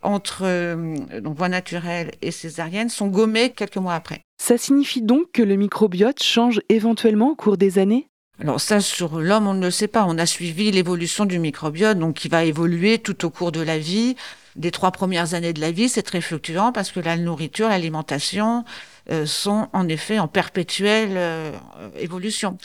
entre 0.02 1.20
donc, 1.20 1.38
voie 1.38 1.50
naturelle 1.50 2.12
et 2.22 2.32
césarienne 2.32 2.88
sont 2.88 3.08
gommées 3.08 3.50
quelques 3.52 3.76
mois 3.76 3.95
après. 3.95 4.22
Ça 4.41 4.58
signifie 4.58 5.02
donc 5.02 5.34
que 5.34 5.43
le 5.43 5.58
microbiote 5.58 6.24
change 6.24 6.62
éventuellement 6.70 7.32
au 7.32 7.36
cours 7.36 7.58
des 7.58 7.78
années? 7.80 8.09
Alors 8.42 8.62
ça, 8.62 8.80
sur 8.80 9.20
l'homme, 9.20 9.48
on 9.48 9.54
ne 9.54 9.66
le 9.66 9.72
sait 9.72 9.90
pas. 9.90 10.06
On 10.08 10.18
a 10.18 10.26
suivi 10.26 10.72
l'évolution 10.72 11.26
du 11.26 11.40
microbiote, 11.40 12.00
donc 12.00 12.16
qui 12.16 12.30
va 12.30 12.46
évoluer 12.46 12.98
tout 13.00 13.26
au 13.26 13.30
cours 13.30 13.52
de 13.52 13.60
la 13.60 13.78
vie 13.78 14.16
des 14.60 14.72
trois 14.72 14.92
premières 14.92 15.34
années 15.34 15.54
de 15.54 15.62
la 15.62 15.72
vie, 15.72 15.90
c'est 15.90 16.04
très 16.04 16.22
fluctuant 16.22 16.72
parce 16.72 16.92
que 16.92 17.00
la 17.00 17.18
nourriture, 17.18 17.70
l'alimentation 17.70 18.66
euh, 19.10 19.26
sont 19.26 19.70
en 19.74 19.88
effet 19.88 20.20
en 20.20 20.28
perpétuelle 20.28 21.14
euh, 21.16 21.52
évolution. 21.98 22.58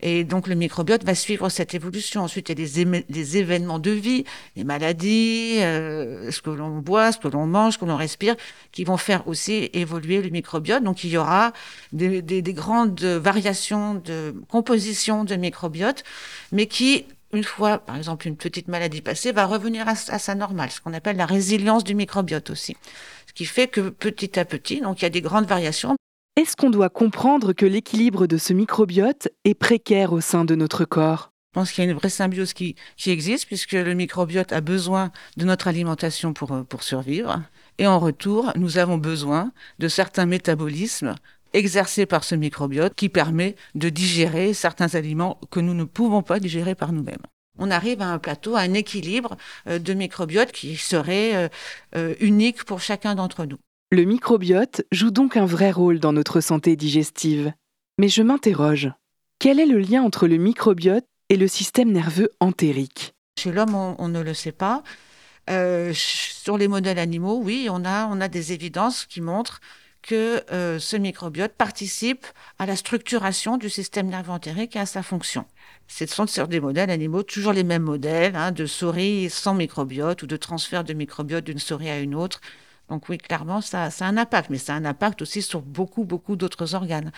Et 0.00 0.24
donc 0.24 0.46
le 0.46 0.54
microbiote 0.54 1.04
va 1.04 1.14
suivre 1.14 1.48
cette 1.48 1.74
évolution. 1.74 2.22
Ensuite, 2.22 2.48
il 2.48 2.58
y 2.58 2.62
a 2.62 3.02
des, 3.08 3.36
événements 3.36 3.78
de 3.78 3.90
vie, 3.90 4.24
des 4.56 4.64
maladies, 4.64 5.58
euh, 5.60 6.30
ce 6.30 6.40
que 6.40 6.50
l'on 6.50 6.78
boit, 6.78 7.12
ce 7.12 7.18
que 7.18 7.28
l'on 7.28 7.46
mange, 7.46 7.74
ce 7.74 7.78
que 7.78 7.84
l'on 7.84 7.96
respire, 7.96 8.36
qui 8.72 8.84
vont 8.84 8.96
faire 8.96 9.26
aussi 9.26 9.70
évoluer 9.72 10.22
le 10.22 10.30
microbiote. 10.30 10.82
Donc 10.82 11.04
il 11.04 11.10
y 11.10 11.16
aura 11.16 11.52
des, 11.92 12.22
des 12.22 12.52
grandes 12.52 13.02
variations 13.02 13.94
de 13.94 14.34
composition 14.48 15.24
de 15.24 15.36
microbiote, 15.36 16.04
mais 16.52 16.66
qui 16.66 17.04
une 17.32 17.44
fois, 17.44 17.78
par 17.78 17.96
exemple, 17.96 18.26
une 18.26 18.36
petite 18.36 18.68
maladie 18.68 19.02
passée, 19.02 19.32
va 19.32 19.44
revenir 19.44 19.86
à, 19.86 19.94
sa 19.94 20.34
normale, 20.34 20.70
ce 20.70 20.80
qu'on 20.80 20.94
appelle 20.94 21.16
la 21.16 21.26
résilience 21.26 21.84
du 21.84 21.94
microbiote 21.94 22.50
aussi. 22.50 22.76
Ce 23.26 23.32
qui 23.32 23.44
fait 23.44 23.68
que 23.68 23.90
petit 23.90 24.38
à 24.38 24.44
petit, 24.44 24.80
donc 24.80 25.00
il 25.00 25.04
y 25.04 25.06
a 25.06 25.10
des 25.10 25.20
grandes 25.20 25.46
variations. 25.46 25.96
Est-ce 26.38 26.54
qu'on 26.54 26.70
doit 26.70 26.88
comprendre 26.88 27.52
que 27.52 27.66
l'équilibre 27.66 28.28
de 28.28 28.36
ce 28.36 28.52
microbiote 28.52 29.26
est 29.44 29.54
précaire 29.54 30.12
au 30.12 30.20
sein 30.20 30.44
de 30.44 30.54
notre 30.54 30.84
corps? 30.84 31.32
Je 31.50 31.58
pense 31.58 31.72
qu'il 31.72 31.82
y 31.82 31.88
a 31.88 31.90
une 31.90 31.96
vraie 31.96 32.10
symbiose 32.10 32.52
qui, 32.52 32.76
existe, 33.06 33.46
puisque 33.46 33.72
le 33.72 33.92
microbiote 33.94 34.52
a 34.52 34.60
besoin 34.60 35.10
de 35.36 35.44
notre 35.44 35.66
alimentation 35.66 36.34
pour, 36.34 36.64
pour 36.68 36.84
survivre. 36.84 37.42
Et 37.78 37.88
en 37.88 37.98
retour, 37.98 38.52
nous 38.54 38.78
avons 38.78 38.98
besoin 38.98 39.50
de 39.80 39.88
certains 39.88 40.26
métabolismes 40.26 41.16
exercé 41.54 42.06
par 42.06 42.22
ce 42.22 42.36
microbiote 42.36 42.94
qui 42.94 43.08
permet 43.08 43.56
de 43.74 43.88
digérer 43.88 44.54
certains 44.54 44.94
aliments 44.94 45.40
que 45.50 45.58
nous 45.58 45.74
ne 45.74 45.82
pouvons 45.82 46.22
pas 46.22 46.38
digérer 46.38 46.76
par 46.76 46.92
nous-mêmes. 46.92 47.26
On 47.58 47.72
arrive 47.72 48.00
à 48.00 48.12
un 48.12 48.20
plateau, 48.20 48.54
à 48.54 48.60
un 48.60 48.74
équilibre 48.74 49.36
euh, 49.66 49.80
de 49.80 49.92
microbiote 49.92 50.52
qui 50.52 50.76
serait 50.76 51.34
euh, 51.34 51.48
euh, 51.96 52.14
unique 52.20 52.62
pour 52.62 52.80
chacun 52.80 53.16
d'entre 53.16 53.44
nous. 53.44 53.58
Le 53.90 54.04
microbiote 54.04 54.82
joue 54.92 55.10
donc 55.10 55.38
un 55.38 55.46
vrai 55.46 55.70
rôle 55.70 55.98
dans 55.98 56.12
notre 56.12 56.42
santé 56.42 56.76
digestive. 56.76 57.54
Mais 57.96 58.10
je 58.10 58.20
m'interroge, 58.20 58.92
quel 59.38 59.58
est 59.58 59.64
le 59.64 59.78
lien 59.78 60.02
entre 60.02 60.26
le 60.26 60.36
microbiote 60.36 61.06
et 61.30 61.38
le 61.38 61.48
système 61.48 61.90
nerveux 61.90 62.30
entérique? 62.38 63.14
Chez 63.38 63.50
l'homme, 63.50 63.74
on, 63.74 64.08
ne 64.08 64.20
le 64.20 64.34
sait 64.34 64.52
pas. 64.52 64.82
sur 65.94 66.58
les 66.58 66.68
modèles 66.68 66.98
animaux, 66.98 67.40
oui, 67.42 67.68
on 67.70 67.82
a, 67.86 68.06
on 68.08 68.20
a 68.20 68.28
des 68.28 68.52
évidences 68.52 69.06
qui 69.06 69.22
montrent 69.22 69.58
que 70.02 70.44
euh, 70.52 70.78
ce 70.78 70.98
microbiote 70.98 71.54
participe 71.54 72.26
à 72.58 72.66
la 72.66 72.76
structuration 72.76 73.56
du 73.56 73.70
système 73.70 74.08
nerveux 74.08 74.32
entérique 74.32 74.76
et 74.76 74.80
à 74.80 74.86
sa 74.86 75.02
fonction. 75.02 75.46
Ce 75.86 76.04
sont 76.04 76.26
sur 76.26 76.46
des 76.46 76.60
modèles 76.60 76.90
animaux, 76.90 77.22
toujours 77.22 77.54
les 77.54 77.64
mêmes 77.64 77.84
modèles, 77.84 78.36
hein, 78.36 78.52
de 78.52 78.66
souris 78.66 79.30
sans 79.30 79.54
microbiote 79.54 80.22
ou 80.22 80.26
de 80.26 80.36
transfert 80.36 80.84
de 80.84 80.92
microbiote 80.92 81.44
d'une 81.44 81.58
souris 81.58 81.88
à 81.88 82.00
une 82.00 82.14
autre. 82.14 82.42
Donc 82.88 83.08
oui, 83.08 83.18
clairement, 83.18 83.60
ça, 83.60 83.84
a 83.84 84.04
un 84.04 84.16
impact, 84.16 84.50
mais 84.50 84.58
ça 84.58 84.74
a 84.74 84.76
un 84.76 84.84
impact 84.84 85.22
aussi 85.22 85.42
sur 85.42 85.60
beaucoup, 85.62 86.04
beaucoup 86.04 86.36
d'autres 86.36 86.74
organes. 86.74 87.12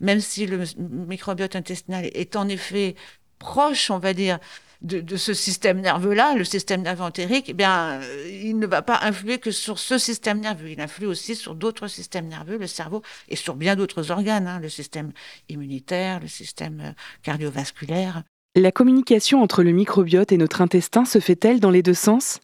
Même 0.00 0.20
si 0.20 0.46
le 0.46 0.62
microbiote 0.78 1.56
intestinal 1.56 2.08
est 2.14 2.36
en 2.36 2.48
effet 2.48 2.94
proche, 3.38 3.90
on 3.90 3.98
va 3.98 4.14
dire, 4.14 4.38
de, 4.82 5.16
ce 5.16 5.34
système 5.34 5.80
nerveux-là, 5.80 6.34
le 6.34 6.44
système 6.44 6.82
nerveux 6.82 7.02
entérique, 7.02 7.46
eh 7.48 7.52
bien, 7.52 8.00
il 8.28 8.58
ne 8.58 8.66
va 8.66 8.82
pas 8.82 9.00
influer 9.02 9.38
que 9.38 9.50
sur 9.50 9.78
ce 9.78 9.98
système 9.98 10.40
nerveux. 10.40 10.70
Il 10.70 10.80
influe 10.80 11.06
aussi 11.06 11.34
sur 11.34 11.54
d'autres 11.54 11.88
systèmes 11.88 12.28
nerveux, 12.28 12.58
le 12.58 12.66
cerveau, 12.66 13.02
et 13.28 13.36
sur 13.36 13.56
bien 13.56 13.74
d'autres 13.74 14.10
organes, 14.10 14.46
hein, 14.46 14.60
le 14.60 14.68
système 14.68 15.12
immunitaire, 15.48 16.20
le 16.20 16.28
système 16.28 16.94
cardiovasculaire. 17.22 18.22
La 18.54 18.72
communication 18.72 19.42
entre 19.42 19.62
le 19.62 19.72
microbiote 19.72 20.32
et 20.32 20.36
notre 20.36 20.62
intestin 20.62 21.04
se 21.04 21.18
fait-elle 21.18 21.60
dans 21.60 21.70
les 21.70 21.82
deux 21.82 21.94
sens? 21.94 22.40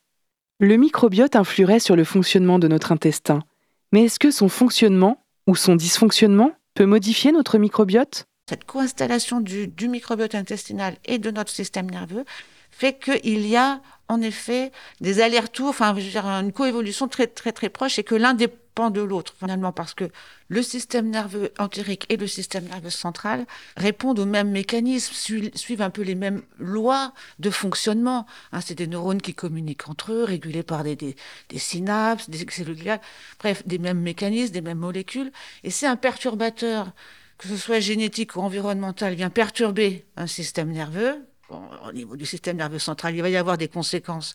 Le 0.61 0.77
microbiote 0.77 1.35
influerait 1.35 1.81
sur 1.81 1.97
le 1.97 2.05
fonctionnement 2.05 2.61
de 2.61 2.69
notre 2.69 2.93
intestin, 2.93 3.43
mais 3.91 4.05
est-ce 4.05 4.21
que 4.21 4.31
son 4.31 4.49
fonctionnement 4.49 5.21
ou 5.49 5.57
son 5.57 5.75
dysfonctionnement 5.75 6.53
peut 6.75 6.87
modifier 6.87 7.33
notre 7.33 7.59
microbiote? 7.59 8.27
Cette 8.49 8.65
co-installation 8.65 9.41
du, 9.41 9.89
microbiote 9.89 10.37
intestinal 10.37 10.97
et 11.07 11.19
de 11.19 11.33
notre 11.33 11.51
système 11.51 11.91
nerveux 11.91 12.25
fait 12.71 12.97
qu'il 12.99 13.47
y 13.47 13.57
a 13.57 13.81
en 14.09 14.21
effet 14.21 14.71
des 15.01 15.21
allers-retours, 15.21 15.71
enfin, 15.71 15.93
je 15.99 16.19
une 16.19 16.53
coévolution 16.53 17.09
très 17.09 17.27
très 17.27 17.51
très 17.51 17.69
proche 17.69 17.99
et 17.99 18.05
que 18.05 18.15
l'un 18.15 18.35
de 18.75 19.01
l'autre 19.01 19.35
finalement 19.39 19.73
parce 19.73 19.95
que 19.95 20.11
le 20.49 20.63
système 20.63 21.09
nerveux 21.09 21.53
entérique 21.59 22.07
et 22.09 22.17
le 22.17 22.27
système 22.27 22.65
nerveux 22.65 22.91
central 22.91 23.47
répondent 23.77 24.19
aux 24.19 24.27
mêmes 24.27 24.51
mécanismes, 24.51 25.15
suivent 25.55 25.83
un 25.83 25.91
peu 25.91 26.03
les 26.03 26.17
mêmes 26.17 26.43
lois 26.59 27.13
de 27.39 27.51
fonctionnement. 27.51 28.27
Hein, 28.53 28.61
c'est 28.61 28.75
des 28.75 28.89
neurones 28.89 29.23
qui 29.23 29.35
communiquent 29.35 29.89
entre 29.89 30.13
eux, 30.13 30.25
régulés 30.25 30.65
par 30.65 30.83
des, 30.83 30.97
des, 30.97 31.15
synapses, 31.59 32.29
des 32.29 32.45
cellules 32.51 32.99
bref, 33.39 33.63
des 33.67 33.79
mêmes 33.79 34.01
mécanismes, 34.01 34.53
des 34.53 34.61
mêmes 34.61 34.79
molécules. 34.79 35.31
Et 35.63 35.71
c'est 35.71 35.87
un 35.87 35.97
perturbateur 35.97 36.93
que 37.39 37.49
ce 37.49 37.57
soit 37.57 37.81
génétique 37.81 38.37
ou 38.37 38.41
environnemental, 38.41 39.15
vient 39.15 39.31
perturber 39.31 40.05
un 40.17 40.29
système 40.29 40.71
nerveux, 40.71 41.25
au 41.51 41.93
niveau 41.93 42.17
du 42.17 42.27
système 42.27 42.57
nerveux 42.57 42.79
central, 42.79 43.15
il 43.15 43.23
va 43.23 43.29
y 43.29 43.37
avoir 43.37 43.59
des 43.59 43.69
conséquences 43.69 44.35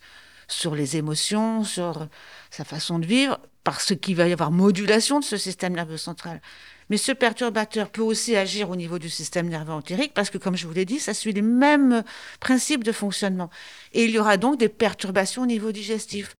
sur 0.49 0.75
les 0.75 0.97
émotions, 0.97 1.63
sur 1.63 2.07
sa 2.49 2.63
façon 2.63 2.99
de 2.99 3.05
vivre, 3.05 3.39
parce 3.63 3.95
qu'il 3.95 4.15
va 4.15 4.27
y 4.27 4.33
avoir 4.33 4.51
modulation 4.51 5.19
de 5.19 5.25
ce 5.25 5.37
système 5.37 5.73
nerveux 5.73 5.97
central. 5.97 6.41
Mais 6.89 6.97
ce 6.97 7.11
perturbateur 7.11 7.89
peut 7.89 8.01
aussi 8.01 8.35
agir 8.35 8.69
au 8.69 8.75
niveau 8.75 8.97
du 8.97 9.09
système 9.09 9.47
nerveux 9.47 9.73
entérique, 9.73 10.13
parce 10.13 10.29
que 10.29 10.37
comme 10.37 10.57
je 10.57 10.65
vous 10.65 10.73
l'ai 10.73 10.85
dit, 10.85 10.99
ça 10.99 11.13
suit 11.13 11.33
les 11.33 11.43
mêmes 11.43 12.03
principes 12.39 12.83
de 12.83 12.91
fonctionnement. 12.91 13.49
Et 13.93 14.05
il 14.05 14.11
y 14.11 14.19
aura 14.19 14.37
donc 14.37 14.57
des 14.57 14.69
perturbations 14.69 15.43
au 15.43 15.45
niveau 15.45 15.71
digestif. 15.71 16.35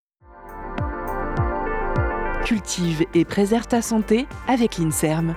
Cultive 2.45 3.05
et 3.13 3.25
préserve 3.25 3.67
ta 3.67 3.81
santé 3.81 4.25
avec 4.47 4.77
l'INSERM. 4.77 5.35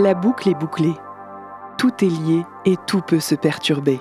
La 0.00 0.14
boucle 0.14 0.48
est 0.48 0.54
bouclée. 0.54 0.94
Tout 1.76 2.04
est 2.04 2.08
lié 2.08 2.44
et 2.64 2.76
tout 2.86 3.00
peut 3.00 3.18
se 3.18 3.34
perturber. 3.34 3.98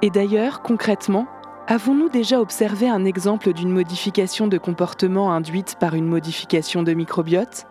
Et 0.00 0.08
d'ailleurs, 0.08 0.62
concrètement, 0.62 1.26
avons-nous 1.66 2.08
déjà 2.08 2.40
observé 2.40 2.88
un 2.88 3.04
exemple 3.04 3.52
d'une 3.52 3.72
modification 3.72 4.46
de 4.46 4.56
comportement 4.56 5.34
induite 5.34 5.76
par 5.78 5.94
une 5.94 6.06
modification 6.06 6.82
de 6.82 6.94
microbiote? 6.94 7.66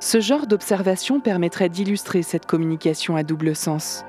Ce 0.00 0.20
genre 0.20 0.46
d'observation 0.46 1.18
permettrait 1.18 1.70
d'illustrer 1.70 2.20
cette 2.20 2.44
communication 2.44 3.16
à 3.16 3.22
double 3.22 3.56
sens. 3.56 4.04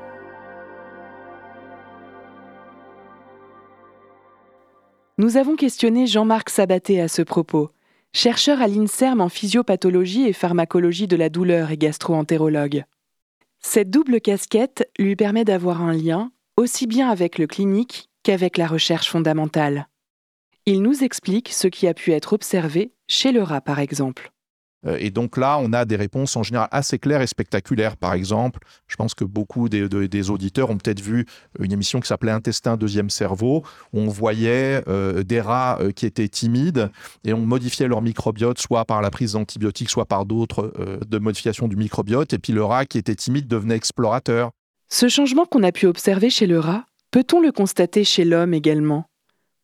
Nous 5.17 5.37
avons 5.37 5.55
questionné 5.55 6.05
Jean-Marc 6.05 6.49
Sabaté 6.49 6.99
à 6.99 7.07
ce 7.07 7.21
propos, 7.21 7.69
chercheur 8.15 8.61
à 8.61 8.67
l'INSERM 8.67 9.19
en 9.19 9.27
physiopathologie 9.27 10.25
et 10.25 10.33
pharmacologie 10.33 11.07
de 11.07 11.17
la 11.17 11.29
douleur 11.29 11.71
et 11.71 11.77
gastro-entérologue. 11.77 12.85
Cette 13.59 13.89
double 13.89 14.21
casquette 14.21 14.89
lui 14.97 15.17
permet 15.17 15.43
d'avoir 15.43 15.81
un 15.81 15.91
lien 15.91 16.31
aussi 16.55 16.87
bien 16.87 17.09
avec 17.09 17.37
le 17.37 17.45
clinique 17.45 18.09
qu'avec 18.23 18.57
la 18.57 18.67
recherche 18.67 19.09
fondamentale. 19.09 19.89
Il 20.65 20.81
nous 20.81 21.03
explique 21.03 21.49
ce 21.49 21.67
qui 21.67 21.87
a 21.87 21.93
pu 21.93 22.13
être 22.13 22.31
observé 22.31 22.93
chez 23.07 23.33
le 23.33 23.43
rat 23.43 23.61
par 23.61 23.79
exemple. 23.79 24.31
Euh, 24.85 24.97
et 24.99 25.09
donc 25.09 25.37
là, 25.37 25.57
on 25.61 25.73
a 25.73 25.85
des 25.85 25.95
réponses 25.95 26.35
en 26.35 26.43
général 26.43 26.67
assez 26.71 26.99
claires 26.99 27.21
et 27.21 27.27
spectaculaires. 27.27 27.97
Par 27.97 28.13
exemple, 28.13 28.59
je 28.87 28.95
pense 28.95 29.13
que 29.13 29.23
beaucoup 29.23 29.69
des, 29.69 30.29
auditeurs 30.29 30.69
ont 30.69 30.77
peut-être 30.77 31.01
vu 31.01 31.25
une 31.59 31.71
émission 31.71 31.99
qui 31.99 32.07
s'appelait 32.07 32.31
Intestin 32.31 32.77
deuxième 32.77 33.09
cerveau, 33.09 33.63
où 33.93 33.99
on 33.99 34.07
voyait 34.07 34.83
euh, 34.87 35.23
des 35.23 35.41
rats 35.41 35.77
euh, 35.81 35.91
qui 35.91 36.05
étaient 36.05 36.27
timides 36.27 36.89
et 37.23 37.33
on 37.33 37.41
modifiait 37.45 37.87
leur 37.87 38.01
microbiote 38.01 38.59
soit 38.59 38.85
par 38.85 39.01
la 39.01 39.11
prise 39.11 39.33
d'antibiotiques, 39.33 39.89
soit 39.89 40.05
par 40.05 40.25
d'autres 40.25 40.73
de 41.07 41.17
modification 41.19 41.67
du 41.67 41.75
microbiote. 41.75 42.33
Et 42.33 42.39
puis 42.39 42.53
le 42.53 42.63
rat 42.63 42.85
qui 42.85 42.97
était 42.97 43.15
timide 43.15 43.47
devenait 43.47 43.75
explorateur. 43.75 44.51
Ce 44.89 45.07
changement 45.09 45.45
qu'on 45.45 45.63
a 45.63 45.71
pu 45.71 45.87
observer 45.87 46.29
chez 46.29 46.47
le 46.47 46.59
rat, 46.59 46.85
peut-on 47.11 47.41
le 47.41 47.51
constater 47.51 48.03
chez 48.03 48.25
l'homme 48.25 48.53
également? 48.53 49.05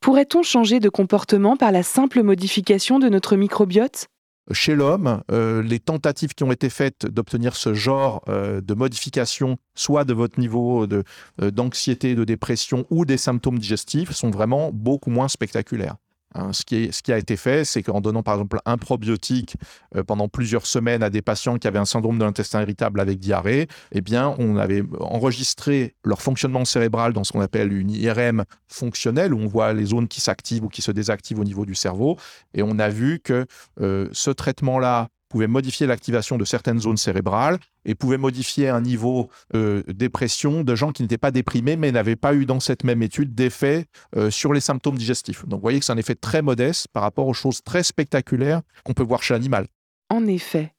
Pourrait-on 0.00 0.42
changer 0.42 0.80
de 0.80 0.88
comportement 0.88 1.56
par 1.56 1.70
la 1.70 1.82
simple 1.82 2.22
modification 2.22 2.98
de 2.98 3.08
notre 3.08 3.36
microbiote? 3.36 4.08
Chez 4.50 4.74
l'homme, 4.74 5.22
euh, 5.30 5.62
les 5.62 5.78
tentatives 5.78 6.34
qui 6.34 6.42
ont 6.42 6.52
été 6.52 6.68
faites 6.68 7.06
d'obtenir 7.06 7.54
ce 7.54 7.74
genre 7.74 8.22
euh, 8.28 8.60
de 8.60 8.74
modification, 8.74 9.56
soit 9.74 10.04
de 10.04 10.14
votre 10.14 10.40
niveau 10.40 10.86
euh, 10.86 11.50
d'anxiété, 11.50 12.14
de 12.14 12.24
dépression 12.24 12.86
ou 12.90 13.04
des 13.04 13.16
symptômes 13.16 13.58
digestifs, 13.58 14.10
sont 14.10 14.30
vraiment 14.30 14.70
beaucoup 14.72 15.10
moins 15.10 15.28
spectaculaires. 15.28 15.96
Hein, 16.34 16.52
ce, 16.52 16.64
qui 16.64 17.12
a 17.12 17.18
été 17.18 17.36
fait, 17.36 17.64
c'est 17.64 17.82
qu'en 17.82 18.00
donnant 18.00 18.22
par 18.22 18.34
exemple 18.34 18.58
un 18.64 18.78
probiotique 18.78 19.56
euh, 19.96 20.02
pendant 20.02 20.28
plusieurs 20.28 20.66
semaines 20.66 21.02
à 21.02 21.10
des 21.10 21.22
patients 21.22 21.58
qui 21.58 21.68
avaient 21.68 21.78
un 21.78 21.84
syndrome 21.84 22.18
de 22.18 22.24
l'intestin 22.24 22.62
irritable 22.62 23.00
avec 23.00 23.18
diarrhée, 23.18 23.68
eh 23.92 24.00
bien, 24.00 24.34
on 24.38 24.56
avait 24.56 24.82
enregistré 25.00 25.94
leur 26.04 26.22
fonctionnement 26.22 26.64
cérébral 26.64 27.12
dans 27.12 27.24
ce 27.24 27.32
qu'on 27.32 27.40
appelle 27.40 27.72
une 27.72 27.90
IRM 27.90 28.44
fonctionnelle, 28.68 29.34
où 29.34 29.38
on 29.38 29.46
voit 29.46 29.72
les 29.72 29.86
zones 29.86 30.08
qui 30.08 30.20
s'activent 30.20 30.64
ou 30.64 30.68
qui 30.68 30.82
se 30.82 30.90
désactivent 30.90 31.40
au 31.40 31.44
niveau 31.44 31.66
du 31.66 31.74
cerveau. 31.74 32.16
Et 32.54 32.62
on 32.62 32.78
a 32.78 32.88
vu 32.88 33.20
que 33.20 33.46
euh, 33.80 34.08
ce 34.12 34.30
traitement-là 34.30 35.08
pouvait 35.32 35.46
modifier 35.46 35.86
l'activation 35.86 36.36
de 36.36 36.44
certaines 36.44 36.78
zones 36.78 36.98
cérébrales 36.98 37.58
et 37.86 37.94
pouvait 37.94 38.18
modifier 38.18 38.68
un 38.68 38.82
niveau 38.82 39.30
euh, 39.54 39.82
dépression 39.88 40.62
de 40.62 40.74
gens 40.74 40.92
qui 40.92 41.00
n'étaient 41.00 41.16
pas 41.16 41.30
déprimés 41.30 41.76
mais 41.76 41.90
n'avaient 41.90 42.16
pas 42.16 42.34
eu 42.34 42.44
dans 42.44 42.60
cette 42.60 42.84
même 42.84 43.02
étude 43.02 43.34
d'effet 43.34 43.86
euh, 44.14 44.30
sur 44.30 44.52
les 44.52 44.60
symptômes 44.60 44.98
digestifs. 44.98 45.46
Donc 45.46 45.60
vous 45.60 45.62
voyez 45.62 45.78
que 45.78 45.86
c'est 45.86 45.92
un 45.92 45.96
effet 45.96 46.14
très 46.14 46.42
modeste 46.42 46.86
par 46.92 47.02
rapport 47.02 47.26
aux 47.26 47.32
choses 47.32 47.62
très 47.62 47.82
spectaculaires 47.82 48.60
qu'on 48.84 48.92
peut 48.92 49.02
voir 49.02 49.22
chez 49.22 49.32
l'animal. 49.32 49.68
En 50.10 50.26
effet, 50.26 50.74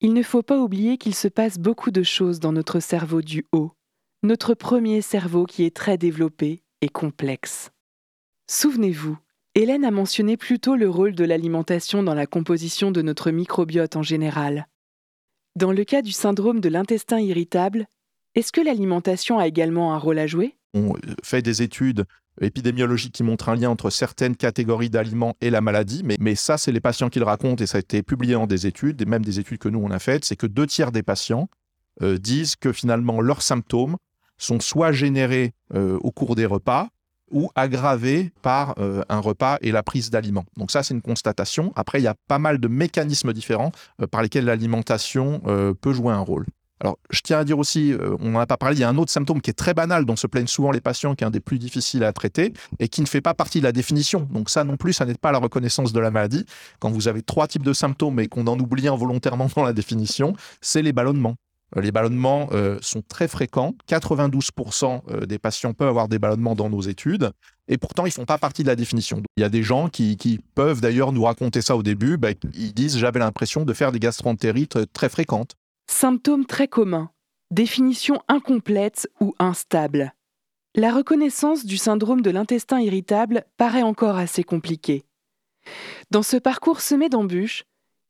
il 0.00 0.14
ne 0.14 0.22
faut 0.22 0.44
pas 0.44 0.60
oublier 0.60 0.96
qu'il 0.96 1.16
se 1.16 1.26
passe 1.26 1.58
beaucoup 1.58 1.90
de 1.90 2.04
choses 2.04 2.38
dans 2.38 2.52
notre 2.52 2.78
cerveau 2.78 3.22
du 3.22 3.44
haut, 3.50 3.72
notre 4.22 4.54
premier 4.54 5.02
cerveau 5.02 5.46
qui 5.46 5.64
est 5.64 5.74
très 5.74 5.98
développé 5.98 6.62
et 6.80 6.88
complexe. 6.88 7.70
Souvenez-vous, 8.48 9.18
Hélène 9.56 9.84
a 9.84 9.90
mentionné 9.90 10.36
plus 10.36 10.60
tôt 10.60 10.76
le 10.76 10.88
rôle 10.88 11.16
de 11.16 11.24
l'alimentation 11.24 12.04
dans 12.04 12.14
la 12.14 12.26
composition 12.26 12.92
de 12.92 13.02
notre 13.02 13.32
microbiote 13.32 13.96
en 13.96 14.02
général. 14.02 14.68
Dans 15.56 15.72
le 15.72 15.82
cas 15.82 16.02
du 16.02 16.12
syndrome 16.12 16.60
de 16.60 16.68
l'intestin 16.68 17.18
irritable, 17.18 17.88
est-ce 18.36 18.52
que 18.52 18.60
l'alimentation 18.60 19.40
a 19.40 19.48
également 19.48 19.92
un 19.92 19.98
rôle 19.98 20.20
à 20.20 20.28
jouer? 20.28 20.56
On 20.72 20.92
fait 21.24 21.42
des 21.42 21.62
études 21.62 22.04
épidémiologiques 22.40 23.12
qui 23.12 23.24
montrent 23.24 23.48
un 23.48 23.56
lien 23.56 23.70
entre 23.70 23.90
certaines 23.90 24.36
catégories 24.36 24.88
d'aliments 24.88 25.34
et 25.40 25.50
la 25.50 25.60
maladie, 25.60 26.04
mais, 26.04 26.36
ça, 26.36 26.56
c'est 26.56 26.70
les 26.70 26.80
patients 26.80 27.08
qui 27.08 27.18
le 27.18 27.24
racontent 27.24 27.60
et 27.60 27.66
ça 27.66 27.78
a 27.78 27.80
été 27.80 28.04
publié 28.04 28.34
dans 28.34 28.46
des 28.46 28.68
études, 28.68 29.04
même 29.08 29.24
des 29.24 29.40
études 29.40 29.58
que 29.58 29.68
nous, 29.68 29.80
on 29.80 29.90
a 29.90 29.98
faites, 29.98 30.24
c'est 30.24 30.36
que 30.36 30.46
deux 30.46 30.68
tiers 30.68 30.92
des 30.92 31.02
patients 31.02 31.48
euh, 32.02 32.18
disent 32.18 32.54
que 32.54 32.72
finalement 32.72 33.20
leurs 33.20 33.42
symptômes 33.42 33.96
sont 34.38 34.60
soit 34.60 34.92
générés 34.92 35.54
euh, 35.74 35.98
au 36.02 36.12
cours 36.12 36.36
des 36.36 36.46
repas, 36.46 36.88
ou 37.30 37.50
aggravé 37.54 38.32
par 38.42 38.74
euh, 38.78 39.02
un 39.08 39.18
repas 39.18 39.58
et 39.60 39.72
la 39.72 39.82
prise 39.82 40.10
d'aliments. 40.10 40.44
Donc 40.56 40.70
ça, 40.70 40.82
c'est 40.82 40.94
une 40.94 41.02
constatation. 41.02 41.72
Après, 41.76 42.00
il 42.00 42.04
y 42.04 42.08
a 42.08 42.14
pas 42.28 42.38
mal 42.38 42.58
de 42.58 42.68
mécanismes 42.68 43.32
différents 43.32 43.72
euh, 44.00 44.06
par 44.06 44.22
lesquels 44.22 44.44
l'alimentation 44.44 45.40
euh, 45.46 45.74
peut 45.74 45.92
jouer 45.92 46.12
un 46.12 46.20
rôle. 46.20 46.46
Alors, 46.82 46.98
je 47.10 47.20
tiens 47.20 47.38
à 47.38 47.44
dire 47.44 47.58
aussi, 47.58 47.94
on 48.20 48.30
n'en 48.30 48.40
a 48.40 48.46
pas 48.46 48.56
parlé, 48.56 48.74
il 48.76 48.80
y 48.80 48.84
a 48.84 48.88
un 48.88 48.96
autre 48.96 49.12
symptôme 49.12 49.42
qui 49.42 49.50
est 49.50 49.54
très 49.54 49.74
banal, 49.74 50.06
dont 50.06 50.16
se 50.16 50.26
plaignent 50.26 50.46
souvent 50.46 50.70
les 50.70 50.80
patients, 50.80 51.14
qui 51.14 51.24
est 51.24 51.26
un 51.26 51.30
des 51.30 51.38
plus 51.40 51.58
difficiles 51.58 52.02
à 52.04 52.14
traiter 52.14 52.54
et 52.78 52.88
qui 52.88 53.02
ne 53.02 53.06
fait 53.06 53.20
pas 53.20 53.34
partie 53.34 53.58
de 53.58 53.64
la 53.64 53.72
définition. 53.72 54.26
Donc 54.32 54.48
ça 54.48 54.64
non 54.64 54.78
plus, 54.78 54.94
ça 54.94 55.04
n'est 55.04 55.12
pas 55.12 55.30
la 55.30 55.38
reconnaissance 55.38 55.92
de 55.92 56.00
la 56.00 56.10
maladie. 56.10 56.46
Quand 56.78 56.88
vous 56.88 57.06
avez 57.06 57.20
trois 57.20 57.48
types 57.48 57.64
de 57.64 57.74
symptômes 57.74 58.18
et 58.18 58.28
qu'on 58.28 58.46
en 58.46 58.58
oublie 58.58 58.88
involontairement 58.88 59.50
dans 59.56 59.62
la 59.62 59.74
définition, 59.74 60.34
c'est 60.62 60.80
les 60.80 60.94
ballonnements. 60.94 61.36
Euh, 61.76 61.80
les 61.80 61.92
ballonnements 61.92 62.48
euh, 62.52 62.78
sont 62.80 63.02
très 63.02 63.28
fréquents. 63.28 63.74
92% 63.88 65.02
euh, 65.10 65.26
des 65.26 65.38
patients 65.38 65.72
peuvent 65.72 65.88
avoir 65.88 66.08
des 66.08 66.18
ballonnements 66.18 66.54
dans 66.54 66.70
nos 66.70 66.80
études. 66.80 67.30
Et 67.68 67.78
pourtant, 67.78 68.04
ils 68.04 68.10
ne 68.10 68.14
font 68.14 68.24
pas 68.24 68.38
partie 68.38 68.62
de 68.62 68.68
la 68.68 68.76
définition. 68.76 69.22
Il 69.36 69.40
y 69.40 69.44
a 69.44 69.48
des 69.48 69.62
gens 69.62 69.88
qui, 69.88 70.40
peuvent 70.54 70.80
d'ailleurs 70.80 71.12
nous 71.12 71.22
raconter 71.22 71.62
ça 71.62 71.76
au 71.76 71.82
début. 71.82 72.16
Bah, 72.16 72.30
ils 72.54 72.74
disent 72.74 72.98
J'avais 72.98 73.20
l'impression 73.20 73.64
de 73.64 73.72
faire 73.72 73.92
des 73.92 74.00
gastroentérites 74.00 74.92
très 74.92 75.08
fréquentes. 75.08 75.54
Symptômes 75.88 76.46
très 76.46 76.68
communs. 76.68 77.10
Définition 77.52 78.20
incomplète 78.28 79.08
ou 79.20 79.34
instable. 79.38 80.14
La 80.76 80.92
reconnaissance 80.92 81.64
du 81.64 81.76
syndrome 81.76 82.22
de 82.22 82.30
l'intestin 82.30 82.80
irritable 82.80 83.44
paraît 83.56 83.82
encore 83.82 84.16
assez 84.16 84.44
compliquée. 84.44 85.04
Dans 86.10 86.22
ce 86.22 86.36
parcours 86.36 86.80
semé 86.80 87.08
d'embûches, 87.08 87.64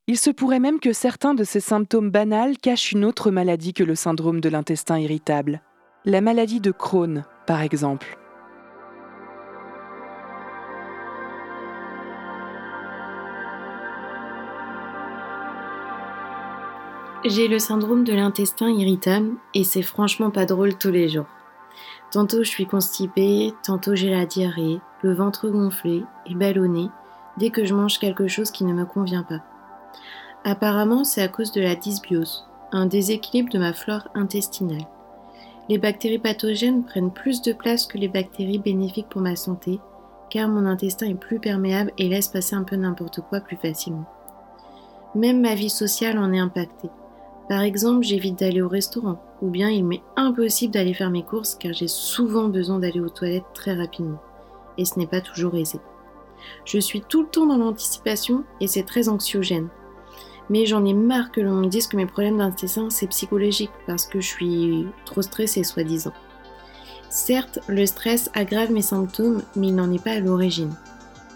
il 0.07 0.17
se 0.17 0.29
pourrait 0.29 0.59
même 0.59 0.79
que 0.79 0.93
certains 0.93 1.33
de 1.33 1.43
ces 1.43 1.59
symptômes 1.59 2.09
banals 2.09 2.57
cachent 2.57 2.91
une 2.91 3.05
autre 3.05 3.31
maladie 3.31 3.73
que 3.73 3.83
le 3.83 3.95
syndrome 3.95 4.41
de 4.41 4.49
l'intestin 4.49 4.99
irritable, 4.99 5.61
la 6.05 6.21
maladie 6.21 6.59
de 6.59 6.71
Crohn, 6.71 7.23
par 7.45 7.61
exemple. 7.61 8.17
J'ai 17.23 17.47
le 17.47 17.59
syndrome 17.59 18.03
de 18.03 18.13
l'intestin 18.13 18.69
irritable 18.69 19.35
et 19.53 19.63
c'est 19.63 19.83
franchement 19.83 20.31
pas 20.31 20.45
drôle 20.45 20.75
tous 20.75 20.89
les 20.89 21.07
jours. 21.07 21.27
Tantôt 22.09 22.43
je 22.43 22.49
suis 22.49 22.65
constipée, 22.65 23.53
tantôt 23.63 23.93
j'ai 23.93 24.09
la 24.09 24.25
diarrhée, 24.25 24.79
le 25.03 25.13
ventre 25.13 25.47
gonflé 25.49 26.03
et 26.25 26.33
ballonné 26.33 26.89
dès 27.37 27.51
que 27.51 27.63
je 27.63 27.75
mange 27.75 27.99
quelque 27.99 28.27
chose 28.27 28.49
qui 28.49 28.65
ne 28.65 28.73
me 28.73 28.85
convient 28.85 29.23
pas. 29.23 29.41
Apparemment, 30.43 31.03
c'est 31.03 31.21
à 31.21 31.27
cause 31.27 31.51
de 31.51 31.61
la 31.61 31.75
dysbiose, 31.75 32.47
un 32.71 32.85
déséquilibre 32.85 33.51
de 33.51 33.59
ma 33.59 33.73
flore 33.73 34.07
intestinale. 34.15 34.87
Les 35.69 35.77
bactéries 35.77 36.19
pathogènes 36.19 36.83
prennent 36.83 37.11
plus 37.11 37.41
de 37.41 37.53
place 37.53 37.85
que 37.85 37.97
les 37.97 38.07
bactéries 38.07 38.59
bénéfiques 38.59 39.09
pour 39.09 39.21
ma 39.21 39.35
santé, 39.35 39.79
car 40.29 40.49
mon 40.49 40.65
intestin 40.65 41.07
est 41.07 41.15
plus 41.15 41.39
perméable 41.39 41.91
et 41.97 42.09
laisse 42.09 42.27
passer 42.27 42.55
un 42.55 42.63
peu 42.63 42.75
n'importe 42.75 43.21
quoi 43.21 43.39
plus 43.41 43.57
facilement. 43.57 44.05
Même 45.13 45.41
ma 45.41 45.55
vie 45.55 45.69
sociale 45.69 46.17
en 46.17 46.33
est 46.33 46.39
impactée. 46.39 46.89
Par 47.49 47.61
exemple, 47.61 48.05
j'évite 48.05 48.39
d'aller 48.39 48.61
au 48.61 48.69
restaurant, 48.69 49.21
ou 49.41 49.49
bien 49.49 49.69
il 49.69 49.83
m'est 49.83 50.03
impossible 50.15 50.73
d'aller 50.73 50.93
faire 50.93 51.09
mes 51.09 51.23
courses 51.23 51.55
car 51.55 51.73
j'ai 51.73 51.89
souvent 51.89 52.47
besoin 52.47 52.79
d'aller 52.79 53.01
aux 53.01 53.09
toilettes 53.09 53.43
très 53.53 53.73
rapidement, 53.73 54.21
et 54.77 54.85
ce 54.85 54.97
n'est 54.97 55.07
pas 55.07 55.21
toujours 55.21 55.55
aisé. 55.55 55.79
Je 56.65 56.79
suis 56.79 57.01
tout 57.01 57.23
le 57.23 57.27
temps 57.27 57.45
dans 57.45 57.57
l'anticipation 57.57 58.43
et 58.59 58.67
c'est 58.67 58.83
très 58.83 59.09
anxiogène. 59.09 59.69
Mais 60.51 60.67
j'en 60.67 60.85
ai 60.85 60.93
marre 60.93 61.31
que 61.31 61.41
l'on 61.41 61.55
me 61.55 61.67
dise 61.67 61.87
que 61.87 61.95
mes 61.97 62.05
problèmes 62.05 62.37
d'intestin 62.37 62.89
c'est 62.89 63.07
psychologique 63.07 63.71
parce 63.87 64.05
que 64.05 64.19
je 64.19 64.27
suis 64.27 64.85
trop 65.05 65.23
stressée 65.23 65.63
soi-disant. 65.63 66.13
Certes, 67.09 67.59
le 67.67 67.85
stress 67.85 68.29
aggrave 68.33 68.71
mes 68.71 68.81
symptômes, 68.81 69.41
mais 69.55 69.67
il 69.69 69.75
n'en 69.75 69.91
est 69.91 70.03
pas 70.03 70.11
à 70.11 70.19
l'origine. 70.19 70.73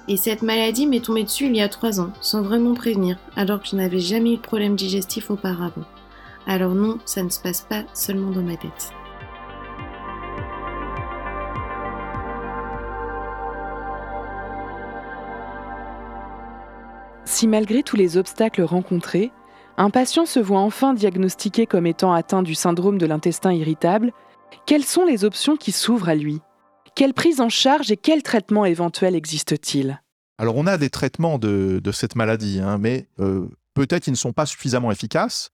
Et 0.07 0.17
cette 0.17 0.41
maladie 0.41 0.85
m'est 0.85 1.03
tombée 1.03 1.23
dessus 1.23 1.45
il 1.45 1.55
y 1.55 1.61
a 1.61 1.69
trois 1.69 1.99
ans, 1.99 2.11
sans 2.21 2.43
vraiment 2.43 2.75
prévenir, 2.75 3.17
alors 3.35 3.61
que 3.61 3.69
je 3.69 3.75
n'avais 3.75 3.99
jamais 3.99 4.33
eu 4.33 4.37
de 4.37 4.41
problème 4.41 4.75
digestif 4.75 5.31
auparavant. 5.31 5.85
Alors 6.45 6.75
non, 6.75 6.99
ça 7.05 7.23
ne 7.23 7.29
se 7.29 7.39
passe 7.39 7.61
pas 7.61 7.83
seulement 7.93 8.31
dans 8.31 8.43
ma 8.43 8.55
tête. 8.55 8.91
Si 17.35 17.49
malgré 17.49 17.83
tous 17.83 17.97
les 17.97 18.15
obstacles 18.15 18.61
rencontrés, 18.61 19.29
un 19.75 19.89
patient 19.89 20.25
se 20.25 20.39
voit 20.39 20.61
enfin 20.61 20.93
diagnostiqué 20.93 21.65
comme 21.65 21.85
étant 21.85 22.13
atteint 22.13 22.41
du 22.41 22.55
syndrome 22.55 22.97
de 22.97 23.05
l'intestin 23.05 23.51
irritable, 23.51 24.13
quelles 24.65 24.85
sont 24.85 25.03
les 25.03 25.25
options 25.25 25.57
qui 25.57 25.73
s'ouvrent 25.73 26.07
à 26.07 26.15
lui? 26.15 26.39
Quelle 26.95 27.13
prise 27.13 27.41
en 27.41 27.49
charge 27.49 27.91
et 27.91 27.97
quel 27.97 28.23
traitement 28.23 28.63
éventuel 28.63 29.15
existe-t-il? 29.15 30.01
Alors 30.37 30.55
on 30.55 30.65
a 30.65 30.77
des 30.77 30.89
traitements 30.89 31.37
de, 31.37 31.81
cette 31.91 32.15
maladie, 32.15 32.61
hein, 32.61 32.77
mais 32.77 33.09
euh, 33.19 33.49
peut-être 33.73 34.07
ils 34.07 34.11
ne 34.11 34.15
sont 34.15 34.31
pas 34.31 34.45
suffisamment 34.45 34.89
efficaces 34.89 35.49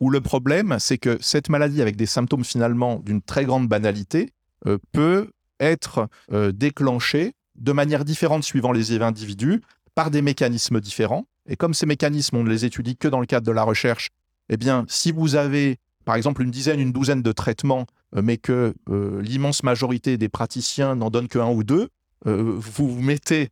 où 0.00 0.10
le 0.10 0.20
problème, 0.20 0.76
c'est 0.80 0.98
que 0.98 1.16
cette 1.22 1.48
maladie, 1.48 1.80
avec 1.80 1.96
des 1.96 2.04
symptômes 2.04 2.44
finalement 2.44 2.98
d'une 2.98 3.22
très 3.22 3.46
grande 3.46 3.68
banalité, 3.68 4.34
euh, 4.66 4.76
peut 4.92 5.30
être 5.60 6.08
euh, 6.30 6.52
déclenchée 6.52 7.32
de 7.54 7.72
manière 7.72 8.04
différente 8.04 8.44
suivant 8.44 8.72
les 8.72 9.00
individus, 9.00 9.62
par 9.94 10.10
des 10.10 10.22
mécanismes 10.22 10.80
différents. 10.80 11.26
Et 11.48 11.56
comme 11.56 11.74
ces 11.74 11.86
mécanismes, 11.86 12.36
on 12.36 12.44
ne 12.44 12.50
les 12.50 12.64
étudie 12.64 12.96
que 12.96 13.08
dans 13.08 13.20
le 13.20 13.26
cadre 13.26 13.46
de 13.46 13.52
la 13.52 13.62
recherche, 13.62 14.10
eh 14.48 14.56
bien, 14.56 14.84
si 14.88 15.12
vous 15.12 15.34
avez, 15.34 15.78
par 16.04 16.14
exemple, 16.14 16.42
une 16.42 16.50
dizaine, 16.50 16.80
une 16.80 16.92
douzaine 16.92 17.22
de 17.22 17.32
traitements, 17.32 17.86
euh, 18.16 18.22
mais 18.22 18.36
que 18.36 18.74
l'immense 18.88 19.62
majorité 19.62 20.18
des 20.18 20.28
praticiens 20.28 20.94
n'en 20.94 21.10
donnent 21.10 21.28
qu'un 21.28 21.50
ou 21.50 21.64
deux, 21.64 21.88
vous 22.24 22.88
vous 22.88 23.02
mettez 23.02 23.48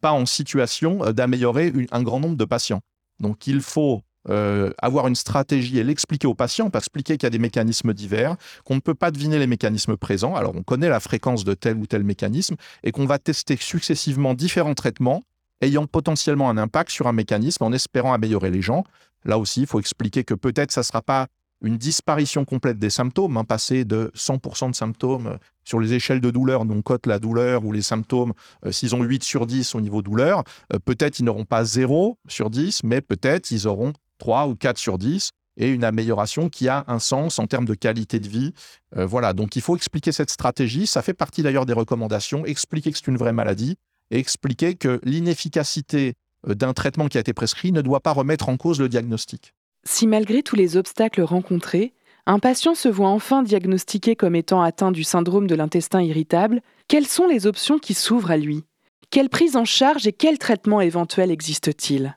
pas 0.00 0.12
en 0.12 0.24
situation 0.24 1.12
d'améliorer 1.12 1.72
un 1.90 2.02
grand 2.02 2.20
nombre 2.20 2.36
de 2.36 2.44
patients. 2.46 2.80
Donc, 3.20 3.46
il 3.46 3.60
faut 3.60 4.02
euh, 4.30 4.72
avoir 4.78 5.06
une 5.06 5.14
stratégie 5.14 5.78
et 5.78 5.84
l'expliquer 5.84 6.26
aux 6.26 6.34
patients, 6.34 6.70
expliquer 6.70 7.18
qu'il 7.18 7.24
y 7.24 7.26
a 7.26 7.30
des 7.30 7.38
mécanismes 7.38 7.92
divers, 7.92 8.36
qu'on 8.64 8.76
ne 8.76 8.80
peut 8.80 8.94
pas 8.94 9.10
deviner 9.10 9.38
les 9.38 9.46
mécanismes 9.46 9.98
présents. 9.98 10.34
Alors 10.34 10.54
on 10.56 10.62
connaît 10.62 10.88
la 10.88 11.00
fréquence 11.00 11.44
de 11.44 11.52
tel 11.52 11.76
ou 11.76 11.86
tel 11.86 12.04
mécanisme 12.04 12.56
et 12.84 12.90
qu'on 12.90 13.04
va 13.04 13.18
tester 13.18 13.58
successivement 13.60 14.32
différents 14.32 14.72
traitements 14.72 15.24
ayant 15.66 15.86
potentiellement 15.86 16.50
un 16.50 16.58
impact 16.58 16.90
sur 16.90 17.06
un 17.06 17.12
mécanisme 17.12 17.64
en 17.64 17.72
espérant 17.72 18.12
améliorer 18.12 18.50
les 18.50 18.62
gens. 18.62 18.84
Là 19.24 19.38
aussi, 19.38 19.62
il 19.62 19.66
faut 19.66 19.80
expliquer 19.80 20.24
que 20.24 20.34
peut-être 20.34 20.70
ça 20.70 20.80
ne 20.80 20.84
sera 20.84 21.02
pas 21.02 21.26
une 21.62 21.78
disparition 21.78 22.44
complète 22.44 22.78
des 22.78 22.90
symptômes, 22.90 23.36
hein, 23.36 23.44
passer 23.44 23.84
de 23.84 24.10
100% 24.14 24.70
de 24.70 24.74
symptômes 24.74 25.28
euh, 25.28 25.36
sur 25.64 25.80
les 25.80 25.94
échelles 25.94 26.20
de 26.20 26.30
douleur, 26.30 26.66
dont 26.66 26.76
on 26.76 26.82
cote 26.82 27.06
la 27.06 27.18
douleur 27.18 27.64
ou 27.64 27.72
les 27.72 27.80
symptômes, 27.80 28.34
euh, 28.66 28.72
s'ils 28.72 28.94
ont 28.94 29.02
8 29.02 29.24
sur 29.24 29.46
10 29.46 29.74
au 29.74 29.80
niveau 29.80 30.02
douleur, 30.02 30.44
peut-être 30.84 31.20
ils 31.20 31.24
n'auront 31.24 31.46
pas 31.46 31.64
0 31.64 32.18
sur 32.28 32.50
10, 32.50 32.82
mais 32.84 33.00
peut-être 33.00 33.50
ils 33.50 33.66
auront 33.66 33.94
3 34.18 34.48
ou 34.48 34.56
4 34.56 34.76
sur 34.76 34.98
10 34.98 35.30
et 35.56 35.70
une 35.70 35.84
amélioration 35.84 36.48
qui 36.48 36.68
a 36.68 36.84
un 36.88 36.98
sens 36.98 37.38
en 37.38 37.46
termes 37.46 37.64
de 37.64 37.74
qualité 37.74 38.18
de 38.18 38.28
vie. 38.28 38.52
Euh, 38.96 39.06
voilà, 39.06 39.32
donc 39.32 39.56
il 39.56 39.62
faut 39.62 39.76
expliquer 39.76 40.12
cette 40.12 40.30
stratégie. 40.30 40.86
Ça 40.86 41.02
fait 41.02 41.14
partie 41.14 41.42
d'ailleurs 41.42 41.66
des 41.66 41.72
recommandations. 41.72 42.44
Expliquer 42.44 42.90
que 42.92 42.98
c'est 42.98 43.08
une 43.08 43.16
vraie 43.16 43.32
maladie 43.32 43.76
et 44.10 44.18
expliquer 44.18 44.74
que 44.74 45.00
l'inefficacité 45.04 46.14
euh, 46.48 46.54
d'un 46.54 46.72
traitement 46.72 47.08
qui 47.08 47.16
a 47.16 47.20
été 47.20 47.32
prescrit 47.32 47.72
ne 47.72 47.82
doit 47.82 48.00
pas 48.00 48.12
remettre 48.12 48.48
en 48.48 48.56
cause 48.56 48.80
le 48.80 48.88
diagnostic. 48.88 49.54
Si 49.84 50.06
malgré 50.06 50.42
tous 50.42 50.56
les 50.56 50.76
obstacles 50.76 51.22
rencontrés, 51.22 51.92
un 52.26 52.38
patient 52.38 52.74
se 52.74 52.88
voit 52.88 53.10
enfin 53.10 53.42
diagnostiqué 53.42 54.16
comme 54.16 54.34
étant 54.34 54.62
atteint 54.62 54.92
du 54.92 55.04
syndrome 55.04 55.46
de 55.46 55.54
l'intestin 55.54 56.00
irritable, 56.00 56.62
quelles 56.88 57.06
sont 57.06 57.26
les 57.26 57.46
options 57.46 57.78
qui 57.78 57.92
s'ouvrent 57.92 58.30
à 58.30 58.38
lui? 58.38 58.64
Quelle 59.10 59.28
prise 59.28 59.56
en 59.56 59.66
charge 59.66 60.06
et 60.06 60.12
quel 60.12 60.38
traitement 60.38 60.80
éventuel 60.80 61.30
existe-t-il? 61.30 62.16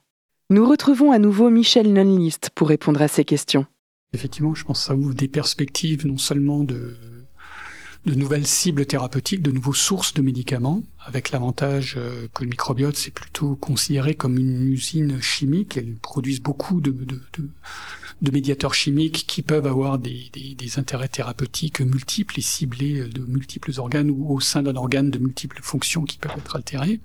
Nous 0.50 0.68
retrouvons 0.68 1.12
à 1.12 1.20
nouveau 1.20 1.50
Michel 1.50 1.92
Nunlist 1.92 2.52
pour 2.56 2.70
répondre 2.70 3.02
à 3.02 3.10
ces 3.10 3.26
questions. 3.26 3.66
Effectivement, 4.14 4.56
je 4.56 4.64
pense 4.64 4.80
que 4.80 4.86
ça 4.86 4.96
ouvre 4.96 5.14
des 5.14 5.28
perspectives 5.28 6.08
non 6.08 6.18
seulement 6.18 6.64
de, 6.64 6.96
de 8.06 8.16
nouvelles 8.16 8.48
cibles 8.48 8.86
thérapeutiques, 8.86 9.42
de 9.42 9.52
nouveaux 9.52 9.74
sources 9.74 10.14
de 10.14 10.22
médicaments, 10.22 10.84
avec 11.06 11.32
l'avantage 11.32 11.96
euh, 11.98 12.28
que 12.34 12.44
le 12.44 12.50
microbiote, 12.50 12.96
c'est 12.96 13.14
plutôt 13.14 13.56
considéré 13.56 14.16
comme 14.16 14.38
une 14.38 14.72
usine 14.72 15.22
chimique. 15.22 15.78
Elle 15.78 15.96
produit 15.96 16.40
beaucoup 16.40 16.80
de, 16.82 16.94
médiateurs 18.32 18.74
chimiques 18.74 19.26
qui 19.28 19.42
peuvent 19.42 19.68
avoir 19.68 20.00
des, 20.00 20.30
intérêts 20.78 21.08
thérapeutiques 21.08 21.82
multiples 21.82 22.40
et 22.40 22.44
ciblés 22.44 23.08
de 23.08 23.22
multiples 23.26 23.72
organes 23.78 24.10
ou 24.10 24.34
au 24.34 24.40
sein 24.40 24.64
d'un 24.64 24.76
organe 24.76 25.12
de 25.12 25.20
multiples 25.20 25.60
fonctions 25.62 26.04
qui 26.04 26.18
peuvent 26.18 26.38
être 26.38 26.56
altérées. 26.56 27.00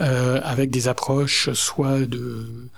Euh, 0.00 0.40
avec 0.44 0.70
des 0.70 0.88
approches 0.88 1.52
soit 1.52 2.06
de 2.06 2.70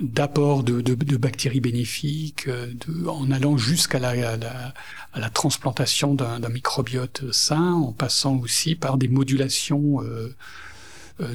d'apport 0.00 0.64
de, 0.64 1.16
bactéries 1.16 1.60
bénéfiques, 1.60 2.48
euh, 2.48 2.72
en 3.06 3.30
allant 3.30 3.56
jusqu'à 3.56 3.98
la, 3.98 5.30
transplantation 5.30 6.14
d'un 6.14 6.48
microbiote 6.48 7.30
sain, 7.32 7.74
en 7.74 7.92
passant 7.92 8.36
aussi 8.36 8.74
par 8.74 8.98
des 8.98 9.08
modulations 9.08 10.02
euh, 10.02 10.34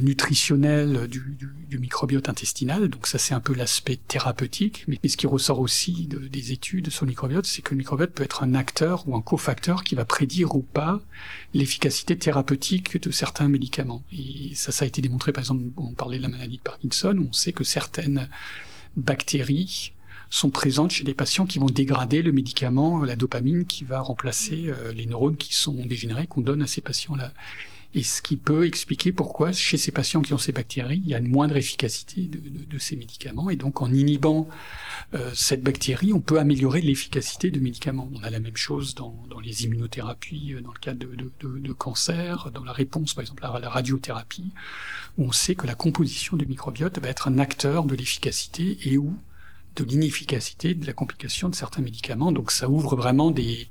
nutritionnel 0.01 1.07
du, 1.07 1.77
microbiote 1.77 2.27
intestinal. 2.27 2.89
Donc 2.89 3.07
ça, 3.07 3.17
c'est 3.17 3.33
un 3.33 3.39
peu 3.39 3.53
l'aspect 3.53 3.95
thérapeutique. 3.95 4.83
Mais, 4.87 4.99
ce 5.07 5.15
qui 5.15 5.27
ressort 5.27 5.59
aussi 5.59 6.07
de, 6.07 6.19
des 6.19 6.51
études 6.51 6.89
sur 6.89 7.05
le 7.05 7.09
microbiote, 7.09 7.45
c'est 7.45 7.61
que 7.61 7.71
le 7.71 7.77
microbiote 7.77 8.11
peut 8.11 8.23
être 8.23 8.43
un 8.43 8.55
acteur 8.55 9.07
ou 9.07 9.15
un 9.15 9.21
cofacteur 9.21 9.83
qui 9.83 9.95
va 9.95 10.05
prédire 10.05 10.55
ou 10.55 10.61
pas 10.61 11.01
l'efficacité 11.53 12.17
thérapeutique 12.17 13.01
de 13.01 13.11
certains 13.11 13.47
médicaments. 13.47 14.03
Et 14.11 14.53
ça, 14.55 14.71
ça 14.71 14.85
a 14.85 14.87
été 14.87 15.01
démontré, 15.01 15.31
par 15.31 15.41
exemple, 15.41 15.63
on 15.77 15.93
parlait 15.93 16.17
de 16.17 16.23
la 16.23 16.29
maladie 16.29 16.57
de 16.57 16.61
Parkinson, 16.61 17.15
on 17.29 17.33
sait 17.33 17.53
que 17.53 17.63
certaines 17.63 18.27
bactéries 18.97 19.93
sont 20.29 20.49
présentes 20.49 20.91
chez 20.91 21.03
des 21.03 21.13
patients 21.13 21.45
qui 21.45 21.59
vont 21.59 21.67
dégrader 21.67 22.21
le 22.21 22.31
médicament, 22.31 23.03
la 23.03 23.15
dopamine, 23.15 23.65
qui 23.65 23.83
va 23.83 23.99
remplacer 23.99 24.65
euh, 24.67 24.93
les 24.93 25.05
neurones 25.05 25.37
qui 25.37 25.55
sont 25.55 25.73
dégénérés 25.73 26.27
qu'on 26.27 26.41
donne 26.41 26.61
à 26.61 26.67
ces 26.67 26.81
patients-là 26.81 27.33
et 27.95 28.03
ce 28.03 28.21
qui 28.21 28.37
peut 28.37 28.65
expliquer 28.67 29.11
pourquoi 29.11 29.51
chez 29.51 29.77
ces 29.77 29.91
patients 29.91 30.21
qui 30.21 30.33
ont 30.33 30.37
ces 30.37 30.51
bactéries, 30.51 31.01
il 31.03 31.09
y 31.09 31.15
a 31.15 31.17
une 31.17 31.27
moindre 31.27 31.57
efficacité 31.57 32.21
de, 32.21 32.37
de, 32.37 32.65
de 32.65 32.77
ces 32.77 32.95
médicaments. 32.95 33.49
Et 33.49 33.55
donc 33.55 33.81
en 33.81 33.91
inhibant 33.91 34.47
euh, 35.15 35.31
cette 35.33 35.63
bactérie, 35.63 36.13
on 36.13 36.19
peut 36.19 36.39
améliorer 36.39 36.81
l'efficacité 36.81 37.49
de 37.49 37.59
médicaments. 37.59 38.07
On 38.13 38.21
a 38.21 38.29
la 38.29 38.39
même 38.39 38.55
chose 38.57 38.93
dans, 38.93 39.15
dans 39.27 39.39
les 39.39 39.65
immunothérapies, 39.65 40.53
euh, 40.53 40.61
dans 40.61 40.71
le 40.71 40.79
cas 40.79 40.93
de, 40.93 41.09
de, 41.41 41.73
cancer, 41.73 42.51
dans 42.53 42.63
la 42.63 42.73
réponse 42.73 43.15
par 43.15 43.23
exemple 43.23 43.43
à 43.45 43.59
la 43.59 43.69
radiothérapie, 43.69 44.51
où 45.17 45.25
on 45.25 45.31
sait 45.31 45.55
que 45.55 45.65
la 45.65 45.75
composition 45.75 46.37
du 46.37 46.45
microbiote 46.45 46.99
va 46.99 47.09
être 47.09 47.27
un 47.27 47.39
acteur 47.39 47.85
de 47.85 47.95
l'efficacité 47.95 48.77
et 48.83 48.97
où 48.97 49.15
de 49.75 49.83
l'inefficacité, 49.83 50.73
de 50.73 50.85
la 50.85 50.93
complication 50.93 51.49
de 51.49 51.55
certains 51.55 51.81
médicaments. 51.81 52.31
Donc 52.31 52.51
ça 52.51 52.69
ouvre 52.69 52.95
vraiment 52.95 53.31
des, 53.31 53.69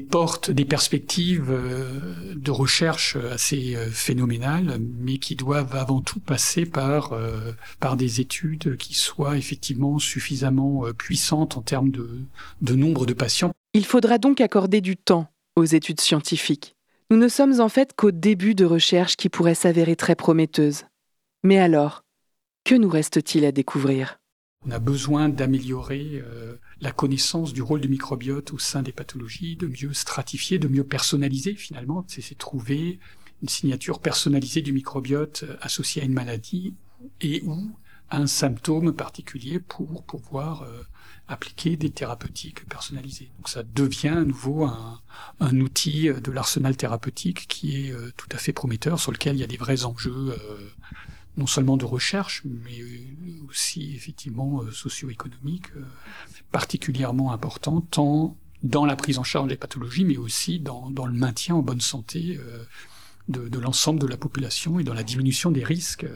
portes, 0.00 0.50
des 0.50 0.64
perspectives 0.64 1.50
euh, 1.50 2.34
de 2.36 2.50
recherche 2.50 3.16
assez 3.16 3.76
euh, 3.76 3.88
phénoménales, 3.90 4.78
mais 4.98 5.18
qui 5.18 5.36
doivent 5.36 5.76
avant 5.76 6.00
tout 6.00 6.20
passer 6.20 6.66
par, 6.66 7.12
euh, 7.12 7.52
des 7.96 8.20
études 8.20 8.76
qui 8.76 8.94
soient 8.94 9.36
effectivement 9.36 9.98
suffisamment 9.98 10.84
puissantes 10.96 11.56
en 11.56 11.62
termes 11.62 11.90
de, 11.90 12.20
de 12.60 12.74
nombre 12.74 13.06
de 13.06 13.14
patients. 13.14 13.52
Il 13.74 13.84
faudra 13.84 14.18
donc 14.18 14.40
accorder 14.40 14.80
du 14.80 14.96
temps 14.96 15.26
aux 15.56 15.64
études 15.64 16.00
scientifiques. 16.00 16.76
Nous 17.10 17.16
ne 17.16 17.28
sommes 17.28 17.60
en 17.60 17.68
fait 17.68 17.94
qu'au 17.96 18.10
début 18.10 18.54
de 18.54 18.64
recherches 18.64 19.16
qui 19.16 19.28
pourraient 19.30 19.54
s'avérer 19.54 19.96
très 19.96 20.14
prometteuses. 20.14 20.84
Mais 21.42 21.58
alors, 21.58 22.04
que 22.64 22.74
nous 22.74 22.90
reste-t-il 22.90 23.44
à 23.46 23.52
découvrir? 23.52 24.18
On 24.68 24.70
a 24.70 24.78
besoin 24.78 25.30
d'améliorer 25.30 26.22
la 26.82 26.92
connaissance 26.92 27.54
du 27.54 27.62
rôle 27.62 27.80
du 27.80 27.88
microbiote 27.88 28.52
au 28.52 28.58
sein 28.58 28.82
des 28.82 28.92
pathologies, 28.92 29.56
de 29.56 29.66
mieux 29.66 29.94
stratifier, 29.94 30.58
de 30.58 30.68
mieux 30.68 30.84
personnaliser 30.84 31.54
finalement, 31.54 32.04
c'est 32.06 32.36
trouver 32.36 32.98
une 33.42 33.48
signature 33.48 33.98
personnalisée 34.00 34.60
du 34.60 34.72
microbiote 34.72 35.44
associée 35.62 36.02
à 36.02 36.04
une 36.04 36.12
maladie 36.12 36.74
et 37.20 37.42
ou 37.44 37.70
à 38.10 38.18
un 38.18 38.26
symptôme 38.26 38.92
particulier 38.92 39.58
pour 39.58 40.02
pouvoir 40.04 40.62
euh, 40.62 40.82
appliquer 41.28 41.76
des 41.76 41.90
thérapeutiques 41.90 42.66
personnalisées. 42.66 43.30
Donc 43.36 43.48
ça 43.48 43.62
devient 43.62 44.08
à 44.08 44.24
nouveau 44.24 44.64
un, 44.64 45.60
outil 45.60 46.08
de 46.10 46.32
l'arsenal 46.32 46.76
thérapeutique 46.76 47.46
qui 47.48 47.86
est 47.86 47.92
euh, 47.92 48.10
tout 48.16 48.28
à 48.32 48.38
fait 48.38 48.52
prometteur, 48.52 48.98
sur 48.98 49.12
lequel 49.12 49.36
il 49.36 49.40
y 49.40 49.44
a 49.44 49.46
des 49.48 49.58
vrais 49.58 49.84
enjeux 49.84 50.30
euh, 50.30 50.68
non 51.38 51.46
seulement 51.46 51.76
de 51.76 51.84
recherche, 51.84 52.42
mais 52.44 52.82
aussi 53.48 53.94
effectivement 53.94 54.62
euh, 54.62 54.72
socio-économique, 54.72 55.66
euh, 55.76 55.84
particulièrement 56.52 57.32
important, 57.32 57.80
tant 57.80 58.36
dans 58.64 58.84
la 58.84 58.96
prise 58.96 59.18
en 59.18 59.22
charge 59.22 59.48
des 59.48 59.56
pathologies, 59.56 60.04
mais 60.04 60.16
aussi 60.16 60.58
dans, 60.58 60.90
dans 60.90 61.06
le 61.06 61.12
maintien 61.12 61.54
en 61.54 61.62
bonne 61.62 61.80
santé 61.80 62.36
euh, 62.40 62.64
de, 63.28 63.58
l'ensemble 63.58 64.00
de 64.00 64.06
la 64.06 64.16
population 64.16 64.80
et 64.80 64.84
dans 64.84 64.94
la 64.94 65.04
diminution 65.04 65.52
des 65.52 65.62
risques 65.62 66.06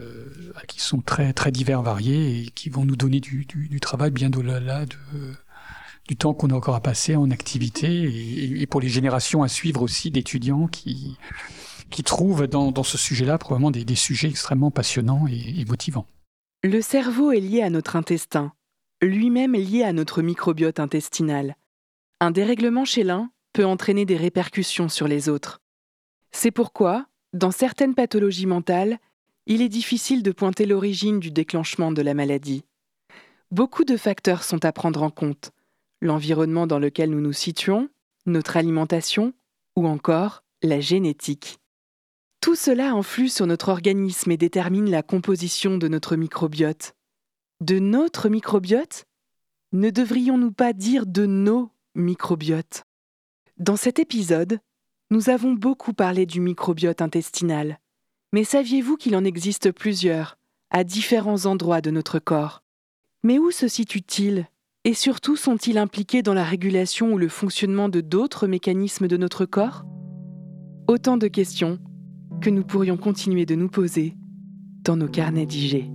qui 0.67 0.81
sont 0.81 0.99
très, 0.99 1.31
très 1.31 1.51
divers, 1.51 1.83
variés 1.83 2.41
et 2.41 2.49
qui 2.49 2.69
vont 2.69 2.85
nous 2.85 2.95
donner 2.95 3.19
du, 3.19 3.45
du, 3.45 3.79
travail 3.79 4.09
bien 4.09 4.31
au-delà 4.33 4.87
de, 4.87 4.95
du 6.07 6.17
temps 6.17 6.33
qu'on 6.33 6.49
a 6.49 6.55
encore 6.55 6.73
à 6.73 6.81
passer 6.81 7.15
en 7.15 7.29
activité 7.29 8.59
et 8.59 8.65
pour 8.65 8.81
les 8.81 8.89
générations 8.89 9.43
à 9.43 9.47
suivre 9.47 9.83
aussi 9.83 10.09
d'étudiants 10.09 10.65
qui, 10.65 11.15
qui 11.93 12.03
trouvent 12.03 12.47
dans, 12.47 12.83
ce 12.83 12.97
sujet-là 12.97 13.37
probablement 13.37 13.71
des, 13.71 13.85
des, 13.85 13.95
sujets 13.95 14.27
extrêmement 14.27 14.71
passionnants 14.71 15.25
et, 15.29 15.61
et 15.61 15.65
motivants. 15.65 16.07
Le 16.63 16.81
cerveau 16.81 17.31
est 17.31 17.39
lié 17.39 17.61
à 17.61 17.69
notre 17.69 17.95
intestin, 17.95 18.51
lui-même 19.01 19.53
lié 19.53 19.83
à 19.83 19.93
notre 19.93 20.21
microbiote 20.21 20.79
intestinal. 20.79 21.55
Un 22.19 22.31
dérèglement 22.31 22.85
chez 22.85 23.03
l'un 23.03 23.29
peut 23.53 23.65
entraîner 23.65 24.05
des 24.05 24.17
répercussions 24.17 24.89
sur 24.89 25.07
les 25.07 25.29
autres. 25.29 25.59
C'est 26.31 26.51
pourquoi, 26.51 27.05
dans 27.33 27.51
certaines 27.51 27.95
pathologies 27.95 28.47
mentales, 28.47 28.97
il 29.45 29.61
est 29.61 29.69
difficile 29.69 30.23
de 30.23 30.31
pointer 30.31 30.65
l'origine 30.65 31.19
du 31.19 31.31
déclenchement 31.31 31.91
de 31.91 32.01
la 32.01 32.13
maladie. 32.13 32.63
Beaucoup 33.51 33.83
de 33.83 33.97
facteurs 33.97 34.43
sont 34.43 34.65
à 34.65 34.71
prendre 34.71 35.03
en 35.03 35.09
compte. 35.09 35.51
L'environnement 36.01 36.65
dans 36.65 36.79
lequel 36.79 37.11
nous 37.11 37.21
nous 37.21 37.33
situons, 37.33 37.89
notre 38.25 38.57
alimentation 38.57 39.33
ou 39.75 39.87
encore 39.87 40.43
la 40.63 40.79
génétique. 40.79 41.59
Tout 42.43 42.55
cela 42.55 42.91
influe 42.91 43.29
sur 43.29 43.47
notre 43.47 43.69
organisme 43.69 44.29
et 44.29 44.35
détermine 44.35 44.91
la 44.91 45.01
composition 45.01 45.77
de 45.77 45.87
notre 45.87 46.17
microbiote. 46.17 46.93
De 47.61 47.79
notre 47.79 48.27
microbiote 48.27 49.05
Ne 49.71 49.91
devrions-nous 49.91 50.51
pas 50.51 50.73
dire 50.73 51.05
de 51.05 51.25
nos 51.25 51.71
microbiotes? 51.95 52.83
Dans 53.59 53.77
cet 53.77 53.97
épisode, 53.97 54.59
nous 55.09 55.29
avons 55.29 55.53
beaucoup 55.53 55.93
parlé 55.93 56.25
du 56.25 56.41
microbiote 56.41 57.01
intestinal. 57.01 57.79
Mais 58.33 58.43
saviez-vous 58.43 58.97
qu'il 58.97 59.15
en 59.15 59.23
existe 59.23 59.71
plusieurs, 59.71 60.37
à 60.69 60.83
différents 60.83 61.45
endroits 61.45 61.79
de 61.79 61.91
notre 61.91 62.19
corps? 62.19 62.61
Mais 63.23 63.39
où 63.39 63.51
se 63.51 63.69
situent-ils? 63.69 64.49
Et 64.83 64.93
surtout 64.93 65.37
sont-ils 65.37 65.77
impliqués 65.77 66.23
dans 66.23 66.33
la 66.33 66.43
régulation 66.43 67.13
ou 67.13 67.17
le 67.17 67.29
fonctionnement 67.29 67.87
de 67.87 68.01
d'autres 68.01 68.47
mécanismes 68.47 69.07
de 69.07 69.15
notre 69.15 69.45
corps? 69.45 69.85
Autant 70.89 71.15
de 71.15 71.29
questions 71.29 71.79
que 72.43 72.49
nous 72.49 72.63
pourrions 72.65 72.97
continuer 72.97 73.45
de 73.45 73.55
nous 73.55 73.69
poser 73.69 74.15
dans 74.83 74.97
nos 74.97 75.07
carnets 75.07 75.45
d'IG. 75.45 75.89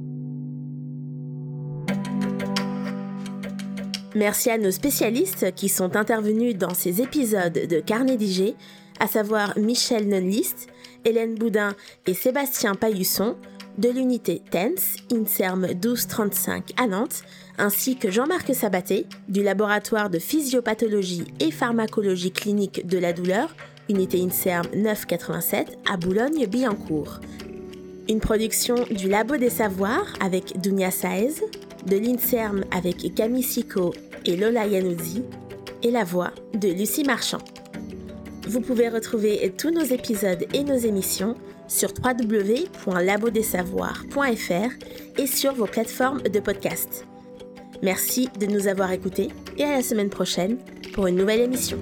Merci 4.15 4.49
à 4.49 4.57
nos 4.57 4.71
spécialistes 4.71 5.55
qui 5.55 5.69
sont 5.69 5.95
intervenus 5.95 6.57
dans 6.57 6.73
ces 6.73 7.03
épisodes 7.03 7.53
de 7.53 7.81
Carnet 7.81 8.17
d'IG, 8.17 8.55
à 8.99 9.07
savoir 9.07 9.59
Michel 9.59 10.09
Nunlist, 10.09 10.69
Hélène 11.05 11.35
Boudin 11.35 11.75
et 12.07 12.15
Sébastien 12.15 12.75
Paillusson, 12.75 13.37
de 13.77 13.91
l'unité 13.91 14.41
TENS, 14.51 14.97
INSERM 15.13 15.67
1235 15.67 16.73
à 16.79 16.87
Nantes, 16.87 17.25
ainsi 17.59 17.97
que 17.97 18.11
Jean-Marc 18.11 18.55
Sabaté, 18.55 19.05
du 19.29 19.43
laboratoire 19.43 20.09
de 20.09 20.19
physiopathologie 20.19 21.25
et 21.41 21.51
pharmacologie 21.51 22.33
clinique 22.33 22.87
de 22.87 22.97
la 22.97 23.13
douleur 23.13 23.55
unité 23.89 24.23
INSERM 24.23 24.67
987 24.75 25.79
à 25.91 25.97
Boulogne-Billancourt. 25.97 27.21
Une 28.09 28.21
production 28.21 28.77
du 28.91 29.09
Labo 29.09 29.37
des 29.37 29.51
Savoirs 29.51 30.15
avec 30.21 30.61
Dunia 30.61 30.91
Saez, 30.91 31.43
de 31.87 31.97
l'INSERM 31.97 32.65
avec 32.71 33.15
Camille 33.15 33.43
Sico 33.43 33.95
et 34.25 34.37
Lola 34.37 34.67
Yanouzi, 34.67 35.23
et 35.83 35.91
la 35.91 36.05
voix 36.05 36.31
de 36.55 36.69
Lucie 36.69 37.05
Marchand. 37.05 37.39
Vous 38.47 38.61
pouvez 38.61 38.89
retrouver 38.89 39.53
tous 39.57 39.71
nos 39.71 39.85
épisodes 39.85 40.47
et 40.55 40.65
nos 40.65 40.77
émissions 40.77 41.35
sur 41.69 41.91
www.labodesavoirs.fr 42.03 44.71
et 45.19 45.27
sur 45.27 45.53
vos 45.53 45.67
plateformes 45.67 46.23
de 46.23 46.41
podcast. 46.41 47.05
Merci 47.83 48.31
de 48.41 48.47
nous 48.47 48.67
avoir 48.67 48.91
écoutés 48.91 49.29
et 49.57 49.63
à 49.65 49.73
la 49.73 49.83
semaine 49.83 50.11
prochaine 50.11 50.59
pour 50.95 51.07
une 51.07 51.17
nouvelle 51.17 51.41
émission. 51.41 51.79